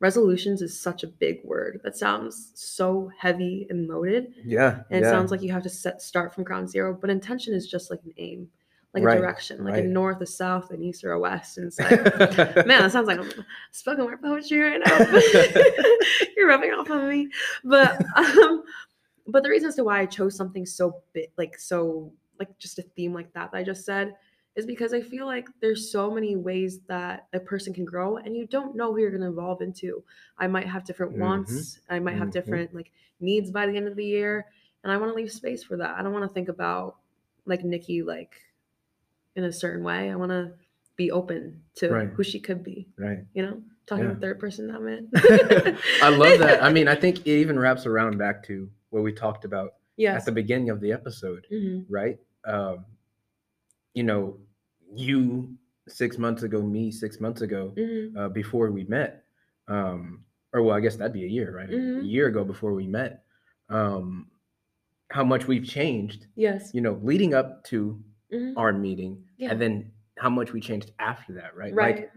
resolutions 0.00 0.62
is 0.62 0.78
such 0.78 1.02
a 1.02 1.06
big 1.06 1.40
word 1.44 1.80
that 1.84 1.96
sounds 1.96 2.52
so 2.54 3.10
heavy 3.18 3.66
and 3.70 3.88
loaded. 3.88 4.32
Yeah. 4.44 4.82
And 4.90 5.02
yeah. 5.02 5.08
it 5.08 5.10
sounds 5.10 5.30
like 5.30 5.42
you 5.42 5.52
have 5.52 5.62
to 5.62 5.70
set 5.70 6.02
start 6.02 6.34
from 6.34 6.44
ground 6.44 6.70
zero, 6.70 6.96
but 6.98 7.10
intention 7.10 7.54
is 7.54 7.68
just 7.68 7.90
like 7.90 8.00
an 8.04 8.14
aim, 8.16 8.48
like 8.94 9.04
Right, 9.04 9.16
a 9.16 9.20
direction, 9.20 9.64
like 9.64 9.74
right. 9.74 9.84
a 9.84 9.88
north, 9.88 10.20
a 10.20 10.26
south, 10.26 10.70
an 10.70 10.82
east, 10.82 11.02
or 11.02 11.12
a 11.12 11.18
west. 11.20 11.56
And 11.58 11.66
it's 11.68 11.78
like, 11.80 11.90
man, 12.66 12.82
that 12.82 12.92
sounds 12.92 13.06
like 13.06 13.18
I'm 13.18 13.30
spoken 13.70 14.04
word 14.04 14.20
poetry 14.20 14.60
right 14.60 14.80
now. 14.84 14.98
You're 16.36 16.48
rubbing 16.48 16.72
off 16.72 16.90
on 16.90 17.08
me. 17.08 17.28
But 17.64 18.02
um, 18.16 18.64
but 19.26 19.42
the 19.42 19.48
reason 19.48 19.68
as 19.68 19.76
to 19.76 19.84
why 19.84 20.00
I 20.00 20.06
chose 20.06 20.36
something 20.36 20.66
so 20.66 21.02
big, 21.12 21.30
like 21.38 21.58
so 21.58 22.12
like 22.38 22.56
just 22.58 22.78
a 22.78 22.82
theme 22.82 23.14
like 23.14 23.32
that 23.32 23.52
that 23.52 23.58
I 23.58 23.62
just 23.62 23.84
said, 23.84 24.14
is 24.56 24.66
because 24.66 24.92
I 24.92 25.00
feel 25.00 25.24
like 25.26 25.48
there's 25.60 25.90
so 25.90 26.10
many 26.10 26.36
ways 26.36 26.80
that 26.88 27.28
a 27.32 27.40
person 27.40 27.72
can 27.72 27.84
grow, 27.86 28.18
and 28.18 28.36
you 28.36 28.46
don't 28.46 28.76
know 28.76 28.92
who 28.92 29.00
you're 29.00 29.10
going 29.10 29.22
to 29.22 29.28
evolve 29.28 29.62
into. 29.62 30.02
I 30.38 30.48
might 30.48 30.66
have 30.66 30.84
different 30.84 31.14
Mhm, 31.14 31.18
wants. 31.20 31.80
I 31.88 31.98
might 31.98 32.16
have 32.16 32.28
mhm. 32.28 32.32
different 32.32 32.74
like 32.74 32.90
needs 33.20 33.50
by 33.50 33.66
the 33.66 33.76
end 33.76 33.88
of 33.88 33.96
the 33.96 34.04
year, 34.04 34.46
and 34.84 34.92
I 34.92 34.98
want 34.98 35.12
to 35.12 35.16
leave 35.16 35.32
space 35.32 35.64
for 35.64 35.76
that. 35.78 35.96
I 35.96 36.02
don't 36.02 36.12
want 36.12 36.28
to 36.28 36.34
think 36.34 36.48
about 36.50 36.96
like 37.46 37.64
Nikki 37.64 38.02
like 38.02 38.34
in 39.36 39.44
a 39.44 39.52
certain 39.52 39.82
way. 39.84 40.10
I 40.10 40.16
want 40.16 40.30
to 40.30 40.52
be 40.96 41.10
open 41.10 41.62
to 41.76 41.88
Right. 41.90 42.08
who 42.08 42.22
she 42.22 42.40
could 42.40 42.62
be. 42.62 42.88
right. 42.98 43.20
You 43.34 43.42
know, 43.42 43.62
talking 43.86 44.04
Yeah. 44.04 44.14
third 44.16 44.38
person 44.38 44.66
now, 44.68 44.78
man. 44.80 45.08
I 46.02 46.10
love 46.10 46.38
that. 46.40 46.62
I 46.62 46.70
mean, 46.70 46.86
I 46.88 46.94
think 46.94 47.20
it 47.26 47.26
even 47.40 47.58
wraps 47.58 47.86
around 47.86 48.18
back 48.18 48.42
to 48.44 48.70
what 48.90 49.02
we 49.02 49.12
talked 49.12 49.44
about 49.44 49.74
yes. 49.96 50.20
at 50.20 50.26
the 50.26 50.32
beginning 50.32 50.70
of 50.70 50.80
the 50.80 50.92
episode, 50.92 51.46
Mhm. 51.50 51.86
right? 51.88 52.18
Um, 52.44 52.84
you 53.94 54.02
know, 54.02 54.38
you 54.94 55.56
six 55.88 56.18
months 56.18 56.42
ago, 56.42 56.62
me 56.62 56.90
six 56.90 57.20
months 57.20 57.40
ago, 57.40 57.72
Mhm. 57.76 58.16
uh, 58.16 58.28
before 58.28 58.70
we 58.70 58.84
met, 58.84 59.24
um, 59.68 60.24
or 60.52 60.62
well, 60.62 60.76
I 60.76 60.80
guess 60.80 60.96
that'd 60.96 61.12
be 61.12 61.24
a 61.24 61.28
year, 61.28 61.54
right? 61.56 61.68
Mhm. 61.70 62.00
A 62.02 62.04
year 62.04 62.26
ago 62.26 62.44
before 62.44 62.74
we 62.74 62.86
met, 62.86 63.24
um, 63.70 64.30
how 65.08 65.24
much 65.24 65.46
we've 65.48 65.64
changed, 65.64 66.26
Yes. 66.36 66.72
you 66.74 66.80
know, 66.82 67.00
leading 67.02 67.32
up 67.34 67.64
to 67.64 68.02
Mhm. 68.32 68.54
our 68.56 68.72
meeting, 68.72 69.24
Yeah. 69.36 69.50
and 69.50 69.60
then 69.60 69.92
how 70.18 70.30
much 70.30 70.52
we 70.52 70.60
changed 70.60 70.92
after 70.98 71.32
that, 71.34 71.56
right? 71.56 71.74
Right. 71.74 71.96
Like 71.96 72.12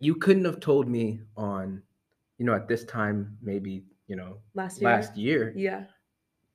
you 0.00 0.14
couldn't 0.14 0.44
have 0.44 0.60
told 0.60 0.88
me 0.88 1.20
on, 1.36 1.82
you 2.38 2.44
know, 2.46 2.54
at 2.54 2.68
this 2.68 2.84
time, 2.84 3.36
maybe, 3.40 3.84
you 4.06 4.16
know, 4.16 4.38
last 4.54 4.80
year. 4.80 4.90
last 4.90 5.16
year 5.16 5.52
Yeah. 5.56 5.86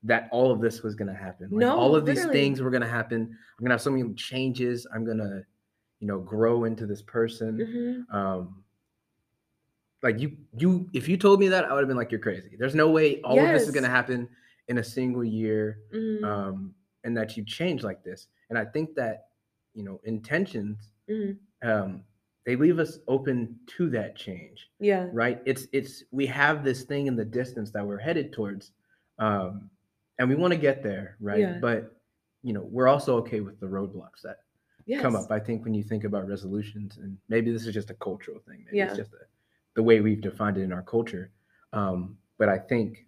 that 0.04 0.30
all 0.32 0.52
of 0.52 0.62
this 0.62 0.84
was 0.84 0.96
going 0.96 1.08
to 1.08 1.14
happen. 1.14 1.50
Like, 1.50 1.60
No, 1.60 1.76
all 1.78 1.96
of 1.96 2.06
these 2.06 2.26
things 2.28 2.62
were 2.62 2.70
going 2.70 2.82
to 2.84 2.88
happen. 2.88 3.22
I'm 3.22 3.64
going 3.64 3.70
to 3.70 3.74
have 3.74 3.82
so 3.82 3.92
many 3.92 4.14
changes. 4.14 4.86
I'm 4.94 5.04
going 5.04 5.18
to, 5.18 5.44
you 6.00 6.08
know, 6.08 6.20
grow 6.20 6.66
into 6.66 6.86
this 6.86 7.02
person. 7.02 7.58
Mhm. 8.12 8.14
Um, 8.14 8.64
like 10.04 10.20
you, 10.20 10.38
you, 10.58 10.90
if 10.94 11.10
you 11.10 11.18
told 11.18 11.40
me 11.40 11.48
that, 11.50 11.66
I 11.66 11.74
would 11.74 11.80
have 11.82 11.88
been 11.88 11.98
like, 11.98 12.12
you're 12.12 12.22
crazy. 12.22 12.56
There's 12.58 12.76
no 12.76 12.90
way 12.90 13.20
all 13.22 13.38
of 13.40 13.48
this 13.50 13.64
is 13.64 13.72
going 13.72 13.84
to 13.84 13.90
happen 13.90 14.30
in 14.68 14.78
a 14.78 14.84
single 14.84 15.24
year. 15.24 15.80
Mhm. 15.94 16.24
Um, 16.24 16.76
and 17.04 17.16
that 17.18 17.36
you 17.36 17.44
change 17.46 17.84
like 17.84 18.04
this. 18.04 18.28
And 18.50 18.58
I 18.58 18.66
think 18.66 18.96
that, 18.96 19.28
you 19.74 19.84
know, 19.84 20.00
intentions, 20.04 20.92
Mhm. 21.10 21.38
um, 21.64 22.04
they 22.46 22.56
leave 22.56 22.80
us 22.80 23.00
open 23.08 23.60
to 23.68 23.90
that 23.92 24.16
change 24.16 24.72
Yeah. 24.80 25.10
right 25.14 25.40
it's 25.46 25.68
it's 25.72 26.04
we 26.10 26.26
have 26.26 26.64
this 26.64 26.84
thing 26.84 27.06
in 27.08 27.16
the 27.16 27.26
distance 27.26 27.70
that 27.72 27.86
we're 27.86 27.98
headed 28.00 28.32
towards 28.34 28.72
um 29.20 29.70
and 30.18 30.28
we 30.30 30.36
want 30.36 30.54
to 30.54 30.58
get 30.60 30.82
there 30.82 31.16
right 31.20 31.40
Yeah. 31.42 31.60
but 31.60 32.02
you 32.42 32.54
know 32.54 32.64
we're 32.64 32.88
also 32.88 33.18
okay 33.18 33.42
with 33.42 33.60
the 33.60 33.68
roadblocks 33.68 34.22
that 34.24 34.38
Yes. 34.86 35.02
come 35.02 35.16
up 35.16 35.30
i 35.32 35.40
think 35.40 35.64
when 35.64 35.74
you 35.76 35.84
think 35.84 36.06
about 36.06 36.28
resolutions 36.28 36.98
and 36.98 37.18
maybe 37.28 37.52
this 37.52 37.68
is 37.68 37.74
just 37.74 37.92
a 37.92 37.96
cultural 37.96 38.40
thing 38.40 38.64
maybe 38.66 38.78
it's 38.88 38.96
just 38.96 39.14
a, 39.14 39.18
the 39.76 39.84
way 39.84 40.00
we've 40.02 40.22
defined 40.22 40.58
it 40.58 40.62
in 40.64 40.72
our 40.74 40.82
culture 40.84 41.30
um 41.74 42.18
but 42.40 42.50
i 42.50 42.58
think 42.58 43.06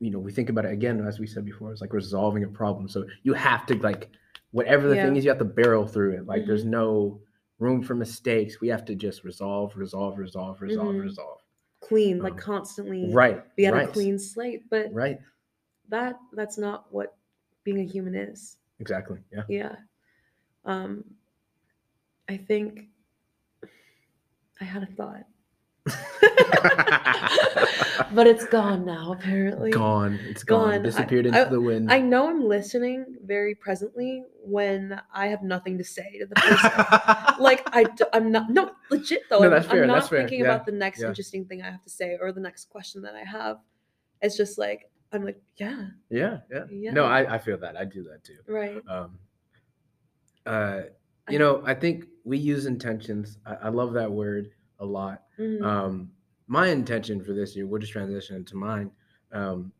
you 0.00 0.10
know 0.10 0.18
we 0.18 0.32
think 0.32 0.48
about 0.48 0.64
it 0.64 0.72
again 0.72 1.04
as 1.06 1.18
we 1.20 1.26
said 1.26 1.44
before 1.44 1.70
it's 1.70 1.80
like 1.82 1.92
resolving 1.92 2.42
a 2.44 2.48
problem 2.48 2.88
so 2.88 3.04
you 3.22 3.34
have 3.34 3.66
to 3.66 3.74
like 3.76 4.10
whatever 4.50 4.88
the 4.88 4.94
thing 4.96 5.02
Yeah. 5.04 5.06
Mm-hmm. 5.08 5.16
is 5.18 5.24
you 5.24 5.30
have 5.30 5.38
to 5.38 5.44
barrel 5.44 5.86
through 5.86 6.12
it 6.16 6.26
like 6.26 6.46
there's 6.46 6.64
no 6.64 7.20
room 7.58 7.82
for 7.82 7.94
mistakes 7.94 8.60
we 8.60 8.68
have 8.68 8.84
to 8.86 8.94
just 8.94 9.22
resolve 9.24 9.76
resolve 9.76 10.18
resolve 10.18 10.60
resolve 10.62 10.94
Mhm. 10.96 11.02
resolve 11.02 11.38
Clean, 11.80 12.18
like 12.18 12.34
Um, 12.34 12.38
constantly. 12.38 13.10
right 13.12 13.42
Be 13.56 13.66
on 13.66 13.72
right 13.72 13.88
a 13.88 13.92
clean 13.92 14.18
slate, 14.18 14.68
but 14.68 14.92
right 14.92 15.18
that 15.88 16.18
that's 16.32 16.58
not 16.58 16.92
what 16.92 17.16
being 17.64 17.80
a 17.80 17.84
human 17.84 18.14
is. 18.14 18.56
exactly 18.80 19.18
yeah 19.32 19.44
Yeah. 19.48 19.76
Um. 20.64 21.04
I 22.28 22.36
think 22.36 22.88
I 24.60 24.64
had 24.64 24.82
a 24.82 24.86
thought, 24.86 25.26
but 28.12 28.26
it's 28.26 28.44
gone 28.46 28.84
now. 28.84 29.12
Apparently, 29.12 29.70
gone 29.70 30.18
it's 30.28 30.42
gone, 30.44 30.70
Gone. 30.72 30.80
I- 30.80 30.82
disappeared 30.82 31.26
into 31.26 31.40
I- 31.40 31.44
the 31.44 31.60
wind 31.60 31.90
I 31.90 32.00
know 32.00 32.28
I'm 32.28 32.44
listening 32.44 33.16
very 33.24 33.54
presently 33.54 34.24
when 34.42 35.00
I 35.12 35.28
have 35.28 35.42
nothing 35.42 35.78
to 35.78 35.84
say 35.84 36.18
to 36.18 36.26
the 36.26 36.34
person. 36.34 36.70
like 37.42 37.62
I, 37.72 37.86
I'm 38.12 38.30
not 38.30 38.50
no 38.50 38.72
legit 38.90 39.22
though. 39.30 39.38
No, 39.40 39.44
I'm, 39.46 39.50
that's 39.52 39.66
fair, 39.66 39.82
I'm 39.82 39.88
not 39.88 39.94
that's 39.94 40.08
fair, 40.08 40.18
thinking 40.20 40.40
yeah, 40.40 40.46
about 40.46 40.66
the 40.66 40.72
next 40.72 41.00
yeah. 41.00 41.08
interesting 41.08 41.44
thing 41.46 41.62
I 41.62 41.70
have 41.70 41.82
to 41.84 41.90
say 41.90 42.18
or 42.20 42.32
the 42.32 42.40
next 42.40 42.68
question 42.68 43.02
that 43.02 43.14
I 43.14 43.24
have. 43.24 43.58
It's 44.20 44.36
just 44.36 44.58
like 44.58 44.90
I'm 45.12 45.24
like, 45.24 45.40
yeah, 45.56 45.86
yeah 46.08 46.38
yeah 46.50 46.64
yeah, 46.70 46.92
no 46.92 47.04
I, 47.04 47.34
I 47.34 47.38
feel 47.38 47.58
that 47.58 47.76
i 47.76 47.84
do 47.84 48.04
that 48.04 48.22
too 48.22 48.38
right. 48.46 48.80
um 48.88 49.18
uh 50.46 50.82
I- 51.26 51.32
you 51.32 51.38
know 51.38 51.62
i 51.66 51.74
think 51.74 52.04
we 52.24 52.38
use 52.38 52.66
intentions 52.66 53.38
i, 53.44 53.54
I 53.54 53.68
love 53.70 53.92
that 53.94 54.10
word 54.10 54.50
a 54.80 54.84
lot 54.84 55.22
Mhm. 55.38 55.62
um 55.62 56.10
my 56.46 56.68
intention 56.68 57.22
for 57.22 57.32
this 57.32 57.54
year 57.54 57.66
we'll 57.66 57.80
just 57.80 57.92
transition 57.92 58.36
into 58.36 58.56
mine 58.56 58.90
um 59.32 59.72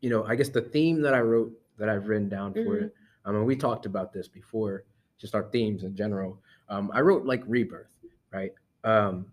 you 0.00 0.10
know 0.10 0.24
i 0.24 0.34
guess 0.36 0.48
the 0.50 0.60
theme 0.60 1.00
that 1.02 1.14
i 1.14 1.20
wrote 1.20 1.52
that 1.78 1.88
i've 1.88 2.08
written 2.08 2.28
down 2.28 2.52
for 2.52 2.76
Mhm. 2.76 2.82
it 2.84 2.94
um 3.24 3.36
and 3.36 3.46
we 3.46 3.56
talked 3.56 3.86
about 3.86 4.12
this 4.12 4.28
before 4.28 4.84
just 5.16 5.34
our 5.34 5.44
themes 5.50 5.82
in 5.84 5.94
general 5.96 6.42
um 6.68 6.90
i 6.92 7.00
wrote 7.00 7.24
like 7.24 7.42
rebirth 7.46 7.94
right 8.32 8.52
um 8.84 9.32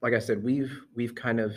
like 0.00 0.12
i 0.14 0.18
said 0.18 0.42
we've 0.42 0.80
we've 0.94 1.14
kind 1.14 1.40
of 1.40 1.52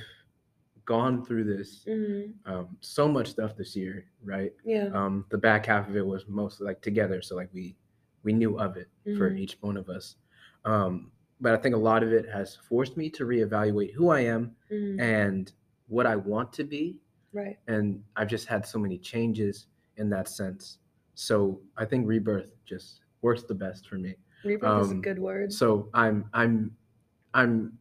gone 0.86 1.24
through 1.26 1.44
this 1.44 1.84
Mhm. 1.86 2.34
um 2.46 2.78
so 2.82 3.08
much 3.08 3.28
stuff 3.30 3.56
this 3.56 3.76
year 3.76 4.06
right 4.24 4.54
Yeah. 4.64 4.86
um 4.94 5.26
the 5.30 5.38
back 5.38 5.66
half 5.66 5.90
of 5.90 5.96
it 5.98 6.06
was 6.06 6.28
mostly 6.28 6.66
like 6.66 6.82
together 6.82 7.22
so 7.22 7.36
like 7.36 7.50
we 7.54 7.76
we 8.24 8.34
knew 8.34 8.58
of 8.60 8.78
it 8.78 8.90
for 9.18 9.30
Mhm. 9.32 9.40
each 9.40 9.58
one 9.62 9.78
of 9.78 9.90
us 9.90 10.16
um 10.66 11.12
but 11.42 11.54
i 11.54 11.58
think 11.58 11.76
a 11.76 11.78
lot 11.78 12.04
of 12.04 12.12
it 12.12 12.26
has 12.30 12.56
forced 12.56 12.98
me 12.98 13.10
to 13.10 13.26
reevaluate 13.26 13.94
who 13.94 14.10
i 14.10 14.20
am 14.22 14.52
Mhm. 14.72 15.00
and 15.00 15.52
what 15.88 16.06
i 16.06 16.16
want 16.16 16.52
to 16.54 16.64
be 16.64 16.98
Right. 17.34 17.58
and 17.68 18.04
i've 18.16 18.28
just 18.28 18.48
had 18.48 18.66
so 18.66 18.80
many 18.80 18.98
changes 18.98 19.68
in 19.98 20.10
that 20.12 20.28
sense. 20.30 20.78
So 21.16 21.60
I 21.76 21.86
think 21.86 22.08
rebirth 22.08 22.52
just 22.66 23.02
works 23.24 23.42
the 23.44 23.56
best 23.56 23.88
for 23.90 23.96
me. 23.98 24.14
Rebirth 24.46 24.82
is 24.84 24.92
a 24.92 24.94
Um, 24.94 25.02
good 25.02 25.18
word. 25.18 25.52
So 25.52 25.90
I'm 25.96 26.26
I'm 26.34 26.76
I'm 27.34 27.74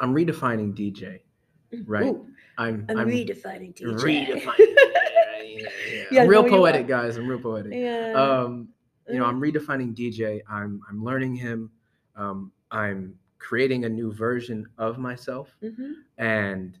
I'm 0.00 0.14
redefining 0.14 0.74
DJ. 0.74 1.20
right. 1.86 2.04
Ooh, 2.04 2.26
I'm 2.58 2.84
I'm, 2.90 2.98
I'm 2.98 3.08
redefining 3.08 3.74
DJ. 3.74 3.96
redefining. 3.96 4.76
Yeah, 6.12 6.22
I'm 6.22 6.28
real 6.28 6.42
no, 6.42 6.50
poetic, 6.50 6.86
guys. 6.86 7.16
I'm 7.16 7.26
real 7.26 7.38
poetic. 7.40 7.72
yeah. 7.74 8.12
Um, 8.12 8.68
you 9.08 9.18
know, 9.18 9.24
Mm. 9.24 9.28
I'm 9.28 9.40
redefining 9.40 9.94
DJ. 9.94 10.42
I'm 10.48 10.80
I'm 10.88 11.02
learning 11.02 11.34
him. 11.34 11.70
Um, 12.16 12.52
I'm 12.72 13.18
creating 13.38 13.84
a 13.84 13.88
new 13.88 14.12
version 14.12 14.66
of 14.78 14.98
myself, 14.98 15.56
Mhm. 15.62 15.94
and 16.18 16.78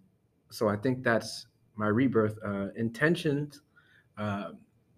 so 0.50 0.68
I 0.68 0.76
think 0.76 1.02
that's 1.04 1.46
my 1.76 1.88
rebirth 1.88 2.38
uh, 2.44 2.68
intentions. 2.76 3.62
Uh, 4.16 4.52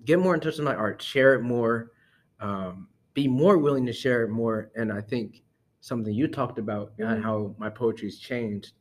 get 0.05 0.19
more 0.19 0.35
in 0.35 0.41
touch 0.41 0.57
with 0.57 0.65
my 0.65 0.75
art, 0.75 1.01
share 1.03 1.35
it 1.35 1.43
more, 1.43 1.93
um, 2.41 2.89
be 3.15 3.29
more 3.29 3.59
willing 3.59 3.87
to 3.87 3.93
share 3.93 4.23
it 4.25 4.29
more, 4.31 4.71
and 4.75 4.93
I 4.93 5.01
think 5.01 5.43
something 5.81 6.13
you 6.15 6.29
talked 6.29 6.59
about 6.59 6.97
Mhm. 6.99 7.13
and 7.13 7.25
how 7.25 7.55
my 7.59 7.69
poetry's 7.71 8.19
changed. 8.19 8.73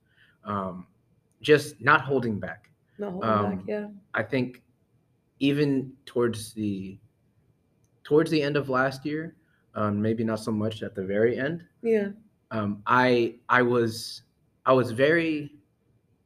Um, 0.44 0.88
just 1.42 1.82
not 1.82 2.02
holding 2.02 2.40
back. 2.40 2.70
No, 2.98 3.12
holding 3.12 3.30
um, 3.30 3.58
back. 3.58 3.68
Yeah. 3.68 3.90
I 4.14 4.24
think 4.24 4.64
even 5.40 5.94
towards 6.06 6.54
the 6.54 7.00
towards 8.04 8.30
the 8.32 8.42
end 8.42 8.58
of 8.58 8.70
last 8.70 9.06
year, 9.06 9.36
um, 9.76 10.02
maybe 10.02 10.24
not 10.24 10.40
so 10.40 10.52
much 10.52 10.84
at 10.84 10.96
the 10.96 11.04
very 11.04 11.38
end. 11.38 11.64
Yeah. 11.82 12.10
Um, 12.52 12.82
I 12.86 13.36
I 13.50 13.62
was 13.62 14.24
I 14.66 14.74
was 14.74 14.92
very 14.92 15.56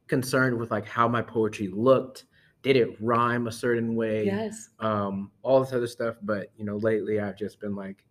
concerned 0.06 0.58
with 0.58 0.70
like 0.70 0.86
how 0.86 1.08
my 1.08 1.22
poetry 1.22 1.68
looked. 1.68 2.24
Did 2.62 2.76
it 2.76 3.00
rhyme 3.00 3.46
a 3.46 3.52
certain 3.52 3.94
way? 3.94 4.24
Yes. 4.26 4.70
Um, 4.80 5.30
all 5.42 5.60
this 5.60 5.72
other 5.72 5.86
stuff. 5.86 6.16
But 6.22 6.50
you 6.56 6.64
know, 6.64 6.76
lately 6.78 7.20
I've 7.20 7.36
just 7.36 7.60
been 7.60 7.74
like, 7.76 8.04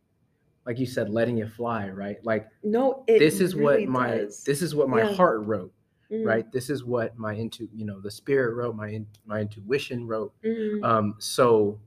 like 0.66 0.80
you 0.80 0.86
said, 0.86 1.10
letting 1.10 1.38
it 1.40 1.50
fly. 1.52 1.90
Right? 1.90 2.18
Like 2.24 2.48
No, 2.64 3.04
it 3.08 3.20
this 3.20 3.40
is 3.40 3.56
really 3.56 3.86
what 3.86 3.92
my 3.92 4.18
does. 4.18 4.44
this 4.44 4.62
is 4.62 4.74
what 4.74 4.90
my 4.90 5.02
Yeah. 5.04 5.14
heart 5.14 5.42
wrote. 5.46 5.74
Mhm. 6.12 6.26
Right? 6.26 6.52
This 6.52 6.70
is 6.70 6.84
what 6.86 7.18
my 7.18 7.34
into 7.34 7.68
you 7.74 7.86
know 7.86 8.00
the 8.00 8.10
spirit 8.12 8.56
wrote. 8.56 8.76
My 8.76 8.88
in, 8.90 9.06
my 9.26 9.42
intuition 9.42 10.08
wrote. 10.08 10.34
Mhm. 10.44 10.84
Um, 10.84 11.16
so 11.20 11.80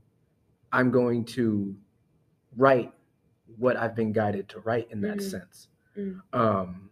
I'm 0.71 0.91
going 0.91 1.25
to 1.25 1.75
write 2.55 2.93
what 3.57 3.77
I've 3.77 3.95
been 3.95 4.11
guided 4.11 4.49
to 4.49 4.59
write 4.61 4.89
in 4.91 5.01
that 5.01 5.17
Mhm. 5.17 5.21
sense. 5.29 5.67
Mm. 5.97 6.21
Um, 6.33 6.89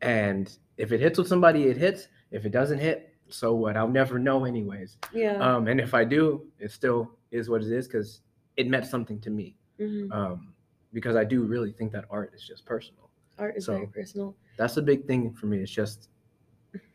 and 0.00 0.56
if 0.76 0.92
it 0.92 1.00
hits 1.00 1.18
with 1.18 1.28
somebody, 1.28 1.64
it 1.64 1.76
hits. 1.76 2.08
If 2.30 2.44
it 2.46 2.50
doesn't 2.50 2.78
hit, 2.78 3.14
so 3.28 3.54
what? 3.54 3.76
I'll 3.76 3.88
never 3.88 4.18
know, 4.18 4.44
anyways. 4.44 4.98
yeah. 5.12 5.36
Um, 5.38 5.68
and 5.68 5.80
if 5.80 5.94
I 5.94 6.04
do, 6.04 6.50
it 6.58 6.70
still 6.70 7.16
is 7.30 7.48
what 7.48 7.62
it 7.62 7.70
is 7.70 7.86
because 7.86 8.20
it 8.56 8.68
meant 8.68 8.86
something 8.86 9.20
to 9.20 9.30
me. 9.30 9.56
Mhm. 9.78 10.12
Um, 10.12 10.54
because 10.92 11.16
I 11.16 11.24
do 11.24 11.44
really 11.44 11.72
think 11.72 11.92
that 11.92 12.04
art 12.10 12.32
is 12.34 12.42
just 12.46 12.64
personal. 12.66 13.10
Art 13.38 13.56
is 13.56 13.64
so- 13.66 13.74
very 13.74 13.86
personal. 13.86 14.36
That's 14.56 14.76
a 14.76 14.82
big 14.82 15.06
thing 15.06 15.32
for 15.32 15.46
me. 15.46 15.58
It's 15.60 15.70
just 15.72 16.08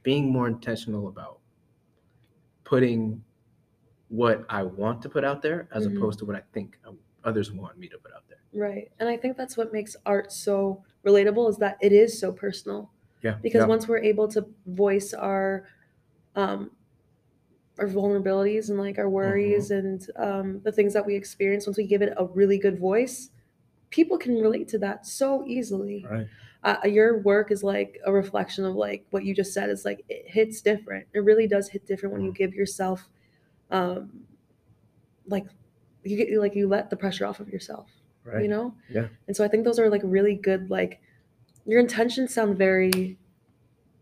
being 0.03 0.31
more 0.31 0.47
intentional 0.47 1.07
about 1.07 1.39
putting 2.63 3.23
what 4.09 4.45
I 4.49 4.63
want 4.63 5.01
to 5.03 5.09
put 5.09 5.23
out 5.23 5.41
there 5.41 5.67
as 5.71 5.87
Mhm. 5.87 5.97
opposed 5.97 6.19
to 6.19 6.25
what 6.25 6.35
I 6.35 6.41
think 6.53 6.79
others 7.23 7.51
want 7.51 7.77
me 7.77 7.87
to 7.89 7.97
put 7.97 8.13
out 8.13 8.27
there. 8.29 8.37
Right. 8.57 8.91
And 8.99 9.07
I 9.07 9.17
think 9.17 9.37
that's 9.37 9.55
what 9.55 9.71
makes 9.71 9.95
art 10.05 10.31
so 10.31 10.83
relatable 11.05 11.49
is 11.49 11.57
that 11.57 11.77
it 11.81 11.91
is 11.91 12.19
so 12.19 12.31
personal. 12.31 12.89
Yeah. 13.21 13.37
Because 13.41 13.61
yeah. 13.61 13.67
once 13.67 13.87
we're 13.87 13.99
able 13.99 14.27
to 14.29 14.45
voice 14.65 15.13
our 15.13 15.67
um 16.35 16.71
our 17.77 17.87
vulnerabilities 17.87 18.69
and 18.69 18.79
like 18.79 18.97
our 18.97 19.09
worries 19.09 19.69
Mm-hmm. 19.69 19.87
and 19.87 20.09
um, 20.17 20.61
the 20.63 20.71
things 20.71 20.93
that 20.93 21.05
we 21.05 21.15
experience, 21.15 21.67
once 21.67 21.77
we 21.77 21.85
give 21.85 22.01
it 22.01 22.13
a 22.17 22.25
really 22.25 22.57
good 22.57 22.79
voice, 22.79 23.29
people 23.91 24.17
can 24.17 24.35
relate 24.41 24.67
to 24.69 24.79
that 24.79 25.05
so 25.05 25.45
easily. 25.45 26.05
Right. 26.09 26.27
uh, 26.63 26.77
your 26.85 27.19
work 27.19 27.51
is 27.51 27.63
like 27.63 27.99
a 28.05 28.11
reflection 28.11 28.65
of 28.65 28.75
like 28.75 29.05
what 29.11 29.23
you 29.23 29.35
just 29.35 29.53
said 29.53 29.69
is 29.69 29.85
like 29.85 30.03
it 30.09 30.23
hits 30.27 30.61
different 30.61 31.07
it 31.13 31.19
really 31.19 31.47
does 31.47 31.69
hit 31.69 31.85
different 31.85 32.13
when 32.13 32.23
you 32.23 32.31
Mm. 32.31 32.35
give 32.35 32.53
yourself 32.55 33.07
um 33.69 34.25
like 35.27 35.45
you 36.03 36.17
get 36.17 36.39
like 36.39 36.55
you 36.55 36.67
let 36.67 36.89
the 36.89 36.95
pressure 36.97 37.25
off 37.25 37.39
of 37.39 37.49
yourself 37.49 37.91
Right. 38.27 38.43
you 38.43 38.49
know 38.49 38.73
Yeah. 38.89 39.07
and 39.27 39.35
so 39.35 39.43
i 39.45 39.47
think 39.47 39.63
those 39.63 39.79
are 39.79 39.89
like 39.89 40.01
really 40.03 40.35
good 40.35 40.69
like 40.69 40.99
your 41.65 41.79
intentions 41.79 42.33
sound 42.33 42.57
very 42.57 43.17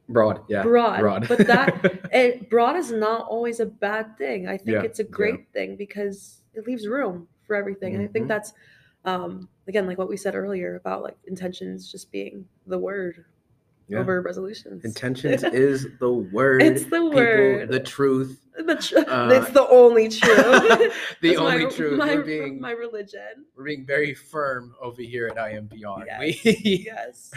Broad. 0.07 0.41
Yeah. 0.47 0.61
broad, 0.61 0.99
Broad. 0.99 1.28
but 1.28 1.47
that 1.47 2.09
it 2.13 2.47
broad 2.49 2.76
is 2.76 2.91
not 2.91 3.28
always 3.28 3.59
a 3.59 3.65
bad 3.65 4.17
thing 4.17 4.47
i 4.47 4.57
think 4.57 4.69
Yeah, 4.69 4.82
it's 4.84 4.99
a 4.99 5.03
yeah. 5.03 5.09
great 5.09 5.51
thing 5.51 5.76
because 5.76 6.41
it 6.53 6.67
leaves 6.67 6.88
room 6.88 7.28
for 7.47 7.55
everything 7.55 7.95
and 7.95 8.03
i 8.03 8.07
think 8.07 8.26
Mhm. 8.26 8.30
that's 8.30 8.53
um 9.03 9.49
again 9.67 9.86
like 9.88 9.97
what 9.97 10.09
we 10.09 10.17
said 10.17 10.36
earlier 10.36 10.76
about 10.76 11.01
like 11.03 11.17
intentions 11.26 11.91
just 11.91 12.11
being 12.11 12.47
the 12.67 12.78
word 12.80 13.26
Yeah. 13.88 13.99
over 13.99 14.21
resolutions 14.21 14.83
Intentions 14.83 15.43
is 15.53 15.88
the 15.99 16.11
word. 16.11 16.61
It's 16.63 16.86
the 16.86 17.01
people, 17.01 17.13
word. 17.13 17.69
The 17.69 17.79
truth. 17.79 18.41
the 18.57 18.75
tr- 18.75 18.97
uh, 19.09 19.29
it's 19.31 19.51
the 19.51 19.67
only 19.67 20.09
truth 20.09 20.93
the 21.21 21.38
only 21.38 21.65
my, 21.65 21.71
truth. 21.71 21.97
my, 21.99 22.15
we're 22.15 22.23
being 22.23 22.59
my 22.59 22.71
religion 22.71 23.45
we're 23.55 23.65
being 23.65 23.86
very 23.86 24.13
firm 24.15 24.73
over 24.81 25.01
here 25.01 25.27
at 25.27 25.36
IMPR. 25.38 26.05
yes 26.07 26.33
We- 26.53 26.83
yes 26.86 27.31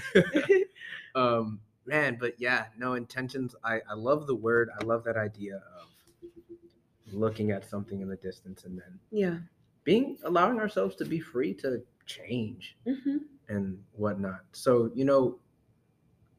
um 1.14 1.60
man 1.86 2.16
but 2.20 2.34
yeah 2.38 2.66
no 2.78 2.94
intentions 2.94 3.54
i 3.64 3.80
i 3.90 3.94
love 3.94 4.26
the 4.26 4.34
word 4.34 4.70
i 4.80 4.84
love 4.84 5.02
that 5.04 5.16
idea 5.16 5.56
of 5.80 5.88
looking 7.12 7.50
at 7.50 7.68
something 7.68 8.00
in 8.00 8.08
the 8.08 8.16
distance 8.16 8.64
and 8.64 8.78
then 8.78 8.98
yeah 9.10 9.38
being 9.84 10.16
allowing 10.24 10.58
ourselves 10.60 10.94
to 10.96 11.04
be 11.04 11.18
free 11.18 11.52
to 11.54 11.82
change 12.06 12.76
hmm 12.86 13.18
and 13.48 13.82
whatnot 13.92 14.40
so 14.52 14.90
you 14.94 15.04
know 15.04 15.38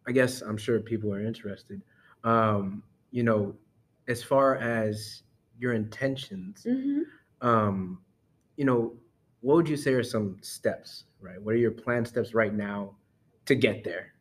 i 0.09 0.11
guess 0.11 0.41
i'm 0.41 0.57
sure 0.57 0.79
people 0.79 1.13
are 1.13 1.21
interested 1.21 1.81
um 2.23 2.83
you 3.11 3.23
know 3.23 3.55
as 4.07 4.23
far 4.23 4.55
as 4.57 5.23
your 5.59 5.73
intentions 5.73 6.65
hmm 6.67 7.01
um 7.41 7.99
you 8.57 8.65
know 8.65 8.93
what 9.41 9.55
would 9.55 9.69
you 9.69 9.77
say 9.77 9.93
are 9.93 10.03
some 10.03 10.35
steps 10.41 11.05
right 11.21 11.41
what 11.41 11.53
are 11.53 11.57
your 11.65 11.71
planned 11.71 12.07
steps 12.07 12.33
right 12.33 12.53
now 12.53 12.93
to 13.45 13.55
get 13.55 13.83
there 13.83 14.13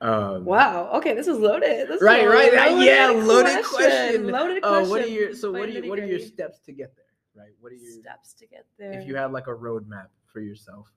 um 0.00 0.44
wow 0.44 0.88
okay 0.94 1.12
this 1.14 1.26
is 1.26 1.38
loaded 1.38 1.88
this 1.88 2.00
Right, 2.00 2.26
right. 2.26 2.52
uh, 2.54 2.80
yeah, 2.80 3.08
loaded 3.08 3.64
question. 3.64 4.28
loaded 4.28 4.64
Uh, 4.64 4.68
question 4.68 4.90
what 4.90 5.02
are 5.02 5.06
your 5.06 5.34
so 5.34 5.52
what 5.52 5.68
are 5.68 5.72
you 5.72 5.88
what 5.90 5.98
are 5.98 6.06
your 6.06 6.18
steps 6.18 6.60
to 6.60 6.72
get 6.72 6.94
there? 6.96 7.04
Right. 7.34 7.54
What 7.60 7.72
are 7.72 7.76
your 7.76 7.92
steps 8.00 8.34
to 8.34 8.46
get 8.46 8.66
there 8.78 8.92
if 8.92 9.06
you 9.06 9.16
had 9.16 9.32
like 9.32 9.46
a 9.46 9.56
roadmap 9.66 10.08
for 10.32 10.40
yourself? 10.40 10.88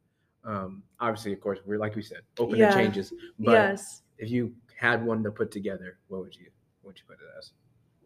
Um, 0.45 0.83
obviously, 0.99 1.33
of 1.33 1.41
course, 1.41 1.59
we're 1.65 1.79
like 1.79 1.95
we 1.95 2.01
said, 2.03 2.21
open 2.37 2.59
Yeah. 2.59 2.69
to 2.69 2.73
changes. 2.73 3.13
But 3.39 3.51
yes 3.51 4.01
if 4.17 4.29
you 4.29 4.55
had 4.79 5.05
one 5.05 5.23
to 5.23 5.31
put 5.31 5.51
together, 5.51 5.99
what 6.07 6.21
would 6.21 6.35
you 6.35 6.51
what 6.81 6.89
would 6.91 6.99
you 6.99 7.05
put 7.07 7.19
it 7.19 7.27
as? 7.37 7.51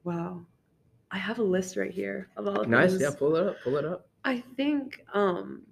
wow 0.04 0.46
i 1.12 1.18
have 1.18 1.40
a 1.40 1.44
list 1.44 1.78
right 1.78 1.92
here 1.92 2.30
of 2.38 2.48
all 2.48 2.64
the 2.64 2.66
Nice. 2.68 2.92
things. 2.92 3.02
Yeah, 3.02 3.12
pull 3.12 3.36
it 3.36 3.48
up. 3.48 3.62
Pull 3.64 3.78
it 3.78 3.86
up. 3.86 4.10
I 4.24 4.40
think 4.40 5.02
um 5.14 5.68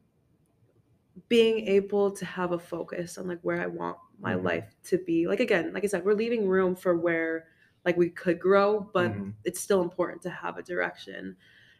being 1.30 1.68
able 1.68 2.12
to 2.12 2.26
have 2.26 2.52
a 2.52 2.60
focus 2.60 3.18
on 3.18 3.28
like 3.28 3.42
where 3.42 3.60
I 3.62 3.66
want 3.68 3.98
my 4.20 4.36
Mhm. 4.36 4.44
life 4.44 4.76
to 4.86 4.98
be. 5.00 5.28
Like 5.28 5.40
again, 5.40 5.74
like 5.74 5.84
I 5.84 5.88
said, 5.88 6.06
we're 6.06 6.14
leaving 6.14 6.48
room 6.48 6.76
for 6.76 6.96
where 6.98 7.48
like 7.86 7.98
we 7.98 8.10
could 8.10 8.40
grow, 8.40 8.80
but 8.94 9.12
Mhm. 9.14 9.34
it's 9.44 9.60
still 9.60 9.82
important 9.82 10.22
to 10.24 10.30
have 10.30 10.58
a 10.58 10.64
direction. 10.64 11.36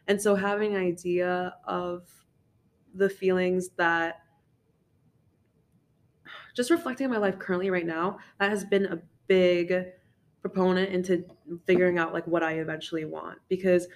And 0.06 0.20
so 0.20 0.34
having 0.34 0.74
an 0.74 0.82
idea 0.82 1.56
of 1.64 2.08
the 2.94 3.10
feelings 3.10 3.70
that 3.70 4.22
just 6.54 6.70
reflecting 6.70 7.06
on 7.06 7.12
my 7.12 7.18
life 7.18 7.38
currently 7.38 7.70
right 7.70 7.86
now, 7.86 8.18
that 8.40 8.50
has 8.50 8.64
been 8.64 8.86
a 8.86 9.00
big 9.26 9.74
proponent 10.40 10.92
into 10.92 11.24
figuring 11.66 11.98
out 11.98 12.12
like 12.12 12.26
what 12.26 12.42
I 12.42 12.54
eventually 12.54 13.04
want 13.04 13.38
because 13.48 13.88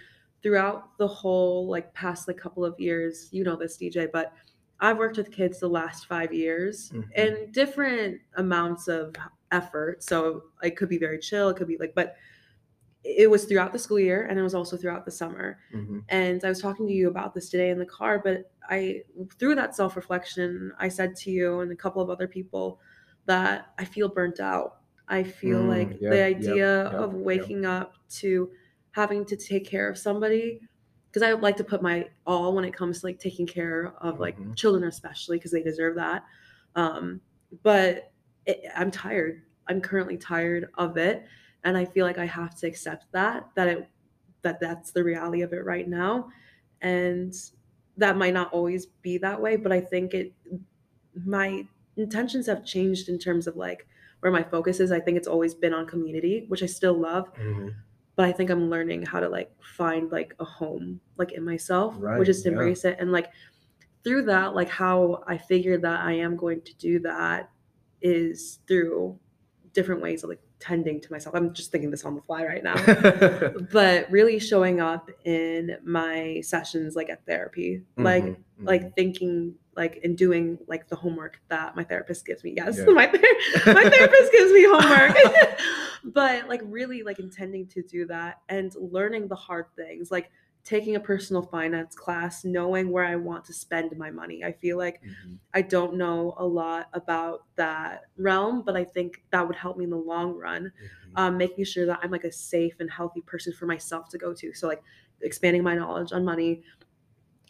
throughout 0.43 0.99
the 0.99 1.07
whole 1.07 1.69
like 1.69 1.95
past 1.95 2.27
like 2.29 2.37
couple 2.37 2.65
of 2.65 2.79
years, 2.79 3.29
you 3.33 3.45
know 3.45 3.57
this 3.57 3.77
DJ, 3.77 4.11
but 4.13 4.33
I've 4.81 4.99
worked 4.99 5.17
with 5.17 5.31
kids 5.31 5.61
the 5.61 5.69
last 5.69 6.07
5 6.07 6.33
years 6.33 6.91
Mhm. 6.91 7.09
in 7.17 7.53
different 7.53 8.21
amounts 8.35 8.89
of 8.89 9.15
effort. 9.53 10.03
So 10.03 10.43
it 10.63 10.77
could 10.77 10.89
be 10.89 10.99
very 10.99 11.19
chill, 11.19 11.49
it 11.51 11.57
could 11.57 11.69
be 11.69 11.77
like 11.79 11.95
but 11.95 12.17
it 13.05 13.31
was 13.31 13.45
throughout 13.47 13.73
the 13.73 13.79
school 13.79 13.99
year 13.99 14.27
and 14.27 14.39
it 14.39 14.43
was 14.43 14.55
also 14.55 14.77
throughout 14.77 15.05
the 15.05 15.11
summer. 15.11 15.59
Mhm. 15.73 16.05
and 16.09 16.45
i 16.45 16.49
was 16.49 16.61
talking 16.61 16.87
to 16.87 16.93
you 16.93 17.09
about 17.09 17.33
this 17.35 17.49
today 17.49 17.71
in 17.71 17.79
the 17.79 17.87
car 17.87 18.19
but 18.19 18.53
i 18.69 19.03
through 19.39 19.55
that 19.55 19.75
self-reflection 19.75 20.73
i 20.79 20.89
said 20.89 21.15
to 21.17 21.31
you 21.31 21.61
and 21.61 21.73
a 21.73 21.77
couple 21.77 22.03
of 22.03 22.11
other 22.11 22.27
people 22.29 22.81
that 23.27 23.73
i 23.79 23.85
feel 23.85 24.09
burnt 24.09 24.41
out. 24.41 24.79
I 25.09 25.25
feel 25.25 25.65
Mm, 25.65 25.69
like 25.69 26.01
yep, 26.01 26.11
the 26.11 26.23
idea 26.23 26.85
yep, 26.85 26.93
of 26.93 27.15
waking 27.15 27.67
up 27.67 27.95
to 28.21 28.53
having 28.93 29.25
to 29.27 29.37
take 29.37 29.67
care 29.67 29.89
of 29.91 29.99
somebody 29.99 30.61
because 31.09 31.23
i 31.23 31.33
like 31.33 31.57
to 31.59 31.65
put 31.65 31.83
my 31.83 32.09
all 32.27 32.55
when 32.55 32.65
it 32.65 32.73
comes 32.75 33.01
to 33.01 33.07
like 33.07 33.19
taking 33.19 33.47
care 33.47 33.95
of 33.99 34.21
like 34.21 34.39
Mhm. 34.39 34.55
children 34.57 34.85
especially 34.85 35.37
because 35.39 35.51
they 35.53 35.63
deserve 35.63 35.97
that. 35.97 36.25
Um 36.77 37.21
but 37.63 38.13
it, 38.47 38.65
i'm 38.77 38.91
tired. 38.91 39.43
I'm 39.69 39.81
currently 39.81 40.17
tired 40.17 40.71
of 40.75 40.97
it 40.97 41.27
and 41.65 41.77
i 41.77 41.85
feel 41.85 42.07
like 42.07 42.19
i 42.19 42.27
have 42.27 42.55
to 42.55 42.67
accept 42.67 43.07
that 43.13 43.49
that 43.55 43.69
it 43.69 43.89
that 44.43 44.59
that's 44.61 44.91
the 44.93 45.03
reality 45.05 45.43
of 45.43 45.53
it 45.53 45.65
right 45.65 45.89
now 45.89 46.29
and 46.81 47.35
that 47.97 48.17
might 48.17 48.35
not 48.35 48.53
always 48.53 48.87
be 48.87 49.19
that 49.19 49.41
way 49.41 49.57
but 49.57 49.71
i 49.73 49.81
think 49.81 50.15
it 50.15 50.33
my 51.25 51.67
intentions 51.97 52.47
have 52.47 52.65
changed 52.65 53.09
in 53.09 53.19
terms 53.19 53.47
of 53.47 53.57
like 53.57 53.87
where 54.21 54.33
my 54.33 54.43
focus 54.43 54.81
is 54.81 54.91
i 54.93 54.99
think 55.01 55.17
it's 55.17 55.29
always 55.29 55.55
been 55.55 55.75
on 55.75 55.87
community 55.87 56.47
which 56.49 56.63
i 56.63 56.67
still 56.67 56.95
love 56.95 57.33
Mhm. 57.35 57.75
but 58.17 58.25
i 58.25 58.33
think 58.33 58.51
i'm 58.51 58.71
learning 58.71 59.05
how 59.05 59.21
to 59.21 59.29
like 59.29 59.51
find 59.63 60.11
like 60.11 60.35
a 60.41 60.45
home 60.45 61.01
like 61.19 61.33
in 61.33 61.45
myself 61.45 61.95
Right, 61.99 62.19
which 62.19 62.29
is 62.29 62.43
to 62.43 62.49
yeah. 62.49 62.53
embrace 62.53 62.85
it 62.85 62.97
and 62.99 63.13
like 63.13 63.31
through 64.05 64.23
that 64.25 64.55
like 64.55 64.69
how 64.71 65.23
i 65.27 65.37
figured 65.37 65.83
that 65.83 66.01
i 66.01 66.13
am 66.13 66.37
going 66.37 66.63
to 66.63 66.75
do 66.77 66.99
that 67.01 67.51
is 68.01 68.59
through 68.67 69.19
different 69.75 70.01
ways 70.03 70.25
of 70.25 70.31
like 70.31 70.41
tending 70.63 71.01
to 71.01 71.11
myself. 71.13 71.35
I'm 71.35 71.53
just 71.53 71.73
thinking 71.73 71.91
this 71.91 72.05
on 72.05 72.15
the 72.15 72.23
fly 72.23 72.45
right 72.45 72.63
now. 72.63 72.77
But 73.73 74.11
really 74.11 74.39
showing 74.39 74.81
up 74.81 75.11
in 75.25 75.77
my 75.85 76.41
sessions 76.43 76.95
like 76.95 77.11
at 77.11 77.25
therapy. 77.27 77.83
Like 77.97 78.25
Mhm, 78.25 78.37
mhm. 78.61 78.67
like 78.73 78.95
thinking 78.95 79.55
like 79.75 80.01
and 80.05 80.17
doing 80.17 80.59
like 80.69 80.89
the 80.89 80.97
homework 80.97 81.41
that 81.49 81.75
my 81.75 81.83
therapist 81.85 82.25
gives 82.27 82.45
me. 82.45 82.53
Yes 82.57 82.79
Yeah. 82.79 82.93
my, 82.93 83.07
ther- 83.07 83.73
my 83.73 83.89
therapist 83.95 84.33
gives 84.33 84.53
me 84.53 84.65
homework. 84.69 85.17
But 86.05 86.49
like 86.49 86.63
really 86.65 87.03
like 87.05 87.21
intending 87.21 87.67
to 87.69 87.83
do 87.83 88.07
that 88.07 88.41
and 88.49 88.75
learning 88.77 89.29
the 89.29 89.37
hard 89.37 89.67
things. 89.77 90.11
Like 90.11 90.31
taking 90.65 90.95
a 90.97 91.01
personal 91.01 91.43
finance 91.43 91.95
class 91.95 92.45
knowing 92.45 92.91
where 92.91 93.05
i 93.05 93.17
want 93.17 93.45
to 93.45 93.53
spend 93.53 93.97
my 93.99 94.11
money 94.11 94.45
i 94.45 94.53
feel 94.53 94.79
like 94.79 95.03
Mhm. 95.03 95.39
i 95.55 95.61
don't 95.63 95.95
know 95.97 96.35
a 96.39 96.47
lot 96.47 96.89
about 96.93 97.47
that 97.57 98.05
realm 98.17 98.63
but 98.63 98.77
i 98.77 98.85
think 98.85 99.25
that 99.31 99.47
would 99.47 99.57
help 99.57 99.77
me 99.77 99.85
in 99.85 99.91
the 99.91 99.97
long 99.97 100.35
run 100.35 100.65
Mhm. 100.65 101.13
um, 101.17 101.37
making 101.37 101.65
sure 101.65 101.85
that 101.87 102.01
I'm 102.03 102.11
like 102.11 102.25
a 102.25 102.33
safe 102.33 102.81
and 102.81 102.91
healthy 102.91 103.21
person 103.23 103.53
for 103.53 103.67
myself 103.67 104.09
to 104.11 104.19
go 104.19 104.33
to. 104.33 104.55
So 104.55 104.67
like 104.67 104.83
expanding 105.21 105.63
my 105.63 105.75
knowledge 105.75 106.11
on 106.13 106.25
money, 106.25 106.63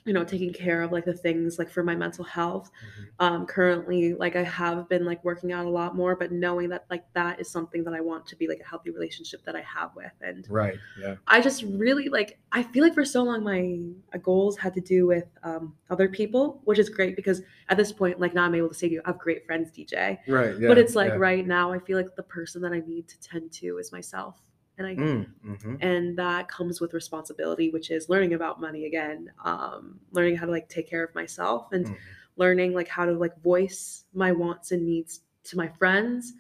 you 0.05 0.13
know, 0.13 0.25
taking 0.25 0.53
care 0.53 0.83
of 0.83 0.91
like 0.91 1.05
the 1.05 1.15
things 1.15 1.59
like 1.59 1.71
for 1.71 1.83
my 1.83 1.95
mental 1.95 2.25
health. 2.25 2.71
Mhm. 2.71 3.07
Um, 3.21 3.47
currently, 3.47 4.15
like 4.15 4.35
I 4.37 4.43
have 4.43 4.89
been 4.89 5.05
like 5.05 5.23
working 5.25 5.53
out 5.53 5.65
a 5.65 5.69
lot 5.69 5.95
more, 5.95 6.17
but 6.17 6.33
knowing 6.33 6.71
that 6.71 6.87
like 6.91 7.05
that 7.15 7.41
is 7.41 7.49
something 7.49 7.85
that 7.85 7.95
I 7.95 8.01
want 8.01 8.27
to 8.27 8.37
be 8.37 8.49
like 8.49 8.61
a 8.61 8.69
healthy 8.69 8.91
relationship 8.91 9.45
that 9.45 9.55
I 9.55 9.61
have 9.63 9.95
with. 9.95 10.13
And 10.21 10.47
Right. 10.51 10.77
Yeah. 11.01 11.17
I 11.27 11.41
just 11.41 11.63
really 11.63 12.09
like 12.09 12.39
I 12.51 12.63
feel 12.63 12.83
like 12.83 12.95
for 12.95 13.05
so 13.05 13.23
long 13.23 13.45
my 13.45 13.79
uh, 14.15 14.19
goals 14.19 14.59
had 14.59 14.75
to 14.75 14.81
do 14.81 15.07
with 15.07 15.27
um, 15.45 15.75
other 15.91 16.09
people, 16.09 16.61
which 16.65 16.79
is 16.79 16.89
great 16.89 17.15
because 17.17 17.43
at 17.69 17.77
this 17.77 17.93
point, 17.93 18.19
like 18.19 18.35
now 18.35 18.45
I'm 18.45 18.55
able 18.55 18.69
to 18.69 18.75
say 18.75 18.89
to 18.89 18.95
you, 18.95 19.03
I 19.05 19.11
have 19.11 19.19
great 19.19 19.47
friends, 19.47 19.71
DJ 19.71 20.19
Right. 20.27 20.59
Yeah. 20.59 20.69
but 20.69 20.79
it's 20.79 20.95
like 20.95 21.11
yeah. 21.11 21.17
right 21.17 21.47
now 21.47 21.73
i 21.73 21.79
feel 21.79 21.97
like 21.97 22.15
the 22.17 22.23
person 22.23 22.61
that 22.63 22.73
i 22.73 22.81
need 22.81 23.07
to 23.09 23.21
tend 23.21 23.53
to 23.53 23.79
is 23.79 23.93
myself 23.93 24.41
and 24.79 24.87
i 24.87 24.95
Mm, 24.95 25.27
mhm. 25.47 25.79
and 25.81 26.17
that 26.19 26.49
comes 26.49 26.81
with 26.81 26.95
responsibility 26.95 27.71
which 27.71 27.91
is 27.91 28.09
learning 28.09 28.35
about 28.35 28.61
money 28.61 28.87
again 28.87 29.31
um, 29.45 30.01
learning 30.13 30.37
how 30.37 30.47
to 30.47 30.53
like 30.53 30.69
take 30.69 30.89
care 30.89 31.05
of 31.05 31.15
myself 31.15 31.73
and 31.73 31.87
Mhm. 31.87 31.97
learning 32.37 32.73
like 32.73 32.89
how 32.89 33.05
to 33.05 33.13
like 33.13 33.37
voice 33.43 34.05
my 34.15 34.33
wants 34.33 34.73
and 34.73 34.85
needs 34.87 35.21
to 35.45 35.57
my 35.57 35.69
friends 35.69 36.33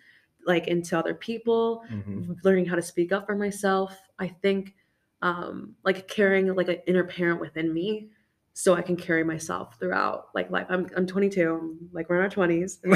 like 0.47 0.66
and 0.68 0.85
to 0.87 0.99
other 0.99 1.14
people 1.14 1.83
Mhm. 1.91 2.37
learning 2.45 2.66
how 2.66 2.76
to 2.76 2.83
speak 2.83 3.12
up 3.12 3.26
for 3.26 3.37
myself 3.37 3.99
i 4.18 4.26
think 4.28 4.74
um 5.22 5.76
like 5.85 6.09
carrying 6.09 6.53
like 6.55 6.68
an 6.68 6.78
inner 6.87 7.05
parent 7.05 7.41
within 7.41 7.72
me 7.72 8.09
so 8.55 8.74
i 8.74 8.83
can 8.83 8.97
carry 8.97 9.22
myself 9.24 9.78
throughout 9.78 10.28
like 10.35 10.51
life 10.51 10.66
i'm, 10.68 10.89
I'm 10.97 11.07
22 11.07 11.55
I'm, 11.55 11.89
like 11.93 12.09
we're 12.09 12.16
in 12.16 12.22
our 12.22 12.28
20s 12.28 12.80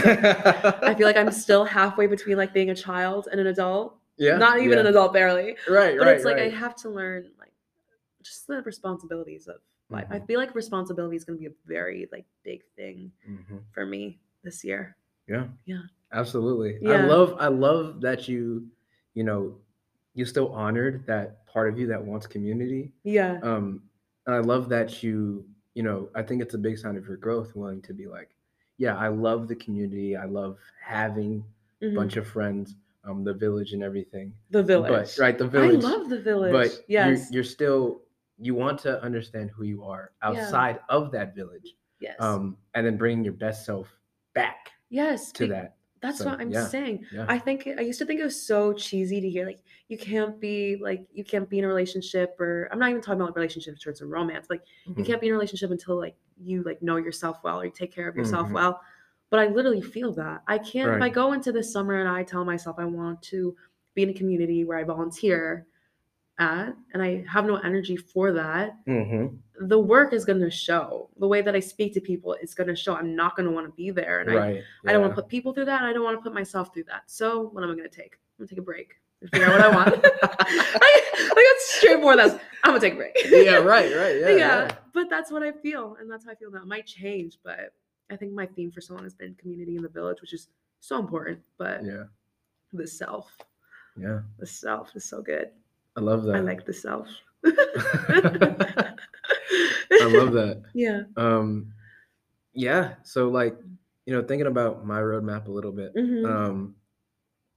I 0.82 0.94
feel 0.94 1.06
like 1.06 1.16
I'm 1.16 1.30
still 1.32 1.64
halfway 1.64 2.06
between 2.06 2.36
like 2.36 2.52
being 2.52 2.70
a 2.70 2.74
child 2.74 3.28
and 3.30 3.40
an 3.40 3.46
adult. 3.46 3.96
Yeah. 4.18 4.36
Not 4.36 4.58
even 4.58 4.72
yeah. 4.72 4.80
an 4.80 4.86
adult 4.86 5.12
barely. 5.12 5.56
Right. 5.68 5.98
But 5.98 6.06
right. 6.06 6.16
it's 6.16 6.24
like 6.24 6.36
right. 6.36 6.52
I 6.52 6.56
have 6.56 6.76
to 6.76 6.88
learn 6.90 7.30
like 7.38 7.52
just 8.22 8.46
the 8.46 8.62
responsibilities 8.62 9.46
of 9.48 9.56
life. 9.90 10.06
I 10.10 10.18
Mhm. 10.18 10.26
feel 10.26 10.40
like 10.40 10.54
responsibility 10.54 11.16
is 11.16 11.24
gonna 11.24 11.38
be 11.38 11.46
a 11.46 11.54
very 11.66 12.08
like 12.12 12.26
big 12.42 12.64
thing 12.76 13.12
Mhm. 13.28 13.62
for 13.72 13.86
me 13.86 14.18
this 14.42 14.64
year. 14.64 14.96
Yeah. 15.28 15.48
Yeah. 15.64 15.82
Absolutely. 16.12 16.78
Yeah. 16.80 17.04
I 17.04 17.06
love 17.06 17.36
I 17.38 17.48
love 17.48 18.00
that 18.00 18.28
you, 18.28 18.68
you 19.14 19.24
know, 19.24 19.58
you 20.14 20.24
still 20.24 20.48
honored 20.52 21.04
that 21.06 21.46
part 21.46 21.68
of 21.68 21.78
you 21.78 21.86
that 21.88 22.02
wants 22.04 22.26
community. 22.26 22.92
Yeah. 23.04 23.38
Um 23.42 23.82
and 24.26 24.34
I 24.34 24.38
love 24.40 24.68
that 24.70 25.02
you, 25.02 25.48
you 25.74 25.82
know, 25.82 26.08
I 26.14 26.22
think 26.22 26.42
it's 26.42 26.54
a 26.54 26.58
big 26.58 26.78
sign 26.78 26.96
of 26.96 27.06
your 27.06 27.16
growth 27.16 27.54
willing 27.54 27.82
to 27.82 27.92
be 27.94 28.06
like, 28.06 28.34
yeah, 28.78 28.96
I 28.96 29.08
love 29.08 29.46
the 29.46 29.56
community. 29.56 30.16
I 30.16 30.24
love 30.24 30.58
having 30.82 31.44
a 31.80 31.86
Mhm. 31.86 31.94
bunch 31.94 32.16
of 32.16 32.26
friends, 32.26 32.74
um 33.06 33.24
the 33.24 33.34
village 33.34 33.72
and 33.72 33.82
everything. 33.82 34.32
the 34.50 34.62
village. 34.62 34.90
But 35.16 35.16
right, 35.22 35.38
the 35.38 35.46
village. 35.48 35.84
I 35.84 35.88
love 35.88 36.08
the 36.08 36.20
village. 36.20 36.52
but 36.52 36.84
yes. 36.88 37.28
you're, 37.30 37.34
you're 37.36 37.44
still 37.44 38.02
you 38.38 38.54
want 38.54 38.78
to 38.80 39.02
understand 39.02 39.50
who 39.54 39.64
you 39.64 39.82
are 39.84 40.12
outside 40.22 40.78
of 40.90 41.10
that 41.12 41.34
village 41.34 41.74
yes. 42.00 42.16
um 42.20 42.56
and 42.74 42.84
then 42.86 42.96
bringing 42.98 43.24
your 43.24 43.32
best 43.32 43.64
self 43.64 43.88
back 44.34 44.72
yes. 44.90 45.32
to 45.32 45.44
be- 45.44 45.48
that 45.50 45.76
That's 46.02 46.18
So, 46.18 46.26
what 46.26 46.40
I'm 46.42 46.50
yeah, 46.52 46.66
saying. 46.68 47.06
yeah. 47.10 47.24
I 47.28 47.38
think 47.38 47.66
I 47.66 47.80
used 47.80 47.98
to 48.00 48.06
think 48.06 48.20
it 48.20 48.24
was 48.24 48.40
so 48.52 48.74
cheesy 48.74 49.18
to 49.22 49.28
hear 49.34 49.46
like 49.46 49.62
you 49.88 49.96
can't 49.96 50.38
be 50.38 50.76
like 50.88 51.06
you 51.18 51.24
can't 51.24 51.48
be 51.48 51.58
in 51.60 51.64
a 51.64 51.68
relationship 51.68 52.38
or 52.38 52.68
I'm 52.70 52.78
not 52.78 52.90
even 52.90 53.00
talking 53.00 53.20
about 53.20 53.28
like 53.30 53.36
relationships 53.36 53.80
terms 53.82 54.02
of 54.02 54.08
romance. 54.10 54.46
Like 54.50 54.62
you 54.86 54.92
Mhm. 55.02 55.06
can't 55.06 55.20
be 55.22 55.26
in 55.28 55.32
a 55.32 55.36
relationship 55.36 55.70
until 55.70 55.96
like 55.98 56.16
you 56.50 56.62
like 56.64 56.82
know 56.82 56.96
yourself 57.06 57.36
well 57.42 57.58
or 57.60 57.64
you 57.64 57.72
take 57.82 57.92
care 57.98 58.08
of 58.08 58.14
yourself 58.20 58.48
Mhm. 58.48 58.52
well. 58.60 58.80
But 59.30 59.40
I 59.40 59.46
literally 59.48 59.80
feel 59.82 60.12
that. 60.14 60.42
I 60.46 60.58
can't 60.58 60.88
if 60.96 61.02
I 61.02 61.08
go 61.08 61.32
into 61.32 61.52
this 61.52 61.72
summer 61.72 61.94
and 62.00 62.08
I 62.08 62.22
tell 62.22 62.44
myself 62.44 62.76
I 62.78 62.84
want 62.84 63.22
to 63.22 63.56
be 63.94 64.02
in 64.04 64.10
a 64.10 64.14
community 64.14 64.64
where 64.64 64.78
I 64.78 64.84
volunteer 64.84 65.66
at 66.38 66.76
and 66.92 67.02
I 67.02 67.24
have 67.28 67.46
no 67.46 67.56
energy 67.56 67.96
for 67.96 68.32
that, 68.32 68.76
Mhm. 68.86 69.38
the 69.58 69.78
work 69.78 70.12
is 70.12 70.24
gonna 70.24 70.50
show. 70.50 71.08
The 71.18 71.26
way 71.26 71.40
that 71.42 71.56
I 71.56 71.60
speak 71.60 71.94
to 71.94 72.00
people 72.00 72.34
is 72.34 72.54
gonna 72.54 72.76
show. 72.76 72.94
I'm 72.94 73.16
not 73.16 73.36
gonna 73.36 73.50
want 73.50 73.66
to 73.66 73.72
be 73.72 73.90
there. 73.90 74.20
And 74.20 74.30
I 74.30 74.34
right 74.34 74.62
I 74.86 74.92
don't 74.92 75.00
want 75.00 75.16
to 75.16 75.22
put 75.22 75.28
people 75.30 75.54
through 75.54 75.64
that. 75.64 75.80
And 75.80 75.86
I 75.88 75.92
don't 75.92 76.04
want 76.04 76.16
to 76.18 76.22
put 76.22 76.34
myself 76.34 76.72
through 76.74 76.84
that. 76.84 77.04
So 77.06 77.48
what 77.48 77.64
am 77.64 77.70
I 77.70 77.74
going 77.74 77.88
to 77.88 77.96
take? 77.96 78.14
I'm 78.38 78.44
going 78.44 78.48
to 78.48 78.54
take 78.54 78.60
a 78.60 78.62
break 78.62 78.96
figure 79.32 79.46
out 79.46 79.52
what 79.52 79.60
I 79.62 79.74
want. 79.74 79.88
I, 80.22 81.02
like 81.34 81.44
that's 81.52 81.74
straightforward. 81.78 82.18
That's 82.18 82.34
I'm 82.64 82.70
going 82.72 82.80
to 82.80 82.86
take 82.86 82.94
a 82.94 82.96
break. 82.96 83.16
yeah 83.30 83.56
right 83.56 83.94
right 83.96 84.16
yeah, 84.20 84.28
yeah, 84.28 84.36
yeah. 84.36 84.72
But 84.92 85.08
that's 85.08 85.30
what 85.30 85.42
I 85.42 85.52
feel, 85.52 85.96
and 86.00 86.10
that's 86.10 86.24
how 86.24 86.32
I 86.32 86.34
feel 86.34 86.50
now. 86.50 86.60
It 86.62 86.66
might 86.66 86.86
change, 86.86 87.38
but 87.42 87.72
I 88.10 88.16
think 88.16 88.32
my 88.32 88.46
theme 88.46 88.70
for 88.70 88.80
so 88.80 88.94
long 88.94 89.02
has 89.04 89.14
been 89.14 89.34
community 89.34 89.76
in 89.76 89.82
the 89.82 89.88
village, 89.88 90.20
which 90.20 90.32
is 90.32 90.48
so 90.80 90.98
important. 90.98 91.40
But 91.58 91.84
yeah 91.84 92.04
the 92.72 92.86
self, 92.86 93.30
yeah 93.96 94.20
the 94.38 94.46
self 94.46 94.94
is 94.96 95.04
so 95.04 95.22
good. 95.22 95.50
i 95.96 96.00
love 96.00 96.24
that 96.24 96.34
I 96.36 96.40
like 96.40 96.66
the 96.66 96.72
self. 96.72 97.08
i 99.92 100.04
love 100.18 100.32
that 100.32 100.62
Yeah. 100.74 101.02
um 101.16 101.72
yeah 102.52 102.94
so 103.02 103.28
like 103.28 103.56
you 104.04 104.12
know 104.14 104.22
thinking 104.22 104.46
about 104.46 104.84
my 104.86 105.00
roadmap 105.00 105.46
a 105.48 105.50
little 105.50 105.72
bit 105.72 105.94
Mhm. 105.94 106.26
um 106.26 106.74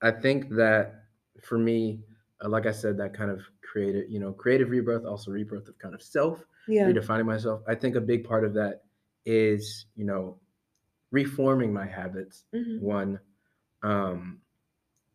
i 0.02 0.12
think 0.12 0.50
that 0.52 1.06
for 1.42 1.58
me 1.58 2.02
uh, 2.44 2.50
like 2.50 2.66
i 2.66 2.72
said 2.72 2.98
that 2.98 3.14
kind 3.14 3.32
of 3.32 3.42
creative 3.62 4.10
you 4.10 4.20
know 4.20 4.32
creative 4.32 4.70
rebirth 4.70 5.06
also 5.06 5.32
rebirth 5.32 5.68
of 5.68 5.78
kind 5.80 5.94
of 5.96 6.02
self 6.02 6.44
yeah. 6.68 6.86
redefining 6.88 7.26
myself 7.26 7.62
i 7.68 7.76
think 7.76 7.96
a 7.96 8.02
big 8.02 8.24
part 8.24 8.44
of 8.44 8.54
that 8.54 8.84
is 9.26 9.86
you 9.96 10.06
know 10.06 10.38
reforming 11.12 11.74
my 11.74 11.86
habits 11.86 12.46
Mhm. 12.54 12.80
one 12.82 13.20
um 13.84 14.40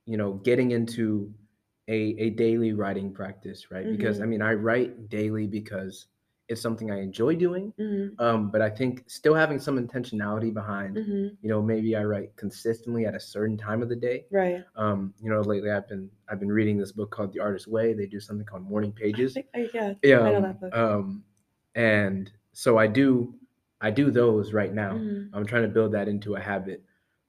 you 0.07 0.17
know 0.17 0.35
getting 0.35 0.73
into 0.73 1.33
a, 1.89 2.15
a 2.19 2.31
daily 2.31 2.73
writing 2.73 3.13
practice 3.13 3.71
right 3.71 3.91
because 3.91 4.21
i 4.21 4.25
Mhm. 4.25 4.29
mean 4.29 4.43
i 4.43 4.53
write 4.55 5.09
daily 5.09 5.47
because 5.47 6.07
it's 6.49 6.61
something 6.61 6.91
i 6.91 7.01
enjoy 7.01 7.35
doing 7.37 7.73
Mhm. 7.79 8.15
um 8.19 8.51
but 8.51 8.61
i 8.63 8.71
think 8.71 9.05
still 9.09 9.35
having 9.35 9.59
some 9.59 9.79
intentionality 9.79 10.53
behind 10.53 10.97
Mhm. 10.97 11.37
you 11.43 11.49
know 11.49 11.63
maybe 11.63 11.97
i 11.97 12.05
write 12.05 12.35
consistently 12.37 13.07
at 13.07 13.15
a 13.15 13.21
certain 13.21 13.57
time 13.57 13.83
of 13.83 13.89
the 13.89 13.97
day 13.97 14.27
Right. 14.31 14.65
um 14.77 15.15
you 15.21 15.31
know 15.31 15.41
lately 15.43 15.71
i've 15.71 15.89
been 15.89 16.11
i've 16.29 16.41
been 16.41 16.53
reading 16.53 16.79
this 16.79 16.93
book 16.93 17.11
called 17.11 17.33
the 17.33 17.41
artist's 17.41 17.69
way 17.69 17.93
they 17.95 18.07
do 18.07 18.21
something 18.21 18.47
called 18.47 18.63
morning 18.69 18.93
I 18.97 19.01
pages 19.01 19.35
think 19.35 19.47
yeah. 19.75 19.95
yeah 20.03 20.53
um 20.73 21.25
and 21.75 22.31
so 22.53 22.79
i 22.79 22.87
do 22.87 23.35
i 23.87 23.91
do 24.01 24.11
those 24.21 24.53
right 24.61 24.73
now 24.85 24.93
Mhm. 24.95 25.31
i'm 25.35 25.47
trying 25.47 25.63
to 25.69 25.73
build 25.77 25.93
that 25.93 26.07
into 26.09 26.35
a 26.37 26.41
habit 26.41 26.79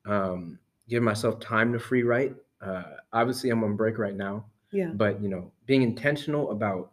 um 0.05 0.57
give 0.91 1.01
myself 1.11 1.39
time 1.39 1.69
to 1.73 1.79
free 1.79 2.03
write 2.03 2.33
uh 2.61 2.83
obviously 3.19 3.49
i'm 3.51 3.63
on 3.63 3.75
break 3.75 3.97
right 4.05 4.15
now 4.27 4.35
Yeah. 4.71 4.91
but 5.03 5.13
you 5.23 5.29
know 5.33 5.43
being 5.69 5.81
intentional 5.91 6.51
about 6.51 6.91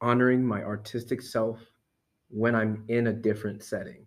honoring 0.00 0.42
my 0.44 0.62
artistic 0.62 1.20
self 1.22 1.58
when 2.30 2.54
i'm 2.54 2.84
in 2.88 3.08
a 3.08 3.12
different 3.12 3.62
setting 3.62 4.06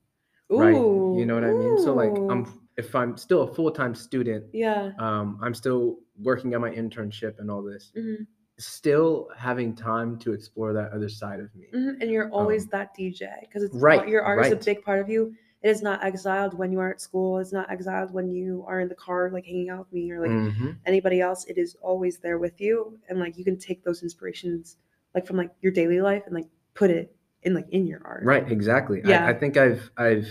right 0.49 0.75
you 1.17 1.25
know 1.27 1.35
what 1.35 1.43
i 1.43 1.53
mean 1.53 1.77
so 1.85 1.93
like 1.93 2.15
i'm 2.31 2.41
if 2.77 2.95
i'm 2.95 3.15
still 3.17 3.41
a 3.43 3.53
full-time 3.53 3.93
student 3.95 4.43
Yeah. 4.53 4.91
um 4.97 5.39
i'm 5.43 5.53
still 5.53 5.99
working 6.21 6.53
at 6.53 6.61
my 6.61 6.71
internship 6.71 7.39
and 7.39 7.49
all 7.51 7.61
this 7.63 7.91
Mhm. 7.95 8.25
Still 8.59 9.29
having 9.35 9.75
time 9.75 10.17
to 10.19 10.31
explore 10.33 10.73
that 10.73 10.91
other 10.91 11.09
side 11.09 11.39
of 11.39 11.53
me 11.55 11.67
Mhm, 11.73 11.97
And 12.01 12.11
you're 12.11 12.29
always 12.29 12.63
Um, 12.65 12.69
that 12.71 12.95
DJ 12.95 13.41
because 13.41 13.63
it's 13.63 13.75
right, 13.77 14.07
Your 14.07 14.21
art 14.21 14.45
is 14.45 14.51
a 14.51 14.55
big 14.55 14.83
part 14.83 14.99
of 14.99 15.09
you. 15.09 15.33
It 15.63 15.69
is 15.69 15.81
not 15.81 16.03
exiled 16.03 16.53
when 16.57 16.71
you 16.71 16.79
are 16.79 16.91
at 16.91 17.01
school. 17.01 17.39
It's 17.39 17.53
not 17.53 17.71
exiled 17.71 18.11
when 18.13 18.29
you 18.29 18.63
are 18.67 18.79
in 18.81 18.89
the 18.89 18.95
car, 18.95 19.29
like 19.31 19.45
hanging 19.45 19.69
out 19.69 19.79
with 19.79 19.93
me 19.93 20.11
or 20.11 20.19
like 20.19 20.29
Mhm. 20.31 20.77
anybody 20.85 21.19
else. 21.21 21.45
It 21.45 21.57
is 21.57 21.75
always 21.81 22.19
there 22.19 22.37
with 22.37 22.59
you, 22.61 22.99
and 23.09 23.19
like 23.19 23.37
you 23.37 23.43
can 23.43 23.57
take 23.57 23.83
those 23.83 24.03
inspirations, 24.03 24.77
like 25.15 25.25
from 25.25 25.37
like 25.37 25.51
your 25.61 25.71
daily 25.71 26.01
life, 26.01 26.23
and 26.25 26.35
like 26.35 26.49
put 26.75 26.91
it 26.91 27.15
in 27.43 27.53
like 27.55 27.69
in 27.69 27.87
your 27.87 28.01
art. 28.05 28.23
Right, 28.23 28.49
exactly. 28.51 29.01
Yeah. 29.03 29.25
I, 29.25 29.29
I 29.31 29.33
think 29.33 29.57
I've 29.57 29.89
I've 29.97 30.27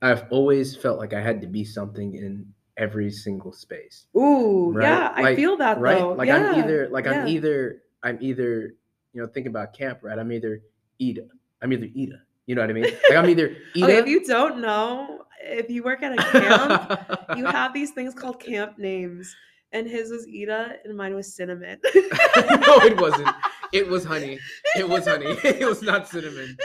I've 0.00 0.30
always 0.30 0.76
felt 0.76 0.98
like 0.98 1.12
I 1.12 1.20
had 1.20 1.40
to 1.40 1.46
be 1.46 1.64
something 1.64 2.14
in 2.14 2.54
every 2.78 3.10
single 3.10 3.52
space. 3.52 4.06
Ooh, 4.16 4.72
Right? 4.72 4.84
yeah, 4.84 5.12
I 5.14 5.36
feel 5.36 5.56
that 5.58 5.78
Right? 5.78 5.98
though. 5.98 6.12
Like 6.12 6.28
yeah. 6.28 6.52
I'm 6.52 6.58
either 6.60 6.88
like 6.90 7.06
I'm 7.06 7.26
either 7.28 7.82
I'm 8.02 8.16
either, 8.20 8.74
you 9.12 9.20
know, 9.20 9.26
think 9.26 9.46
about 9.46 9.74
camp, 9.74 9.98
right? 10.02 10.18
I'm 10.18 10.32
either 10.32 10.62
Ida. 11.02 11.26
I'm 11.60 11.72
either 11.72 11.86
Ida. 11.86 12.20
You 12.46 12.54
know 12.54 12.62
what 12.62 12.70
I 12.70 12.72
mean? 12.72 12.84
Like 12.84 13.18
I'm 13.18 13.28
either 13.28 13.56
Ida. 13.76 13.84
Okay, 13.84 13.98
if 13.98 14.06
you 14.06 14.24
don't 14.24 14.60
know, 14.60 15.24
if 15.42 15.68
you 15.68 15.82
work 15.82 16.02
at 16.02 16.12
a 16.12 16.16
camp, 16.16 17.18
you 17.36 17.44
have 17.58 17.74
these 17.74 17.90
things 17.90 18.14
called 18.14 18.40
camp 18.40 18.78
names. 18.78 19.34
And 19.72 19.86
his 19.86 20.10
was 20.10 20.26
Ida 20.26 20.76
and 20.84 20.96
mine 20.96 21.14
was 21.14 21.34
cinnamon. 21.34 21.78
no, 21.94 22.76
it 22.86 22.98
wasn't. 22.98 23.28
It 23.72 23.86
was 23.86 24.02
honey. 24.02 24.38
It 24.76 24.88
was 24.88 25.06
honey. 25.06 25.36
It 25.44 25.68
was 25.68 25.82
not 25.82 26.08
cinnamon. 26.08 26.56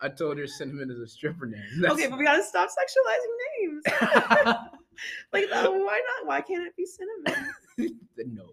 I 0.00 0.08
told 0.08 0.38
her 0.38 0.46
cinnamon 0.46 0.90
is 0.90 0.98
a 1.00 1.06
stripper 1.06 1.44
name. 1.44 1.84
Okay, 1.84 2.06
but 2.06 2.18
we 2.18 2.24
gotta 2.24 2.42
stop 2.44 2.70
sexualizing 2.70 3.34
names. 3.60 4.64
like 5.32 5.48
why 5.50 6.00
not? 6.18 6.26
Why 6.26 6.40
can't 6.40 6.66
it 6.66 6.76
be 6.76 6.86
cinnamon? 6.86 7.52
no. 8.18 8.46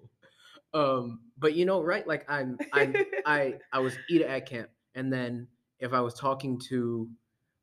Um, 0.74 1.22
but 1.38 1.54
you 1.56 1.66
know, 1.66 1.82
right? 1.82 2.06
Like 2.08 2.26
I'm, 2.30 2.58
I'm, 2.74 2.94
I, 3.26 3.56
I 3.72 3.80
was 3.80 3.98
Ida 4.12 4.30
at 4.30 4.46
camp, 4.46 4.70
and 4.94 5.12
then 5.12 5.48
if 5.80 5.94
I 5.94 6.02
was 6.02 6.14
talking 6.14 6.60
to 6.70 7.10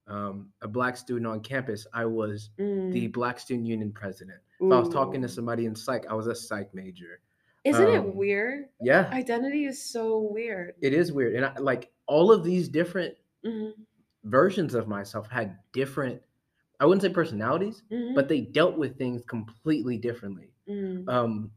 um, 0.06 0.48
a 0.62 0.68
black 0.68 0.96
student 0.96 1.26
on 1.26 1.40
campus, 1.40 1.86
I 1.92 2.04
was 2.06 2.50
the 2.90 3.08
Mm, 3.08 3.12
Black 3.12 3.38
Student 3.38 3.66
Union 3.66 3.92
president. 3.92 4.38
If 4.60 4.70
I 4.70 4.78
was 4.78 4.88
talking 4.88 5.22
to 5.22 5.28
somebody 5.28 5.66
in 5.66 5.74
psych, 5.74 6.04
I 6.08 6.14
was 6.14 6.26
a 6.26 6.34
psych 6.34 6.74
major. 6.74 7.20
Isn't 7.64 7.88
it 7.88 7.98
um, 7.98 8.14
weird? 8.16 8.66
Yeah, 8.80 9.08
Identity 9.12 9.64
is 9.66 9.82
so 9.82 10.18
weird. 10.18 10.74
it 10.82 10.92
is 10.92 11.12
weird, 11.12 11.34
and 11.36 11.44
I, 11.46 11.54
like 11.58 11.90
all 12.06 12.32
of 12.32 12.44
these 12.44 12.68
different 12.68 13.14
Mhm, 13.44 13.72
versions 14.24 14.74
of 14.74 14.88
myself 14.88 15.28
had 15.28 15.58
different. 15.72 16.20
I 16.80 16.86
wouldn't 16.86 17.02
say 17.02 17.08
personalities, 17.10 17.82
mhm, 17.90 18.14
but 18.14 18.28
they 18.28 18.40
dealt 18.40 18.76
with 18.76 18.96
things 18.98 19.22
completely 19.26 19.96
differently. 19.98 20.48
mm. 20.68 21.08
um, 21.08 21.50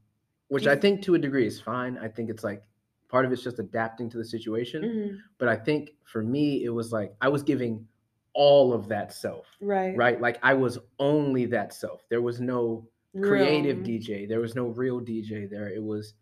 which 0.48 0.66
you 0.66 0.72
I 0.72 0.76
think 0.76 1.02
to 1.04 1.16
a 1.16 1.20
degree 1.20 1.46
is 1.48 1.60
fine. 1.60 1.98
I 1.98 2.08
think 2.08 2.30
it's 2.30 2.44
like 2.44 2.64
part 3.08 3.26
of 3.26 3.32
it's 3.32 3.44
just 3.44 3.60
adapting 3.60 4.10
to 4.12 4.18
the 4.18 4.26
situation. 4.26 4.84
Mhm, 4.84 5.18
But 5.38 5.48
I 5.48 5.56
think 5.56 5.92
for 6.04 6.22
me, 6.24 6.64
it 6.64 6.70
was 6.70 6.92
like 6.92 7.16
I 7.22 7.30
was 7.30 7.42
giving 7.44 7.88
all 8.34 8.74
of 8.74 8.88
that 8.90 9.14
self, 9.14 9.46
Right. 9.62 9.96
right? 9.96 10.20
Like 10.20 10.38
I 10.44 10.54
was 10.56 10.78
only 11.00 11.46
that 11.48 11.74
self. 11.74 12.04
There 12.10 12.22
was 12.22 12.40
no 12.42 12.88
creative 13.22 13.78
Real. 13.78 13.86
DJ. 14.00 14.26
There 14.28 14.40
was 14.42 14.56
no 14.56 14.68
real 14.68 15.00
DJ 15.00 15.46
there. 15.50 15.70
It 15.70 15.82
was 15.84 16.14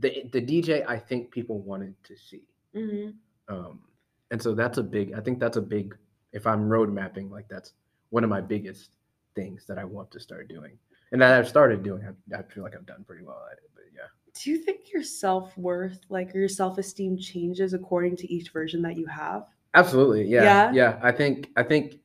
the 0.00 0.28
the 0.32 0.40
DJ 0.40 0.84
I 0.88 0.98
think 0.98 1.30
people 1.30 1.60
wanted 1.60 1.94
to 2.04 2.16
see. 2.16 2.44
Mhm. 2.74 3.14
Um, 3.48 3.82
and 4.30 4.42
so 4.42 4.54
that's 4.54 4.78
a 4.78 4.82
big. 4.82 5.12
I 5.12 5.20
think 5.20 5.38
that's 5.38 5.56
a 5.58 5.62
big. 5.62 5.96
If 6.32 6.46
I'm 6.46 6.68
road 6.68 6.90
mapping, 6.92 7.30
like 7.30 7.48
that's 7.48 7.74
one 8.12 8.24
of 8.24 8.30
my 8.30 8.40
biggest 8.42 8.90
things 9.34 9.64
that 9.66 9.78
I 9.78 9.84
want 9.84 10.10
to 10.10 10.20
start 10.20 10.46
doing, 10.48 10.78
and 11.12 11.20
that 11.22 11.32
I've 11.38 11.48
started 11.48 11.82
doing. 11.82 12.02
I, 12.04 12.38
I 12.38 12.42
feel 12.42 12.62
like 12.62 12.74
I've 12.76 12.84
done 12.86 13.04
pretty 13.06 13.24
well 13.24 13.42
at 13.50 13.56
it. 13.56 13.70
But 13.74 13.84
yeah. 13.94 14.08
Do 14.34 14.50
you 14.50 14.58
think 14.58 14.92
your 14.92 15.02
self 15.02 15.56
worth, 15.56 15.98
like 16.10 16.34
your 16.34 16.48
self 16.48 16.76
esteem, 16.78 17.16
changes 17.16 17.72
according 17.72 18.16
to 18.16 18.30
each 18.32 18.50
version 18.50 18.82
that 18.82 18.96
you 18.98 19.06
have? 19.06 19.46
Absolutely. 19.74 20.26
Yeah, 20.26 20.42
Yeah? 20.42 20.72
yeah. 20.72 20.98
I 21.02 21.10
think 21.12 21.48
I 21.56 21.62
think 21.62 22.00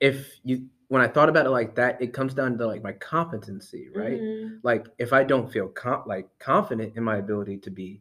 if 0.00 0.38
you 0.44 0.66
when 0.86 1.02
I 1.02 1.08
thought 1.08 1.28
about 1.28 1.44
it 1.46 1.50
like 1.50 1.74
that, 1.74 2.00
it 2.00 2.12
comes 2.14 2.32
down 2.32 2.56
to 2.58 2.66
like 2.66 2.82
my 2.82 2.92
competency, 2.92 3.88
right? 3.94 4.20
Mhm, 4.20 4.60
Like 4.62 4.86
if 4.98 5.12
I 5.12 5.22
don't 5.24 5.50
feel 5.52 5.68
com- 5.68 6.04
like 6.06 6.26
confident 6.38 6.96
in 6.96 7.02
my 7.02 7.16
ability 7.18 7.58
to 7.58 7.70
be, 7.70 8.00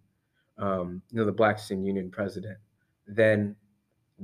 um, 0.57 1.01
you 1.11 1.17
know, 1.17 1.25
the 1.25 1.31
Black 1.33 1.59
Student 1.59 1.85
Union 1.87 2.09
president, 2.11 2.57
then 3.07 3.55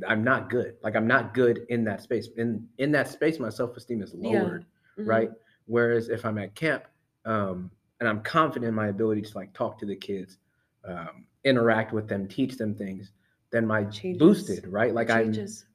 I'm 0.08 0.24
not 0.24 0.50
good. 0.50 0.78
Like 0.84 0.96
I'm 0.96 1.08
not 1.08 1.34
good 1.34 1.66
in 1.70 1.84
that 1.86 2.02
space. 2.02 2.30
In 2.38 2.68
in 2.78 2.92
that 2.94 3.08
space, 3.08 3.40
my 3.40 3.50
self 3.50 3.78
esteem 3.78 4.02
is 4.02 4.14
Yeah. 4.18 4.30
lowered, 4.30 4.66
mhm. 4.98 5.08
right? 5.08 5.32
Whereas 5.66 6.10
if 6.10 6.26
I'm 6.26 6.38
at 6.38 6.56
camp, 6.56 6.86
um, 7.26 7.70
and 8.00 8.10
I'm 8.10 8.22
confident 8.24 8.68
in 8.70 8.76
my 8.76 8.88
ability 8.88 9.22
to 9.22 9.38
like 9.38 9.54
talk 9.54 9.78
to 9.80 9.86
the 9.86 9.96
kids, 9.96 10.40
um, 10.84 11.28
interact 11.44 11.94
with 11.94 12.08
them, 12.08 12.28
teach 12.28 12.58
them 12.58 12.76
things, 12.76 13.12
then 13.52 13.66
my 13.68 13.86
Changes. 13.86 14.20
boosted, 14.20 14.68
right? 14.68 14.94
Like 14.94 15.10
I'm 15.10 15.32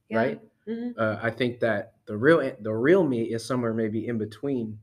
Yeah. 0.09 0.19
right? 0.19 0.41
Mhm. 0.67 0.95
uh, 0.99 1.19
I 1.23 1.31
think 1.31 1.61
that 1.61 1.95
the 2.07 2.17
real 2.17 2.41
the 2.61 2.75
real 2.75 3.05
me 3.07 3.23
is 3.33 3.45
somewhere 3.45 3.73
maybe 3.73 4.09
in 4.09 4.19
between 4.19 4.79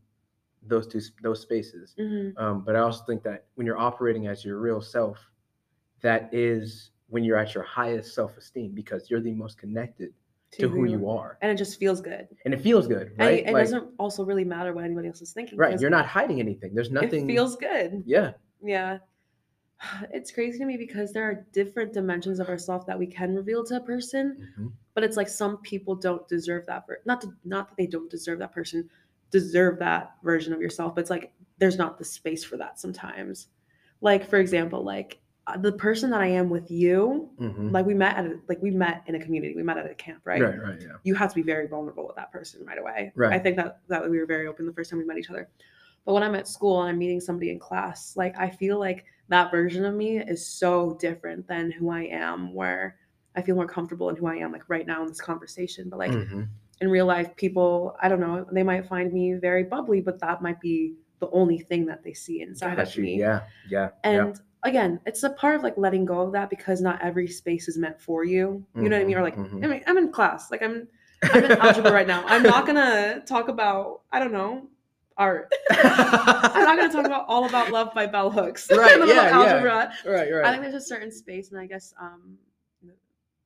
those 0.63 0.87
two 0.87 1.01
those 1.21 1.41
spaces. 1.41 1.93
Mhm. 1.99 2.37
Um, 2.37 2.63
but 2.63 2.75
I 2.75 2.79
also 2.79 3.03
think 3.05 3.21
that 3.23 3.45
when 3.55 3.67
you're 3.67 3.77
operating 3.77 4.27
as 4.27 4.43
your 4.45 4.59
real 4.59 4.81
self, 4.81 5.19
that 6.01 6.33
is 6.33 6.91
when 7.09 7.23
you're 7.23 7.37
at 7.37 7.53
your 7.53 7.63
highest 7.63 8.13
self 8.13 8.37
esteem 8.37 8.71
because 8.73 9.09
you're 9.09 9.21
the 9.21 9.33
most 9.33 9.57
connected 9.57 10.13
to 10.51 10.69
who 10.69 10.85
you 10.85 11.09
are, 11.09 11.37
and 11.41 11.51
it 11.51 11.55
just 11.57 11.77
feels 11.79 11.99
good. 12.01 12.27
and 12.45 12.53
it 12.53 12.61
feels 12.61 12.87
good, 12.87 13.11
right? 13.17 13.39
it, 13.39 13.47
it 13.49 13.53
Like, 13.53 13.63
doesn't 13.65 13.89
also 13.97 14.23
really 14.23 14.45
matter 14.45 14.73
what 14.73 14.85
anybody 14.85 15.07
else 15.09 15.21
is 15.21 15.33
thinking. 15.33 15.57
right. 15.57 15.79
You're 15.79 15.89
not 15.89 16.05
hiding 16.05 16.39
anything. 16.39 16.73
There's 16.73 16.91
nothing. 16.91 17.29
It 17.29 17.33
feels 17.33 17.55
good. 17.57 18.03
Yeah. 18.05 18.31
Yeah. 18.63 18.99
It's 20.13 20.31
crazy 20.31 20.57
to 20.59 20.65
me 20.65 20.77
because 20.77 21.11
there 21.11 21.23
are 21.29 21.45
different 21.51 21.91
dimensions 21.93 22.39
of 22.39 22.47
ourself 22.47 22.85
that 22.85 22.97
we 22.97 23.05
can 23.07 23.35
reveal 23.35 23.63
to 23.65 23.75
a 23.77 23.79
person, 23.81 24.37
Mhm. 24.57 24.71
but 24.93 25.03
it's 25.03 25.17
like 25.17 25.27
some 25.27 25.57
people 25.57 25.95
don't 25.95 26.25
deserve 26.29 26.65
that. 26.67 26.85
Not 27.05 27.19
to, 27.21 27.33
not 27.43 27.67
that 27.69 27.75
they 27.77 27.87
don't 27.87 28.09
deserve 28.09 28.39
that 28.39 28.53
person, 28.53 28.89
deserve 29.31 29.77
that 29.79 30.13
version 30.23 30.53
of 30.53 30.61
yourself, 30.61 30.95
but 30.95 31.01
it's 31.01 31.09
like 31.09 31.33
there's 31.57 31.77
not 31.77 31.97
the 31.97 32.05
space 32.05 32.43
for 32.45 32.55
that 32.57 32.79
sometimes. 32.79 33.47
Like 33.99 34.29
for 34.29 34.37
example, 34.39 34.83
like 34.83 35.19
the 35.59 35.71
person 35.73 36.09
that 36.09 36.21
I 36.21 36.27
am 36.27 36.49
with 36.49 36.71
you, 36.71 37.29
Mhm. 37.39 37.71
like 37.71 37.85
we 37.85 37.93
met 37.93 38.17
at 38.17 38.25
a, 38.25 38.39
like 38.49 38.61
we 38.63 38.71
met 38.71 39.03
in 39.05 39.13
a 39.15 39.19
community, 39.19 39.55
we 39.55 39.61
met 39.63 39.77
at 39.77 39.89
a 39.89 39.93
camp, 39.93 40.21
right? 40.25 40.41
Right. 40.41 40.59
Right. 40.59 40.81
Yeah. 40.81 40.93
you 41.03 41.13
have 41.13 41.29
to 41.29 41.35
be 41.35 41.43
very 41.43 41.67
vulnerable 41.67 42.07
with 42.07 42.15
that 42.15 42.31
person 42.31 42.65
right 42.65 42.79
away. 42.79 43.11
Right. 43.15 43.33
I 43.33 43.39
think 43.39 43.55
that 43.57 43.79
that 43.87 44.09
we 44.09 44.17
were 44.19 44.25
very 44.25 44.47
open 44.47 44.65
the 44.65 44.73
first 44.73 44.89
time 44.89 44.97
we 44.99 45.05
met 45.05 45.17
each 45.17 45.29
other. 45.29 45.47
But 46.03 46.13
when 46.13 46.23
I'm 46.23 46.35
at 46.35 46.47
school 46.47 46.81
and 46.81 46.89
I'm 46.89 46.97
meeting 46.97 47.19
somebody 47.19 47.51
in 47.51 47.59
class, 47.59 48.15
like 48.17 48.37
I 48.39 48.49
feel 48.49 48.79
like 48.79 49.05
that 49.29 49.51
version 49.51 49.85
of 49.85 49.93
me 49.95 50.17
is 50.17 50.45
so 50.45 50.97
different 50.99 51.47
than 51.47 51.71
who 51.71 51.89
I 51.89 52.03
am 52.03 52.53
where 52.53 52.95
I 53.35 53.41
feel 53.41 53.55
more 53.55 53.67
comfortable 53.67 54.09
in 54.09 54.15
who 54.15 54.27
I 54.27 54.35
am 54.35 54.51
like 54.51 54.67
right 54.67 54.85
now 54.87 55.01
in 55.03 55.07
this 55.07 55.21
conversation. 55.21 55.89
But 55.89 55.99
like 55.99 56.11
Mhm. 56.11 56.47
in 56.81 56.89
real 56.89 57.05
life, 57.05 57.35
people, 57.35 57.95
I 58.01 58.07
don't 58.09 58.19
know, 58.19 58.45
they 58.51 58.63
might 58.63 58.87
find 58.87 59.11
me 59.13 59.33
very 59.33 59.63
bubbly, 59.63 60.01
but 60.01 60.19
that 60.19 60.41
might 60.41 60.59
be 60.59 60.95
the 61.19 61.29
only 61.31 61.59
thing 61.59 61.85
that 61.87 62.03
they 62.03 62.13
see 62.13 62.41
inside 62.41 62.77
Got 62.77 62.87
of 62.87 62.95
you. 62.97 63.03
me. 63.03 63.19
Yeah. 63.19 63.41
Yeah. 63.69 63.89
yeah. 64.03 64.33
Again, 64.65 64.99
it's 65.05 65.23
a 65.23 65.29
part 65.29 65.55
of 65.55 65.63
like 65.63 65.77
letting 65.77 66.05
go 66.05 66.19
of 66.21 66.31
that 66.33 66.49
because 66.49 66.81
not 66.81 67.01
every 67.01 67.27
space 67.27 67.67
is 67.67 67.77
meant 67.77 68.01
for 68.01 68.23
you. 68.23 68.65
You 68.75 68.89
know 68.89 68.97
what 68.97 69.03
I 69.03 69.05
mean? 69.05 69.15
Or 69.17 69.21
like, 69.21 69.37
Mhm, 69.37 69.63
I 69.63 69.67
mean, 69.67 69.83
I'm 69.87 69.97
in 69.97 70.11
class. 70.11 70.49
Like 70.51 70.61
I'm, 70.63 70.87
I'm 71.23 71.43
in 71.45 71.51
algebra 71.51 71.91
right 71.91 72.07
now. 72.07 72.23
I'm 72.25 72.43
not 72.43 72.65
gonna 72.67 73.21
talk 73.25 73.47
about, 73.47 74.01
I 74.11 74.19
don't 74.19 74.33
know, 74.33 74.67
art. 75.17 75.53
I'm 75.71 76.63
not 76.63 76.77
gonna 76.77 76.91
talk 76.91 77.05
about 77.05 77.25
all 77.27 77.45
about 77.45 77.71
love 77.71 77.93
by 77.93 78.07
bell 78.07 78.29
hooks. 78.31 78.67
Right, 78.75 78.93
in 78.95 78.99
the 79.01 79.05
middle 79.05 79.23
of 79.23 79.29
yeah, 79.29 79.39
yeah. 79.39 79.49
algebra. 79.51 79.93
Right. 80.05 80.33
Right. 80.33 80.45
I 80.45 80.49
think 80.49 80.63
there's 80.63 80.73
a 80.73 80.81
certain 80.81 81.11
space, 81.11 81.51
and 81.51 81.59
I 81.59 81.67
guess 81.67 81.93
um, 82.01 82.37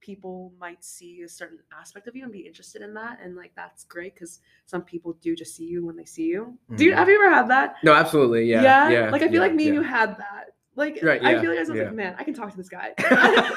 people 0.02 0.54
might 0.60 0.84
see 0.84 1.22
a 1.24 1.30
certain 1.30 1.60
aspect 1.78 2.08
of 2.08 2.16
you 2.16 2.24
and 2.24 2.32
be 2.32 2.40
interested 2.40 2.82
in 2.82 2.94
that, 2.94 3.20
and 3.22 3.36
like 3.36 3.52
that's 3.56 3.84
great 3.84 4.14
because 4.16 4.40
some 4.66 4.82
people 4.84 5.18
do 5.22 5.36
just 5.36 5.56
see 5.56 5.66
you 5.66 5.86
when 5.86 5.96
they 5.98 6.06
see 6.06 6.24
you. 6.28 6.58
Do 6.76 6.86
you 6.86 6.94
Mhm. 6.94 6.96
have 6.96 7.10
you 7.10 7.16
ever 7.22 7.30
had 7.36 7.50
that? 7.50 7.76
no. 7.84 7.94
Absolutely. 7.94 8.46
Yeah. 8.46 8.90
Yeah. 8.90 9.10
Like 9.12 9.22
I 9.22 9.26
feel 9.28 9.36
yeah, 9.36 9.42
like 9.42 9.54
me 9.54 9.66
and 9.68 9.76
you 9.76 9.82
had 9.82 10.18
that. 10.18 10.54
Like 10.80 11.00
Right, 11.04 11.22
I 11.24 11.34
yeah, 11.34 11.42
feel 11.42 11.50
like 11.52 11.58
I 11.58 11.62
was 11.62 11.70
yeah. 11.70 11.84
like, 11.84 11.94
man, 11.94 12.16
I 12.18 12.24
can 12.24 12.34
talk 12.34 12.50
to 12.52 12.58
this 12.58 12.70
guy. 12.70 12.94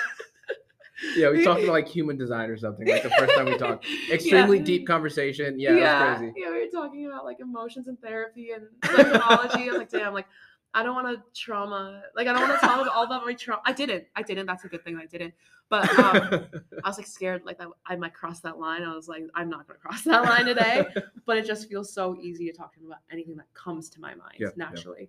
yeah, 1.16 1.30
we 1.30 1.44
talked 1.44 1.62
about 1.62 1.72
like 1.78 1.88
human 1.88 2.16
design 2.16 2.50
or 2.50 2.56
something. 2.56 2.86
Like 2.86 3.02
the 3.02 3.10
first 3.10 3.34
time 3.34 3.46
we 3.46 3.56
talked, 3.56 3.86
extremely 4.12 4.58
Yeah. 4.58 4.64
deep 4.64 4.86
conversation. 4.86 5.58
Yeah, 5.58 5.76
yeah, 5.76 5.78
that's 6.06 6.18
crazy. 6.20 6.34
yeah, 6.36 6.50
we 6.50 6.60
were 6.64 6.70
talking 6.70 7.06
about 7.06 7.24
like 7.24 7.40
emotions 7.40 7.86
and 7.88 7.98
therapy 8.00 8.50
and 8.50 8.66
psychology. 8.84 9.64
I 9.64 9.72
was 9.72 9.78
like, 9.78 9.90
damn, 9.90 10.12
like 10.14 10.26
I 10.74 10.82
don't 10.82 10.94
want 10.94 11.08
to 11.16 11.22
trauma. 11.40 12.02
Like 12.16 12.28
I 12.28 12.32
don't 12.32 12.48
want 12.48 12.60
to 12.60 12.66
talk 12.66 12.80
about 12.80 12.94
all 12.94 13.04
about 13.04 13.24
my 13.24 13.34
trauma. 13.34 13.62
I 13.64 13.72
didn't. 13.72 14.04
I 14.16 14.22
didn't. 14.22 14.46
That's 14.46 14.64
a 14.64 14.68
good 14.68 14.84
thing. 14.84 14.96
I 14.96 15.06
didn't. 15.06 15.34
But 15.68 15.88
um, 15.98 16.46
I 16.84 16.88
was 16.88 16.98
like 16.98 17.06
scared, 17.06 17.42
like 17.44 17.60
I, 17.60 17.66
I 17.86 17.96
might 17.96 18.14
cross 18.14 18.40
that 18.40 18.58
line. 18.58 18.82
I 18.82 18.94
was 18.94 19.08
like, 19.08 19.22
I'm 19.34 19.48
not 19.48 19.66
gonna 19.66 19.78
cross 19.78 20.02
that 20.04 20.22
line 20.24 20.46
today. 20.46 20.86
but 21.26 21.36
it 21.36 21.46
just 21.46 21.68
feels 21.68 21.92
so 21.92 22.16
easy 22.20 22.50
to 22.50 22.56
talk 22.56 22.72
to 22.74 22.80
him 22.80 22.86
about 22.86 23.00
anything 23.10 23.36
that 23.36 23.52
comes 23.54 23.88
to 23.90 24.00
my 24.00 24.14
mind 24.14 24.34
Yeah, 24.38 24.48
yeah. 24.48 24.52
naturally. 24.56 25.08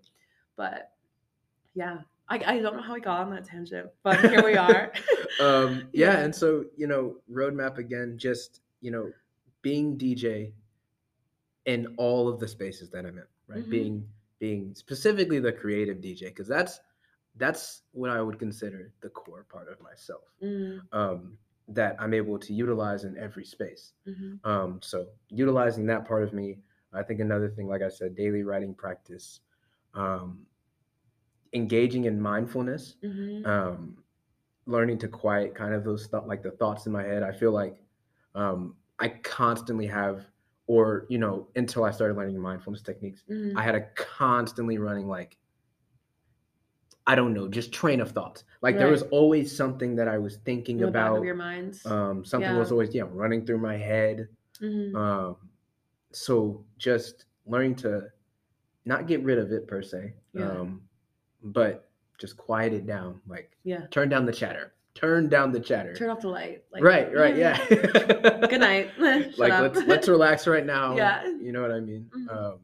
But 0.56 0.92
yeah, 1.76 2.00
I, 2.30 2.36
I 2.46 2.60
don't 2.60 2.76
know 2.78 2.82
how 2.84 2.94
we 2.94 3.02
got 3.02 3.22
on 3.22 3.32
that 3.32 3.46
tangent, 3.46 3.90
but 4.04 4.20
here 4.30 4.44
we 4.44 4.56
are. 4.58 4.92
um, 5.40 5.88
yeah, 5.94 6.14
Yeah. 6.14 6.20
and 6.20 6.36
so 6.36 6.66
you 6.78 6.88
know, 6.88 7.16
roadmap 7.32 7.78
again, 7.78 8.18
just 8.18 8.62
you 8.82 8.92
know, 8.92 9.12
being 9.62 9.98
DJ 9.98 10.52
in 11.66 11.94
all 11.98 12.28
of 12.28 12.40
the 12.40 12.48
spaces 12.48 12.90
that 12.92 13.06
I'm 13.06 13.18
in, 13.18 13.24
right? 13.48 13.64
Mhm. 13.66 13.70
Being 13.70 14.10
being 14.40 14.76
specifically 14.76 15.40
the 15.40 15.52
creative 15.54 15.98
DJ, 16.02 16.26
because 16.28 16.48
that's 16.48 16.80
that's 17.38 17.84
what 17.94 18.10
I 18.12 18.22
would 18.22 18.38
consider 18.38 18.92
the 19.02 19.10
core 19.10 19.46
part 19.50 19.68
of 19.70 19.82
myself. 19.82 20.24
Mm, 20.42 20.82
Um, 20.92 21.38
that 21.70 21.96
I'm 21.98 22.14
able 22.14 22.38
to 22.38 22.54
utilize 22.54 23.06
in 23.06 23.18
every 23.18 23.46
space. 23.46 23.94
mhm, 24.06 24.38
Um, 24.46 24.82
so 24.82 25.08
utilizing 25.30 25.86
that 25.86 26.06
part 26.06 26.24
of 26.24 26.34
me, 26.34 26.60
I 26.92 27.02
think 27.04 27.22
another 27.22 27.48
thing, 27.50 27.68
like 27.68 27.82
I 27.82 27.88
said, 27.88 28.16
daily 28.16 28.44
writing 28.44 28.76
practice, 28.76 29.40
um, 29.94 30.46
engaging 31.54 32.06
in 32.06 32.20
mindfulness, 32.22 32.96
mhm, 33.04 33.46
um, 33.46 34.04
learning 34.66 34.98
to 35.00 35.08
quiet 35.08 35.56
kind 35.56 35.74
of 35.74 35.84
those 35.84 36.08
thought 36.08 36.28
like 36.28 36.44
the 36.44 36.52
thoughts 36.52 36.86
in 36.88 36.92
my 36.92 37.04
head. 37.04 37.24
I 37.24 37.32
feel 37.32 37.52
like 37.52 37.78
um, 38.36 38.76
I 39.00 39.10
constantly 39.10 39.88
have, 39.88 40.26
or 40.68 41.06
you 41.10 41.18
know, 41.20 41.48
until 41.56 41.84
I 41.86 41.92
started 41.92 42.18
learning 42.18 42.40
mindfulness 42.40 42.82
techniques, 42.82 43.24
Mhm. 43.30 43.54
I 43.58 43.64
had 43.64 43.76
a 43.76 43.82
constantly 43.96 44.78
running 44.78 45.08
like 45.08 45.38
I 47.06 47.16
don't 47.16 47.34
know, 47.34 47.50
just 47.50 47.74
train 47.74 48.00
of 48.00 48.12
thoughts. 48.12 48.46
Like 48.62 48.78
there 48.78 48.88
was 48.88 49.02
always 49.04 49.56
something 49.56 49.96
that 49.98 50.08
I 50.08 50.18
was 50.18 50.38
thinking 50.38 50.80
In 50.80 50.90
about. 50.90 51.18
of 51.18 51.26
your 51.26 51.36
mind. 51.36 51.80
Um, 51.86 52.24
something 52.24 52.54
Yeah. 52.54 52.60
was 52.60 52.72
always 52.72 52.96
yeah 52.96 53.04
running 53.12 53.46
through 53.46 53.58
my 53.60 53.76
head. 53.76 54.30
Mhm. 54.62 54.96
Um, 54.96 55.38
so 56.12 56.66
just 56.78 57.26
learning 57.46 57.76
to 57.78 58.10
not 58.86 59.08
get 59.08 59.24
rid 59.24 59.38
of 59.38 59.52
it 59.52 59.68
per 59.68 59.82
se, 59.82 60.14
Yeah. 60.34 60.50
um, 60.50 60.82
but 61.44 61.90
just 62.18 62.38
quiet 62.38 62.74
it 62.74 62.86
down. 62.86 63.20
Like 63.28 63.52
yeah. 63.64 63.88
turn 63.92 64.10
down 64.10 64.26
the 64.26 64.32
chatter. 64.32 64.74
Turn 64.96 65.28
down 65.28 65.52
the 65.52 65.60
chatter. 65.60 65.94
Turn 65.96 66.10
off 66.10 66.22
the 66.22 66.30
light. 66.30 66.64
Like, 66.72 66.84
right, 66.84 67.14
right, 67.14 67.36
yeah. 67.36 67.58
Good 67.70 68.60
night. 68.60 68.92
Like 69.38 69.52
up. 69.52 69.76
let's 69.76 69.88
let's 69.88 70.08
relax 70.08 70.48
right 70.48 70.66
now. 70.66 70.96
Yeah. 70.98 71.26
You 71.26 71.52
know 71.52 71.62
what 71.62 71.72
I 71.72 71.80
mean? 71.80 72.10
Mhm. 72.16 72.36
Um, 72.36 72.60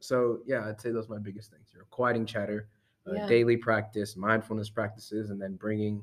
so 0.00 0.40
yeah, 0.46 0.66
I'd 0.66 0.80
say 0.80 0.90
those 0.90 1.06
are 1.06 1.14
my 1.14 1.18
biggest 1.18 1.50
things. 1.50 1.68
You're 1.74 1.84
quieting 1.90 2.26
chatter, 2.26 2.68
uh, 3.06 3.12
Yeah. 3.12 3.26
daily 3.28 3.56
practice, 3.56 4.16
mindfulness 4.16 4.70
practices, 4.70 5.30
and 5.30 5.40
then 5.40 5.54
bringing 5.56 6.02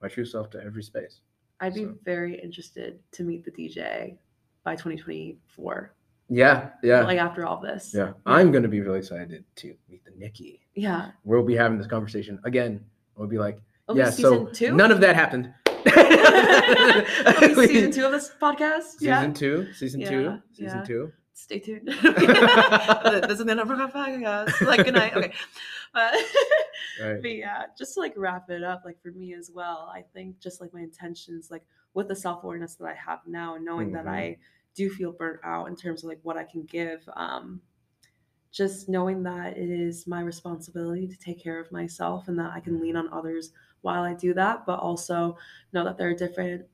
my 0.00 0.08
true 0.08 0.24
self 0.24 0.48
to 0.50 0.62
every 0.62 0.82
space. 0.82 1.20
I'd 1.60 1.74
be 1.74 1.88
very 2.04 2.40
interested 2.40 2.98
to 3.12 3.24
meet 3.24 3.44
the 3.44 3.50
DJ 3.50 4.16
by 4.64 4.74
2024. 4.76 5.92
Yeah, 6.30 6.70
yeah, 6.82 7.02
Like 7.04 7.18
after 7.18 7.46
all 7.46 7.60
this. 7.60 7.92
yeah. 7.94 8.12
I'm 8.26 8.52
gonna 8.52 8.68
be 8.68 8.80
really 8.80 8.98
excited 8.98 9.44
to 9.56 9.74
meet 9.88 10.04
the 10.04 10.10
Nikki. 10.16 10.60
Yeah. 10.74 11.12
We'll 11.24 11.42
be 11.42 11.54
having 11.56 11.78
this 11.78 11.86
conversation 11.86 12.38
again. 12.44 12.84
We'll 13.16 13.28
be 13.28 13.38
like, 13.38 13.60
It'll 13.88 13.96
yeah. 13.98 14.10
season 14.10 14.46
So 14.46 14.52
two. 14.52 14.72
none 14.76 14.92
of 14.92 15.00
that 15.00 15.14
happened. 15.16 15.52
It'll 15.86 17.54
season 17.66 17.90
two 17.92 18.04
of 18.04 18.12
this 18.12 18.30
podcast. 18.40 18.82
Season 18.98 19.06
yeah. 19.08 19.32
two. 19.32 19.72
Season 19.72 20.00
two. 20.00 20.38
Season 20.52 20.78
yeah. 20.78 20.84
two. 20.84 21.12
Stay 21.32 21.60
tuned. 21.60 21.86
this 21.88 23.38
is 23.40 23.44
the 23.46 23.54
number 23.54 23.74
of 23.74 23.92
podcast. 23.92 24.60
Like 24.66 24.84
good 24.84 24.94
night. 24.94 25.16
Okay. 25.16 25.32
But, 25.94 26.14
Right. 27.02 27.22
but 27.22 27.30
yeah, 27.34 27.62
just 27.78 27.94
to 27.94 28.00
like 28.00 28.12
wrap 28.16 28.50
it 28.50 28.62
up, 28.64 28.82
like 28.84 29.00
for 29.00 29.10
me 29.12 29.32
as 29.34 29.50
well, 29.54 29.90
I 29.94 30.02
think 30.14 30.38
just 30.40 30.60
like 30.60 30.74
my 30.74 30.80
intentions, 30.80 31.48
like 31.50 31.62
with 31.94 32.08
the 32.08 32.16
self 32.16 32.42
awareness 32.44 32.74
that 32.74 32.86
I 32.86 32.94
have 32.94 33.20
now, 33.26 33.54
and 33.54 33.64
knowing 33.64 33.92
that 33.92 34.04
Mhm. 34.04 34.10
I 34.10 34.36
do 34.78 34.90
feel 34.90 35.12
burnt 35.12 35.40
out 35.44 35.68
in 35.68 35.76
terms 35.76 36.04
of 36.04 36.08
like 36.08 36.20
what 36.22 36.38
I 36.38 36.44
can 36.44 36.64
give, 36.64 37.08
um, 37.16 37.62
just 38.50 38.88
knowing 38.88 39.22
that 39.24 39.56
it 39.58 39.70
is 39.70 40.06
my 40.06 40.20
responsibility 40.22 41.06
to 41.06 41.16
take 41.18 41.40
care 41.42 41.60
of 41.60 41.70
myself 41.72 42.28
and 42.28 42.38
that 42.38 42.52
I 42.52 42.60
can 42.60 42.80
lean 42.80 42.96
on 42.96 43.12
others 43.12 43.52
while 43.82 44.02
I 44.02 44.14
do 44.14 44.34
that, 44.34 44.66
but 44.66 44.80
also 44.80 45.36
know 45.72 45.84
that 45.84 45.98
there 45.98 46.08
are 46.10 46.14
different 46.14 46.66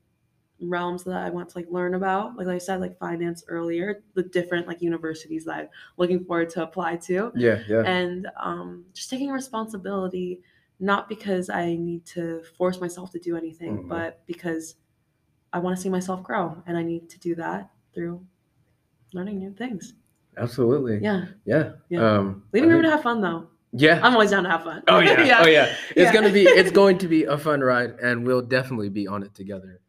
realms 0.61 1.03
that 1.03 1.17
I 1.25 1.29
want 1.29 1.49
to 1.49 1.57
like 1.57 1.69
learn 1.69 1.95
about. 1.95 2.37
Like 2.37 2.47
I 2.47 2.57
said, 2.57 2.79
like 2.79 2.97
finance 2.97 3.43
earlier, 3.47 4.03
the 4.13 4.23
different 4.23 4.67
like 4.67 4.81
universities 4.81 5.45
that 5.45 5.55
I'm 5.59 5.69
looking 5.97 6.23
forward 6.23 6.49
to 6.51 6.63
apply 6.63 6.97
to 6.97 7.33
Yeah, 7.35 7.61
yeah. 7.67 7.83
and 7.83 8.27
um, 8.37 8.85
just 8.93 9.09
taking 9.09 9.29
responsibility 9.31 10.41
not 10.77 11.07
because 11.07 11.49
i 11.49 11.73
need 11.77 12.05
to 12.05 12.43
force 12.57 12.81
myself 12.81 13.09
to 13.09 13.17
do 13.17 13.37
anything 13.37 13.77
Mhm. 13.77 13.87
but 13.87 14.25
because 14.27 14.75
i 15.53 15.59
want 15.59 15.75
to 15.77 15.81
see 15.81 15.89
myself 15.89 16.23
grow 16.23 16.63
and 16.67 16.77
i 16.77 16.83
need 16.83 17.09
to 17.09 17.19
do 17.19 17.35
that 17.35 17.71
through 17.95 18.23
learning 19.13 19.39
new 19.39 19.53
things 19.53 19.93
Absolutely. 20.37 20.99
yeah 21.01 21.25
Yeah. 21.45 21.71
Yeah. 21.89 22.17
Um, 22.17 22.43
leaving 22.53 22.69
room 22.69 22.83
to 22.83 22.89
have 22.91 23.01
fun 23.01 23.21
though 23.21 23.47
Yeah. 23.71 23.99
i'm 24.03 24.13
always 24.13 24.31
down 24.31 24.43
to 24.43 24.49
have 24.49 24.63
fun 24.63 24.83
Oh 24.87 24.99
yeah. 24.99 25.39
Oh 25.41 25.47
yeah. 25.47 25.73
It's 25.91 25.97
Yeah. 25.97 26.13
gonna 26.13 26.31
be 26.31 26.43
it's 26.59 26.71
going 26.71 26.97
to 26.99 27.07
be 27.07 27.23
a 27.23 27.37
fun 27.37 27.61
ride 27.61 27.91
and 28.01 28.25
we'll 28.27 28.41
definitely 28.41 28.89
be 28.89 29.07
on 29.07 29.23
it 29.23 29.33
together. 29.33 29.79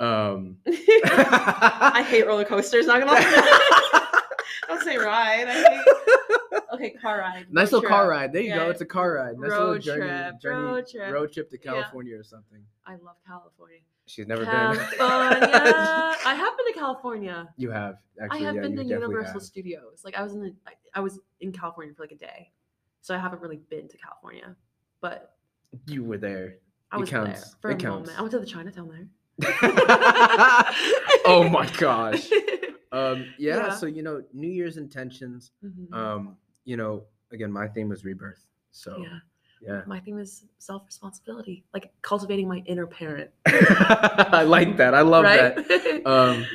Um 0.00 0.58
i 0.66 2.04
hate 2.08 2.24
roller 2.26 2.44
coasters 2.44 2.86
not 2.86 3.00
gonna 3.00 3.10
lie 3.12 4.28
don't 4.68 4.82
say 4.82 4.96
ride 4.96 5.48
i 5.48 5.52
hate 5.54 6.62
okay 6.72 6.90
car 6.90 7.18
ride 7.18 7.46
Nice 7.50 7.72
road 7.72 7.78
little 7.78 7.90
car 7.90 8.08
ride. 8.08 8.32
There 8.32 8.42
you 8.42 8.54
go. 8.54 8.70
It's 8.70 8.80
a 8.82 8.86
car 8.86 9.14
ride. 9.14 9.36
Nice 9.38 9.50
little 9.50 9.66
Road 9.72 9.82
journey, 9.82 10.06
trip, 10.06 10.40
journey, 10.40 10.62
road 10.62 10.86
trip. 10.86 11.12
road 11.12 11.32
trip 11.32 11.50
to 11.50 11.58
Yeah. 11.60 11.72
California 11.72 12.16
or 12.16 12.22
something. 12.22 12.60
i 12.86 12.92
love 12.92 13.16
california 13.26 13.78
She's 14.08 14.26
never 14.26 14.44
california 14.44 14.88
i 15.00 16.34
have 16.34 16.56
been 16.56 16.66
to 16.72 16.78
california. 16.78 17.48
You 17.56 17.70
have 17.70 17.96
actually. 18.20 18.40
I 18.40 18.42
have 18.42 18.54
yeah, 18.56 18.62
been 18.62 18.76
to 18.76 18.84
Universal 18.84 19.34
have. 19.34 19.42
Studios. 19.42 20.02
Like 20.04 20.16
I 20.16 20.22
was 20.22 20.34
in 20.34 20.40
the, 20.40 20.54
I, 20.94 21.00
was 21.00 21.18
in 21.40 21.52
California 21.52 21.94
for 21.94 22.02
like 22.02 22.12
a 22.12 22.16
day, 22.16 22.52
so 23.00 23.14
I 23.14 23.18
haven't 23.18 23.40
really 23.40 23.60
been 23.70 23.88
to 23.88 23.96
California, 23.96 24.56
but 25.00 25.36
You 25.86 26.04
were 26.04 26.18
there. 26.18 26.56
I 26.90 26.96
It 26.96 27.00
was 27.00 27.10
there 27.10 27.24
counts. 27.26 27.56
for 27.60 27.70
It 27.70 27.82
a 27.82 27.88
moment. 27.88 28.18
I 28.18 28.20
went 28.22 28.32
to 28.32 28.38
the 28.38 28.46
Chinatown 28.46 28.88
there. 28.88 29.08
oh 31.24 31.48
my 31.50 31.68
gosh. 31.78 32.28
Um, 32.90 33.26
yeah, 33.36 33.56
Yeah. 33.58 33.74
So 33.74 33.84
you 33.84 34.02
know, 34.02 34.22
New 34.32 34.48
Year's 34.48 34.78
intentions. 34.78 35.52
Mhm. 35.62 35.92
Um, 35.92 36.38
you 36.64 36.78
know, 36.78 37.04
again, 37.30 37.52
my 37.52 37.68
theme 37.68 37.90
was 37.90 38.02
rebirth. 38.02 38.46
So 38.70 38.96
yeah, 39.02 39.18
yeah. 39.60 39.82
my 39.86 40.00
theme 40.00 40.18
is 40.18 40.44
self 40.58 40.86
responsibility, 40.86 41.64
like 41.74 41.90
cultivating 42.02 42.48
my 42.48 42.62
inner 42.66 42.86
parent. 42.86 43.30
I 43.46 44.44
like 44.46 44.76
that. 44.76 44.94
I 44.94 45.02
love 45.02 45.24
right? 45.24 45.54
that. 45.56 46.02
Um, 46.06 46.46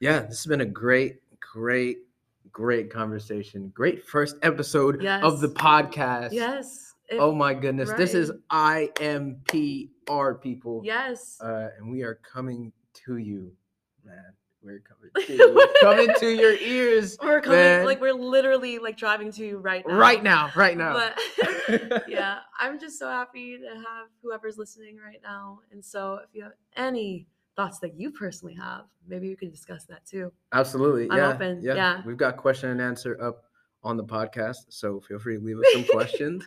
yeah, 0.00 0.20
this 0.20 0.38
has 0.38 0.46
been 0.46 0.60
a 0.60 0.66
great, 0.66 1.16
great, 1.40 1.98
great 2.52 2.90
conversation. 2.92 3.70
Great 3.74 4.06
first 4.06 4.36
episode 4.42 5.04
of 5.04 5.40
the 5.40 5.48
podcast. 5.48 6.32
yes. 6.32 6.94
if- 7.08 7.20
Oh 7.20 7.32
my 7.34 7.54
goodness. 7.54 7.90
This 7.92 8.14
is. 8.14 8.30
IMPR 8.50 10.40
people. 10.40 10.82
Yes. 10.84 11.38
Uh, 11.40 11.68
and 11.78 11.90
we 11.90 12.02
are 12.02 12.16
coming 12.16 12.72
to 13.04 13.16
you, 13.16 13.52
man. 14.04 14.32
We're 14.64 14.80
coming 14.80 15.10
to 15.38 15.68
coming 15.80 16.08
to 16.18 16.34
your 16.34 16.52
ears 16.60 17.16
we're 17.22 17.40
coming, 17.40 17.58
man. 17.58 17.84
like 17.86 18.00
we're 18.00 18.12
literally 18.12 18.78
like 18.78 18.96
driving 18.96 19.30
to 19.32 19.46
you 19.46 19.58
right 19.58 19.86
now. 19.86 19.96
right 19.96 20.22
now. 20.22 20.50
Right 20.56 20.76
now. 20.76 20.94
But 20.94 22.08
yeah, 22.08 22.38
I'm 22.58 22.78
just 22.80 22.98
so 22.98 23.08
happy 23.08 23.56
to 23.56 23.66
have 23.68 24.08
whoever's 24.22 24.58
listening 24.58 24.96
right 24.96 25.20
now. 25.22 25.60
And 25.70 25.84
so 25.84 26.18
if 26.24 26.34
you 26.34 26.42
have 26.42 26.52
any 26.76 27.26
thoughts 27.54 27.78
that 27.80 27.94
you 27.98 28.10
personally 28.10 28.54
have, 28.54 28.86
maybe 29.06 29.28
we 29.28 29.36
can 29.36 29.50
discuss 29.50 29.84
that 29.84 30.04
too. 30.04 30.32
Absolutely. 30.52 31.08
I'm 31.10 31.16
yeah. 31.18 31.32
open, 31.32 31.60
Yeah. 31.62 31.74
yeah. 31.74 32.02
We've 32.04 32.16
got 32.16 32.36
question 32.36 32.70
and 32.70 32.80
answer 32.80 33.16
up 33.22 33.44
on 33.84 33.96
the 33.96 34.04
podcast. 34.04 34.66
So 34.70 35.00
feel 35.00 35.20
free 35.20 35.38
to 35.38 35.42
leave 35.44 35.58
us 35.58 35.66
some 35.72 35.84
questions. 35.84 36.44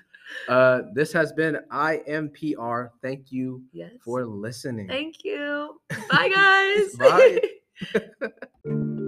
Uh, 0.50 0.82
this 0.94 1.14
has 1.14 1.32
been 1.34 1.60
IMPR. 1.72 2.90
Thank 3.02 3.32
you 3.32 3.64
Yes. 3.72 3.92
for 4.04 4.26
listening. 4.26 4.88
Thank 4.88 5.24
you. 5.24 5.80
Bye, 6.10 6.30
guys. 6.30 6.96
Bye. 6.96 7.40
Yeah. 7.82 8.30